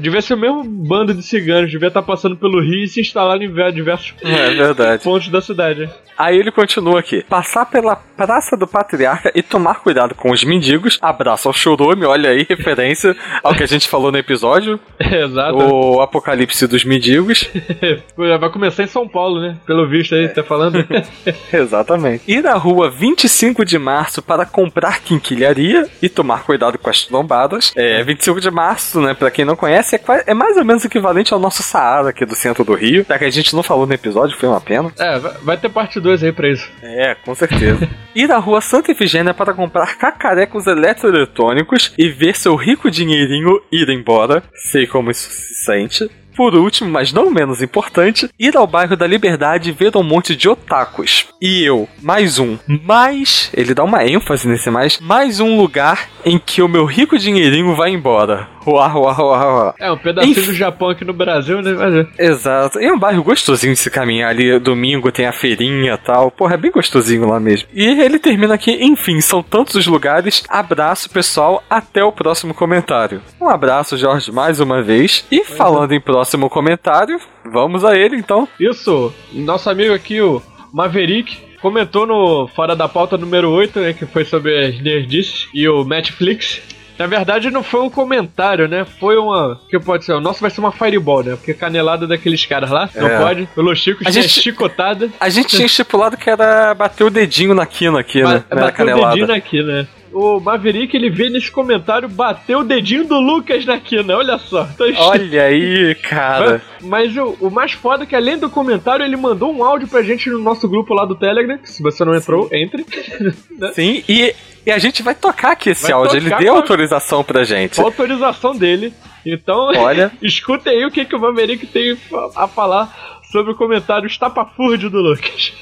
[0.00, 3.42] devia ser o mesmo bando de ciganos, devia estar passando pelo Rio e se instalaram
[3.42, 5.88] em ve- diversos É pontos da cidade.
[6.16, 7.24] Aí ele continua aqui.
[7.28, 10.98] Passar pela Praça do Patriarca e tomar cuidado com os mendigos.
[11.00, 14.78] Abraço ao chorume, olha aí, referência ao que a gente falou no episódio.
[15.00, 15.56] Exato.
[15.56, 17.48] O apocalipse dos mendigos.
[18.16, 19.56] Vai começar em São Paulo, né?
[19.66, 20.81] Pelo visto aí, tá falando.
[21.52, 22.24] Exatamente.
[22.26, 27.72] Ir à rua 25 de março para comprar quinquilharia e tomar cuidado com as trombadas.
[27.76, 30.84] É, 25 de março, né, pra quem não conhece, é, qua- é mais ou menos
[30.84, 33.04] equivalente ao nosso Saara aqui do centro do Rio.
[33.08, 34.92] Já que a gente não falou no episódio, foi uma pena.
[34.98, 36.68] é, vai vai ter parte 2 aí pra isso.
[36.82, 37.88] É, com certeza.
[38.14, 43.88] Ir à rua Santa Efigênia para comprar cacarecos eletroeletrônicos e ver seu rico dinheirinho ir
[43.88, 44.42] embora.
[44.54, 46.10] Sei como isso se sente.
[46.36, 50.34] Por último, mas não menos importante, ir ao bairro da Liberdade e ver um monte
[50.34, 51.26] de otakus.
[51.40, 53.50] E eu, mais um, mais.
[53.52, 54.98] Ele dá uma ênfase nesse mais.
[55.00, 58.48] Mais um lugar em que o meu rico dinheirinho vai embora.
[58.66, 59.74] Uau, uau, uau, uau.
[59.78, 60.46] É, um pedacinho Enfim.
[60.46, 61.72] do Japão aqui no Brasil, né?
[61.72, 62.06] Mas é.
[62.18, 62.80] Exato.
[62.80, 64.58] E é um bairro gostosinho de se caminhar ali.
[64.58, 66.30] Domingo tem a feirinha e tal.
[66.30, 67.68] Porra, é bem gostosinho lá mesmo.
[67.72, 68.72] E ele termina aqui.
[68.72, 70.44] Enfim, são tantos os lugares.
[70.48, 71.62] Abraço, pessoal.
[71.68, 73.20] Até o próximo comentário.
[73.40, 75.24] Um abraço, Jorge, mais uma vez.
[75.30, 77.18] E falando em próximo comentário,
[77.50, 78.48] vamos a ele então.
[78.58, 80.40] Isso, nosso amigo aqui, o
[80.72, 85.68] Maverick, comentou no Fora da Pauta número 8, né, que foi sobre as nerdices e
[85.68, 86.60] o Netflix.
[87.02, 88.84] Na verdade, não foi um comentário, né?
[89.00, 89.58] Foi uma.
[89.68, 90.12] que pode ser?
[90.12, 91.34] O nosso vai ser uma fireball, né?
[91.34, 92.88] Porque canelada daqueles caras lá.
[92.94, 93.18] Não É.
[93.18, 93.46] pode.
[93.56, 95.10] Pelo Chico, A tinha gente- chicotada.
[95.18, 98.24] A gente tinha estipulado que era bater o dedinho na quina aqui, né?
[98.24, 99.16] Ba- Não era bateu o canelada.
[99.16, 99.86] dedinho aqui, né?
[100.12, 104.16] O Maverick, ele vê nesse comentário, bateu o dedinho do Lucas na quina.
[104.16, 104.68] Olha só.
[104.98, 106.62] Olha aí, cara.
[106.82, 110.02] Mas o, o mais foda é que além do comentário, ele mandou um áudio pra
[110.02, 111.56] gente no nosso grupo lá do Telegram.
[111.58, 112.84] que Se você não entrou, entre.
[113.74, 114.34] Sim, e,
[114.66, 116.16] e a gente vai tocar aqui esse Vai áudio.
[116.16, 117.80] Ele deu autorização pra gente.
[117.80, 118.92] A autorização dele.
[119.24, 120.12] Então, Olha.
[120.20, 121.96] escuta aí o que, que o Maverick tem
[122.36, 125.54] a falar sobre o comentário estapafúrdio do Lucas.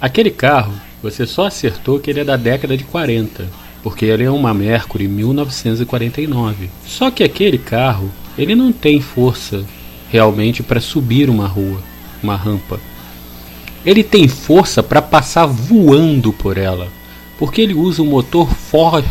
[0.00, 3.48] Aquele carro Você só acertou que ele é da década de 40,
[3.82, 6.68] porque ele é uma Mercury 1949.
[6.84, 9.64] Só que aquele carro, ele não tem força
[10.10, 11.80] realmente para subir uma rua,
[12.22, 12.78] uma rampa.
[13.84, 16.88] Ele tem força para passar voando por ela,
[17.38, 19.06] porque ele usa um motor Ford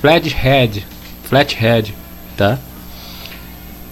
[0.00, 0.86] Flathead,
[1.24, 1.94] Flathead,
[2.34, 2.58] tá?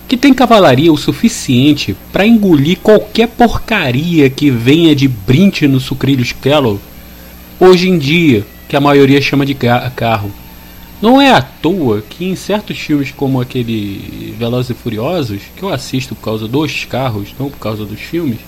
[0.08, 6.32] Que tem cavalaria o suficiente para engolir qualquer porcaria que venha de brinte no sucrilhos
[6.32, 6.80] Kellogg
[7.60, 10.30] hoje em dia, que a maioria chama de ca- carro.
[11.02, 15.68] Não é à toa que em certos filmes como aquele Velozes e Furiosos, que eu
[15.72, 18.38] assisto por causa dos carros, não por causa dos filmes,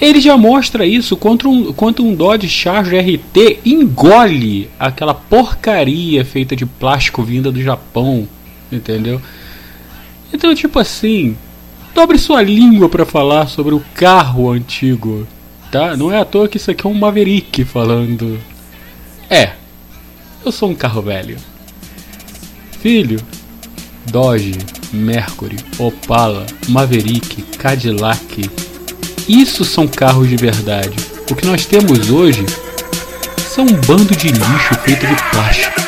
[0.00, 6.54] ele já mostra isso contra um, quanto um Dodge Charger RT engole aquela porcaria feita
[6.54, 8.28] de plástico vinda do Japão,
[8.70, 9.20] entendeu?
[10.32, 11.36] Então, tipo assim,
[11.94, 15.26] dobre sua língua para falar sobre o carro antigo,
[15.70, 15.96] tá?
[15.96, 18.40] Não é à toa que isso aqui é um Maverick falando.
[19.30, 19.52] É,
[20.44, 21.36] eu sou um carro velho.
[22.80, 23.20] Filho,
[24.10, 24.56] Dodge,
[24.92, 28.50] Mercury, Opala, Maverick, Cadillac.
[29.28, 30.96] Isso são carros de verdade.
[31.30, 32.46] O que nós temos hoje
[33.38, 35.87] são um bando de lixo feito de plástico.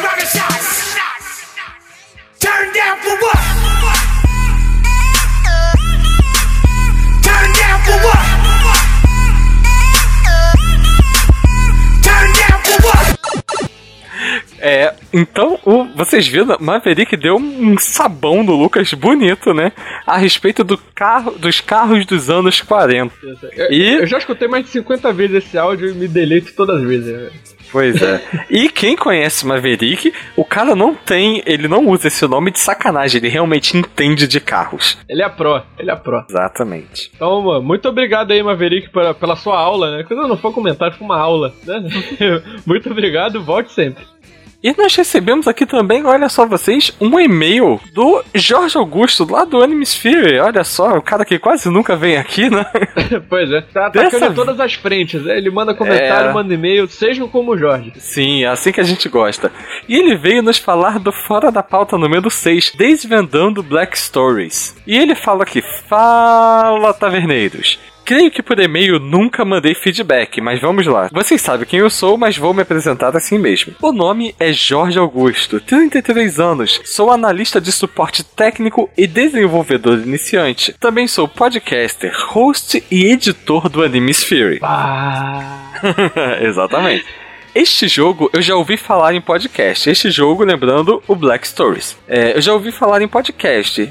[14.61, 19.73] É, então o, vocês viram, Maverick deu um sabão no Lucas bonito, né?
[20.07, 23.13] A respeito do carro, dos carros dos anos 40.
[23.57, 26.77] Eu, E- eu já escutei mais de 50 vezes esse áudio e me deleito todas
[26.81, 27.31] as vezes.
[27.73, 28.21] Pois é.
[28.51, 33.19] E quem conhece Maverick, o cara não tem, ele não usa esse nome de sacanagem,
[33.21, 34.99] ele realmente entende de carros.
[35.09, 36.25] Ele é pró, ele é pró.
[36.29, 37.11] Exatamente.
[37.15, 40.03] Então, mano, muito obrigado aí, Maverick, pela, pela sua aula, né?
[40.03, 41.81] Quando não foi um comentário, foi uma aula, né?
[42.67, 44.05] muito obrigado, volte sempre.
[44.63, 49.63] E nós recebemos aqui também, olha só vocês, um e-mail do Jorge Augusto, lá do
[49.63, 50.39] Animesphere.
[50.39, 52.67] Olha só, o cara que quase nunca vem aqui, né?
[53.29, 55.25] pois é, tá atacando todas as frentes.
[55.25, 55.39] né?
[55.39, 56.33] Ele manda comentário, É.
[56.35, 57.93] manda e-mail, sejam como o Jorge.
[57.97, 59.51] Sim, é assim que a gente gosta.
[59.89, 64.77] E ele veio nos falar do Fora da Pauta número 6, Desvendando Black Stories.
[64.87, 67.79] E ele fala aqui: Fala, taverneiros.
[68.11, 71.09] Creio que por e-mail nunca mandei feedback, mas vamos lá.
[71.13, 73.73] Vocês sabem quem eu sou, mas vou me apresentar assim mesmo.
[73.81, 80.75] O nome é Jorge Augusto, 33 anos, sou analista de suporte técnico e desenvolvedor iniciante.
[80.81, 84.59] Também sou podcaster, host e editor do Animesphere.
[86.43, 87.07] Exatamente.
[87.55, 89.89] Este jogo eu já ouvi falar em podcast.
[89.89, 91.97] Este jogo, lembrando, o Black Stories.
[92.09, 93.89] É, eu já ouvi falar em podcast.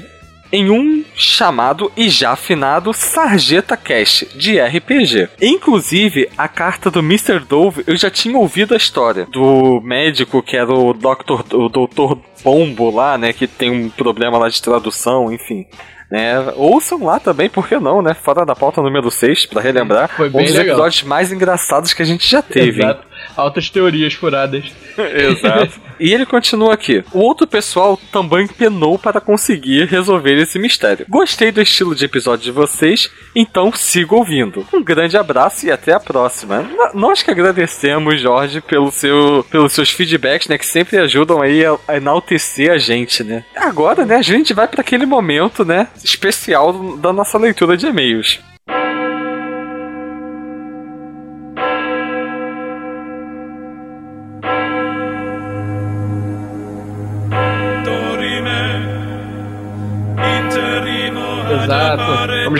[0.52, 5.28] Em um chamado e já afinado Sarjeta Cast de RPG.
[5.40, 7.38] Inclusive, a carta do Mr.
[7.40, 11.54] Dove eu já tinha ouvido a história do médico que era o Dr.
[11.54, 12.18] o Dr.
[12.42, 13.32] Pombo lá, né?
[13.32, 15.66] Que tem um problema lá de tradução, enfim.
[16.10, 16.34] Né?
[16.56, 18.14] Ouçam lá também, por que não, né?
[18.14, 20.10] Fora da pauta número 6, pra relembrar.
[20.18, 20.62] Um dos legal.
[20.64, 22.82] episódios mais engraçados que a gente já teve.
[22.82, 22.96] hein?
[23.36, 24.64] Altas teorias furadas.
[24.98, 25.80] Exato.
[25.98, 27.04] E ele continua aqui.
[27.12, 31.06] O outro pessoal também penou para conseguir resolver esse mistério.
[31.08, 34.66] Gostei do estilo de episódio de vocês, então sigo ouvindo.
[34.72, 36.62] Um grande abraço e até a próxima.
[36.62, 41.64] N- Nós que agradecemos, Jorge, pelo seu, pelos seus feedbacks, né, que sempre ajudam aí
[41.64, 43.44] a, a enaltecer a gente, né.
[43.56, 48.40] Agora, né, a gente vai para aquele momento, né, especial da nossa leitura de e-mails.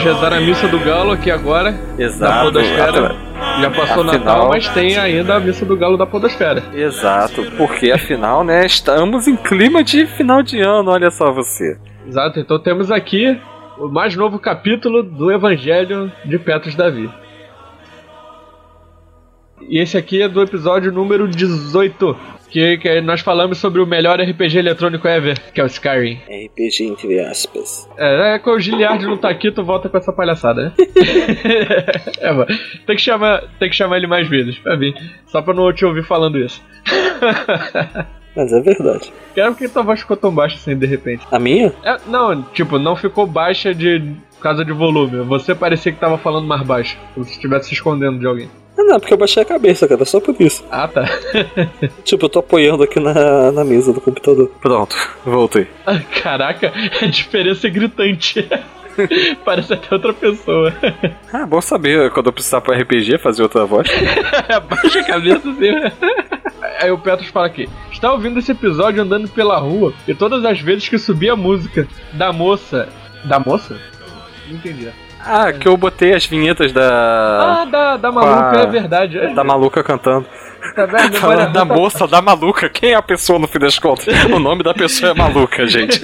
[0.01, 1.73] Rezar a missa do galo aqui agora.
[1.73, 2.45] Da Exato.
[2.47, 3.15] Podosfera.
[3.61, 6.63] Já passou Afinal- Natal, mas tem ainda a missa do galo da Podosfera.
[6.75, 11.79] Exato, porque afinal, né, estamos em clima de final de ano, olha só você.
[12.07, 13.39] Exato, então temos aqui
[13.79, 17.09] o mais novo capítulo do Evangelho de Petros Davi.
[19.71, 22.17] E esse aqui é do episódio número 18,
[22.51, 26.19] que, que nós falamos sobre o melhor RPG eletrônico ever, que é o Skyrim.
[26.29, 27.89] RPG entre aspas.
[27.97, 30.73] É, é que o Giliard não tá aqui, tu volta com essa palhaçada, né?
[32.19, 32.49] é, mano.
[32.85, 34.93] Tem que, chamar, tem que chamar ele mais vezes pra vir,
[35.29, 36.61] só pra não te ouvir falando isso.
[38.35, 39.13] Mas é verdade.
[39.37, 41.25] Quero que tua voz ficou tão baixa assim de repente.
[41.31, 41.73] A minha?
[41.85, 44.03] É, não, tipo, não ficou baixa de
[44.35, 45.23] por causa de volume.
[45.27, 48.49] Você parecia que tava falando mais baixo, como se estivesse se escondendo de alguém.
[48.81, 50.65] Ah, não, porque eu baixei a cabeça, cara, só por isso.
[50.71, 51.05] Ah, tá.
[52.03, 54.51] Tipo, eu tô apoiando aqui na, na mesa do computador.
[54.61, 55.69] Pronto, voltei.
[56.23, 58.49] Caraca, a diferença é gritante.
[59.45, 60.75] Parece até outra pessoa.
[61.33, 63.87] Ah, bom saber quando eu precisar pro RPG fazer outra voz.
[64.69, 65.71] Baixa a cabeça assim.
[66.81, 70.61] Aí o Petros fala aqui: Está ouvindo esse episódio andando pela rua e todas as
[70.61, 72.89] vezes que subia a música da moça.
[73.25, 73.79] Da moça?
[74.49, 74.89] Não entendi.
[75.25, 77.61] Ah, que eu botei as vinhetas da.
[77.61, 78.63] Ah, da, da maluca, Ah.
[78.63, 79.19] é verdade.
[79.19, 80.27] É, Da maluca cantando.
[80.75, 81.11] tá vendo?
[81.53, 82.69] Da moça, da maluca.
[82.69, 84.07] Quem é a pessoa no fim das contas?
[84.25, 86.01] O nome da pessoa é maluca, gente.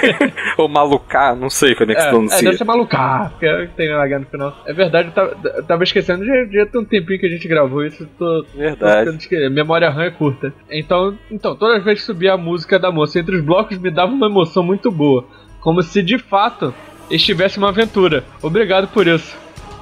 [0.56, 2.42] Ou malucar, não sei como é que se É, é, pronuncia.
[2.42, 4.56] deve ser malucar, porque tem H no final.
[4.66, 7.46] É verdade, eu tava, eu tava esquecendo, já, já tem um tempinho que a gente
[7.48, 9.10] gravou isso, tô, tô Verdade.
[9.16, 10.52] esque- Memória RAM é curta.
[10.70, 13.90] Então, então, todas as vezes que subia a música da moça entre os blocos me
[13.90, 15.24] dava uma emoção muito boa.
[15.60, 16.74] Como se de fato
[17.10, 18.24] estivesse uma aventura.
[18.42, 19.36] Obrigado por isso.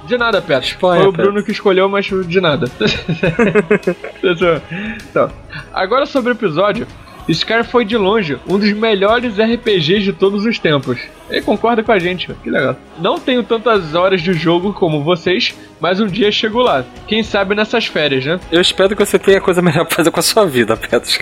[0.06, 0.42] De nada.
[0.60, 1.12] Espanha, Foi o.
[1.12, 2.66] Bruno que escolheu, mas de nada.
[4.22, 5.30] então,
[5.72, 6.86] agora sobre o episódio.
[7.28, 10.98] Skyrim foi de longe um dos melhores RPGs de todos os tempos.
[11.30, 12.76] Ele concorda com a gente, que legal.
[12.98, 16.84] Não tenho tantas horas de jogo como vocês, mas um dia chego lá.
[17.06, 18.40] Quem sabe nessas férias, né?
[18.50, 21.18] Eu espero que você tenha coisa melhor pra fazer com a sua vida, Petros.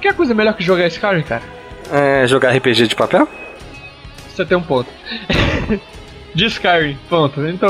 [0.00, 1.42] Quer coisa melhor que jogar Skyrim, cara?
[1.90, 3.26] É, jogar RPG de papel?
[4.40, 4.88] Você tem um ponto.
[6.34, 7.46] de Skyrim, ponto.
[7.46, 7.68] Então,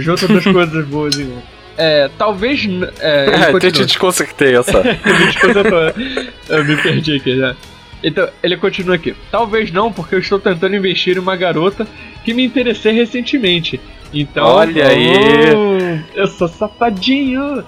[0.00, 1.32] junta duas coisas boas em.
[1.76, 2.68] É, talvez.
[2.98, 4.82] É, É, eu te desconcertei essa.
[4.82, 5.92] me desconcertou.
[6.48, 7.54] Eu me perdi aqui já.
[8.02, 9.14] Então, ele continua aqui.
[9.30, 11.86] Talvez não, porque eu estou tentando investir em uma garota
[12.24, 13.80] que me interessei recentemente.
[14.12, 14.44] Então.
[14.44, 15.12] Olha aí.
[15.54, 17.64] Oh, eu sou safadinho.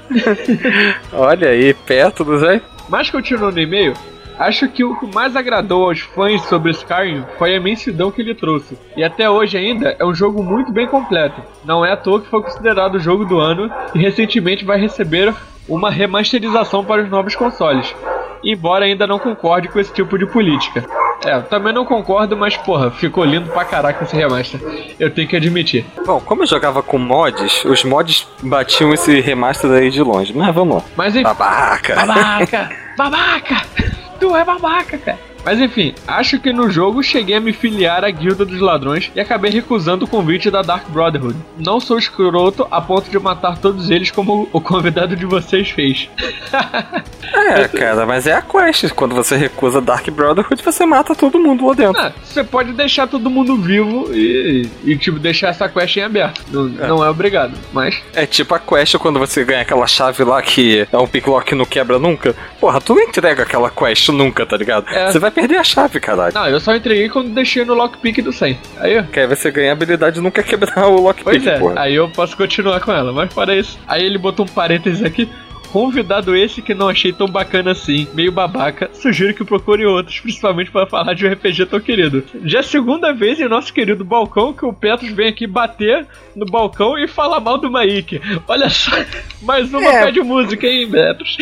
[1.12, 2.60] Olha aí, Petros, hein?
[2.88, 3.94] Mas continuando no e-mail,
[4.40, 8.34] acho que o que mais agradou aos fãs sobre Skyrim foi a imensidão que ele
[8.34, 8.76] trouxe.
[8.96, 11.40] E até hoje ainda é um jogo muito bem completo.
[11.64, 15.34] Não é à toa que foi considerado o jogo do ano e recentemente vai receber
[15.68, 17.94] uma remasterização para os novos consoles.
[18.42, 20.84] Embora ainda não concorde com esse tipo de política.
[21.24, 24.58] É, eu também não concordo, mas porra, ficou lindo pra caraca esse remaster.
[24.98, 25.84] Eu tenho que admitir.
[26.06, 30.32] Bom, como eu jogava com mods, os mods batiam esse remaster aí de longe.
[30.34, 30.82] Mas vamos lá.
[30.96, 31.24] Mas enfim.
[31.24, 31.94] Babaca!
[31.94, 32.70] Babaca!
[32.96, 33.99] babaca!
[34.20, 35.29] Tu é babaca, cara.
[35.44, 39.20] Mas enfim, acho que no jogo cheguei a me filiar à Guilda dos Ladrões e
[39.20, 41.36] acabei recusando o convite da Dark Brotherhood.
[41.58, 46.08] Não sou escroto a ponto de matar todos eles como o convidado de vocês fez.
[47.32, 48.90] É, cara, mas é a quest.
[48.90, 52.00] Quando você recusa Dark Brotherhood, você mata todo mundo lá dentro.
[52.00, 56.42] Ah, você pode deixar todo mundo vivo e, e tipo, deixar essa quest em aberto.
[56.50, 58.00] Não é, não é obrigado, mas...
[58.14, 61.54] É tipo a quest quando você ganha aquela chave lá que é um picklock que
[61.54, 62.34] não quebra nunca.
[62.60, 64.88] Porra, tu não entrega aquela quest nunca, tá ligado?
[64.88, 65.10] É.
[65.10, 66.34] Você vai perder a chave, caralho.
[66.34, 68.58] Não, eu só entreguei quando deixei no lockpick do 100.
[68.78, 71.80] Aí, Que aí você ganha a habilidade de nunca quebrar o lockpick, Pois é, porra.
[71.80, 73.78] aí eu posso continuar com ela, mas fora isso.
[73.86, 75.28] Aí ele botou um parênteses aqui.
[75.72, 80.70] Convidado esse que não achei tão bacana assim, meio babaca, sugiro que procure outros, principalmente
[80.70, 82.24] para falar de um RPG tão querido.
[82.44, 86.06] Já é a segunda vez em nosso querido balcão que o Petros vem aqui bater
[86.34, 88.20] no balcão e falar mal do Maik.
[88.48, 88.90] Olha só,
[89.42, 90.04] mais uma É.
[90.04, 91.36] pé de música, hein, Petros?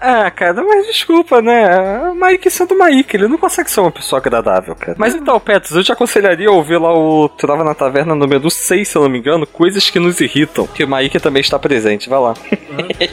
[0.00, 2.10] Ah, cara, mas desculpa, né?
[2.10, 4.96] O Mike sendo Mike, ele não consegue ser uma pessoa agradável, cara.
[4.98, 8.86] Mas então, Petros, eu te aconselharia a ouvir lá o Trava na Taverna número 6,
[8.86, 10.66] se eu não me engano, coisas que nos irritam.
[10.66, 12.34] Que o Mike também está presente, vai lá.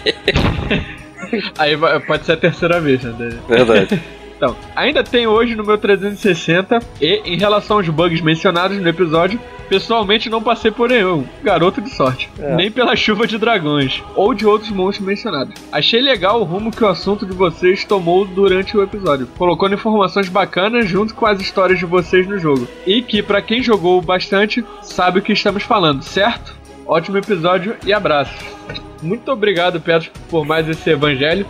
[1.58, 3.40] Aí pode ser a terceira vez, né?
[3.48, 4.02] Verdade.
[4.42, 9.40] Então, ainda tem hoje no meu 360 e em relação aos bugs mencionados no episódio,
[9.70, 14.44] pessoalmente não passei por nenhum, garoto de sorte, nem pela chuva de dragões ou de
[14.44, 15.54] outros monstros mencionados.
[15.72, 20.28] Achei legal o rumo que o assunto de vocês tomou durante o episódio, colocando informações
[20.28, 22.68] bacanas junto com as histórias de vocês no jogo.
[22.88, 26.56] E que pra quem jogou bastante, sabe o que estamos falando, certo?
[26.88, 28.91] Ótimo episódio e abraços.
[29.02, 31.46] Muito obrigado, Petros, por mais esse evangelho.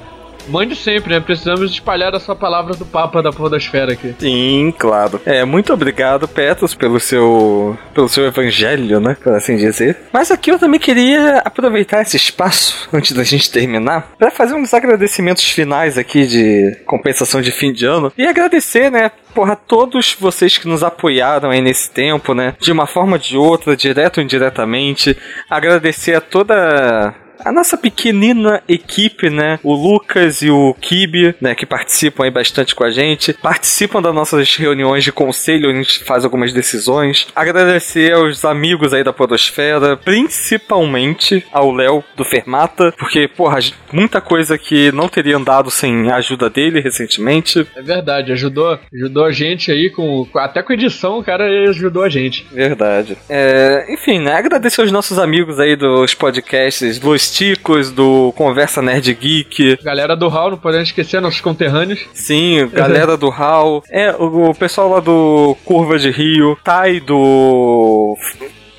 [0.47, 1.19] Mande sempre, né?
[1.19, 4.15] Precisamos espalhar a sua palavra do Papa da Podosfera aqui.
[4.19, 5.21] Sim, claro.
[5.25, 9.15] É, muito obrigado, Petros, pelo seu, pelo seu evangelho, né?
[9.21, 9.97] Por assim dizer.
[10.11, 14.73] Mas aqui eu também queria aproveitar esse espaço, antes da gente terminar, para fazer uns
[14.73, 18.11] agradecimentos finais aqui de compensação de fim de ano.
[18.17, 19.11] E agradecer, né?
[19.33, 22.55] Porra, todos vocês que nos apoiaram aí nesse tempo, né?
[22.59, 25.17] De uma forma ou de outra, direto ou indiretamente.
[25.49, 29.59] Agradecer a toda a nossa pequenina equipe, né?
[29.63, 31.55] O Lucas e o Kibe, né?
[31.55, 33.33] Que participam aí bastante com a gente.
[33.33, 37.27] Participam das nossas reuniões de conselho, a gente faz algumas decisões.
[37.35, 43.59] Agradecer aos amigos aí da Podosfera, principalmente ao Léo do Fermata, porque, porra,
[43.91, 47.67] muita coisa que não teria andado sem a ajuda dele recentemente.
[47.75, 50.27] É verdade, ajudou, ajudou a gente aí com.
[50.35, 52.45] Até com edição, o cara ajudou a gente.
[52.51, 53.17] Verdade.
[53.29, 54.33] É, enfim, né?
[54.33, 59.77] Agradecer aos nossos amigos aí dos podcasts Los Testicos, do Conversa Nerd Geek.
[59.81, 62.05] Galera do Hall, não podemos esquecer nossos conterrâneos.
[62.13, 63.81] Sim, galera do HAL.
[63.89, 66.57] É, o, pessoal lá do Curva de Rio.
[66.61, 68.17] Tai do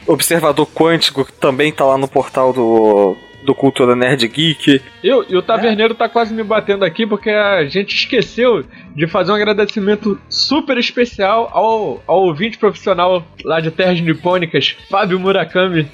[0.06, 4.82] Observador Quântico, que também tá lá no portal do, do Cultura Nerd Geek.
[5.02, 8.64] Eu, e o Taverneiro tá quase me batendo aqui porque a gente esqueceu
[8.94, 15.18] de fazer um agradecimento super especial ao, ao ouvinte profissional lá de Terras Nipônicas, Fábio
[15.18, 15.88] Murakami.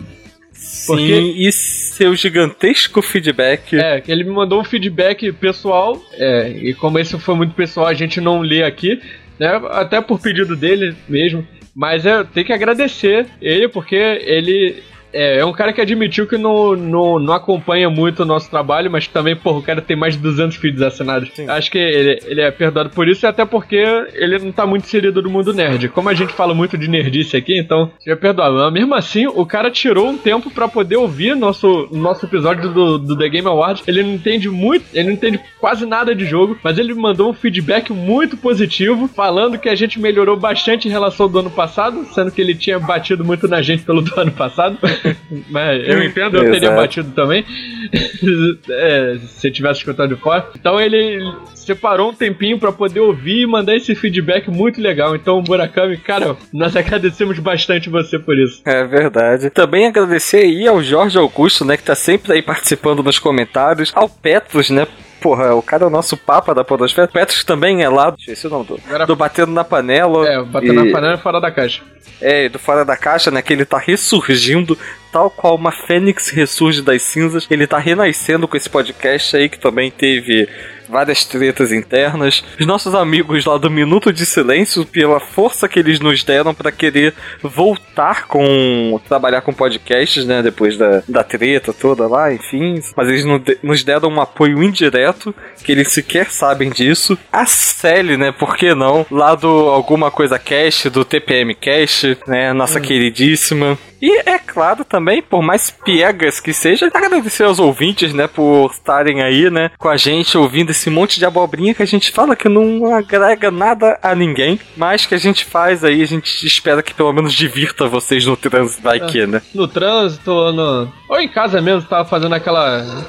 [0.58, 3.76] Sim, e seu gigantesco feedback.
[3.76, 7.94] É, ele me mandou um feedback pessoal, é, e como esse foi muito pessoal, a
[7.94, 9.00] gente não lê aqui,
[9.38, 9.60] né?
[9.70, 11.46] Até por pedido dele mesmo.
[11.74, 14.82] Mas eu tenho que agradecer ele, porque ele
[15.12, 18.90] é, é um cara que admitiu que não, não, não acompanha muito o nosso trabalho,
[18.90, 21.30] mas também, porra, o cara tem mais de 200 vídeos assinados.
[21.34, 21.48] Sim.
[21.48, 23.76] Acho que ele, ele é perdoado por isso, e até porque
[24.14, 25.88] ele não tá muito inserido no mundo nerd.
[25.88, 28.56] Como a gente fala muito de nerdice aqui, então seja perdoado.
[28.56, 32.98] Mas mesmo assim, o cara tirou um tempo pra poder ouvir nosso, nosso episódio do,
[32.98, 33.86] do The Game Awards.
[33.86, 37.30] Ele não entende muito, ele não entende quase nada de jogo, mas ele me mandou
[37.30, 41.50] um feedback muito positivo, falando que a gente melhorou bastante em relação ao do ano
[41.50, 44.78] passado, sendo que ele tinha batido muito na gente pelo do ano passado.
[45.48, 46.76] Mas eu entendo, eu teria Exato.
[46.76, 47.44] batido também.
[48.70, 50.48] é, se eu tivesse escutado de fora.
[50.58, 51.20] Então ele
[51.54, 55.14] separou um tempinho pra poder ouvir e mandar esse feedback muito legal.
[55.14, 58.62] Então, Murakami, cara, nós agradecemos bastante você por isso.
[58.64, 59.50] É verdade.
[59.50, 63.92] Também agradecer aí ao Jorge Augusto, né, que tá sempre aí participando nos comentários.
[63.94, 64.86] Ao Petros, né,
[65.20, 67.08] Porra, o cara é o nosso papa da podosfera.
[67.08, 70.28] Petros também é lá, esqueci o nome do, Agora- do Batendo na Panela.
[70.28, 71.82] É, batendo e- na panela fora da caixa.
[72.20, 73.40] É, do Fora da Caixa, né?
[73.40, 74.76] Que ele tá ressurgindo,
[75.12, 77.46] tal qual uma fênix ressurge das cinzas.
[77.48, 80.48] Ele tá renascendo com esse podcast aí, que também teve
[80.88, 82.42] várias tretas internas.
[82.58, 86.72] Os nossos amigos lá do Minuto de Silêncio, pela força que eles nos deram pra
[86.72, 89.00] querer voltar com.
[89.08, 90.42] trabalhar com podcasts, né?
[90.42, 92.80] Depois da, da treta toda lá, enfim.
[92.96, 97.18] Mas eles no- nos deram um apoio indireto, que eles sequer sabem disso.
[97.32, 98.32] A Sally, né?
[98.32, 99.04] Por que não?
[99.10, 102.52] Lá do Alguma Coisa Cast, do TPM Cast, né?
[102.52, 103.78] Nossa queridíssima.
[104.00, 109.22] E é claro também, por mais piegas que seja, agradecer aos ouvintes, né, por estarem
[109.22, 112.48] aí, né, com a gente, ouvindo esse monte de abobrinha que a gente fala que
[112.48, 116.94] não agrega nada a ninguém, mas que a gente faz aí, a gente espera que
[116.94, 119.42] pelo menos divirta vocês no trânsito, vai que, né?
[119.54, 120.92] No trânsito, ou no...
[121.08, 123.04] ou em casa mesmo, tava fazendo aquela.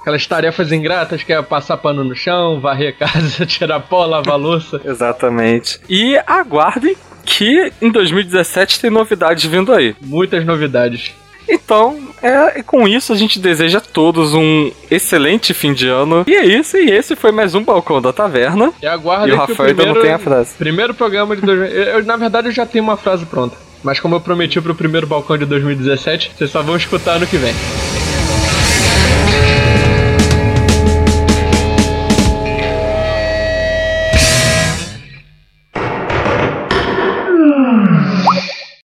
[0.00, 4.38] Aquelas tarefas ingratas que é passar pano no chão, varrer a casa, tirar pó, lavar
[4.38, 4.80] louça.
[4.84, 5.78] Exatamente.
[5.88, 9.94] E aguardem que em 2017 tem novidades vindo aí.
[10.00, 11.12] Muitas novidades.
[11.48, 16.24] Então, é, e com isso a gente deseja a todos um excelente fim de ano.
[16.26, 18.72] E é isso, e esse foi mais um Balcão da Taverna.
[18.80, 20.54] E aguarda E o que o Rafael ainda primeiro, não tem a frase.
[20.56, 23.56] primeiro programa de 2000, eu, eu, Na verdade, eu já tenho uma frase pronta.
[23.82, 27.36] Mas como eu prometi pro primeiro balcão de 2017, vocês só vão escutar ano que
[27.36, 27.54] vem.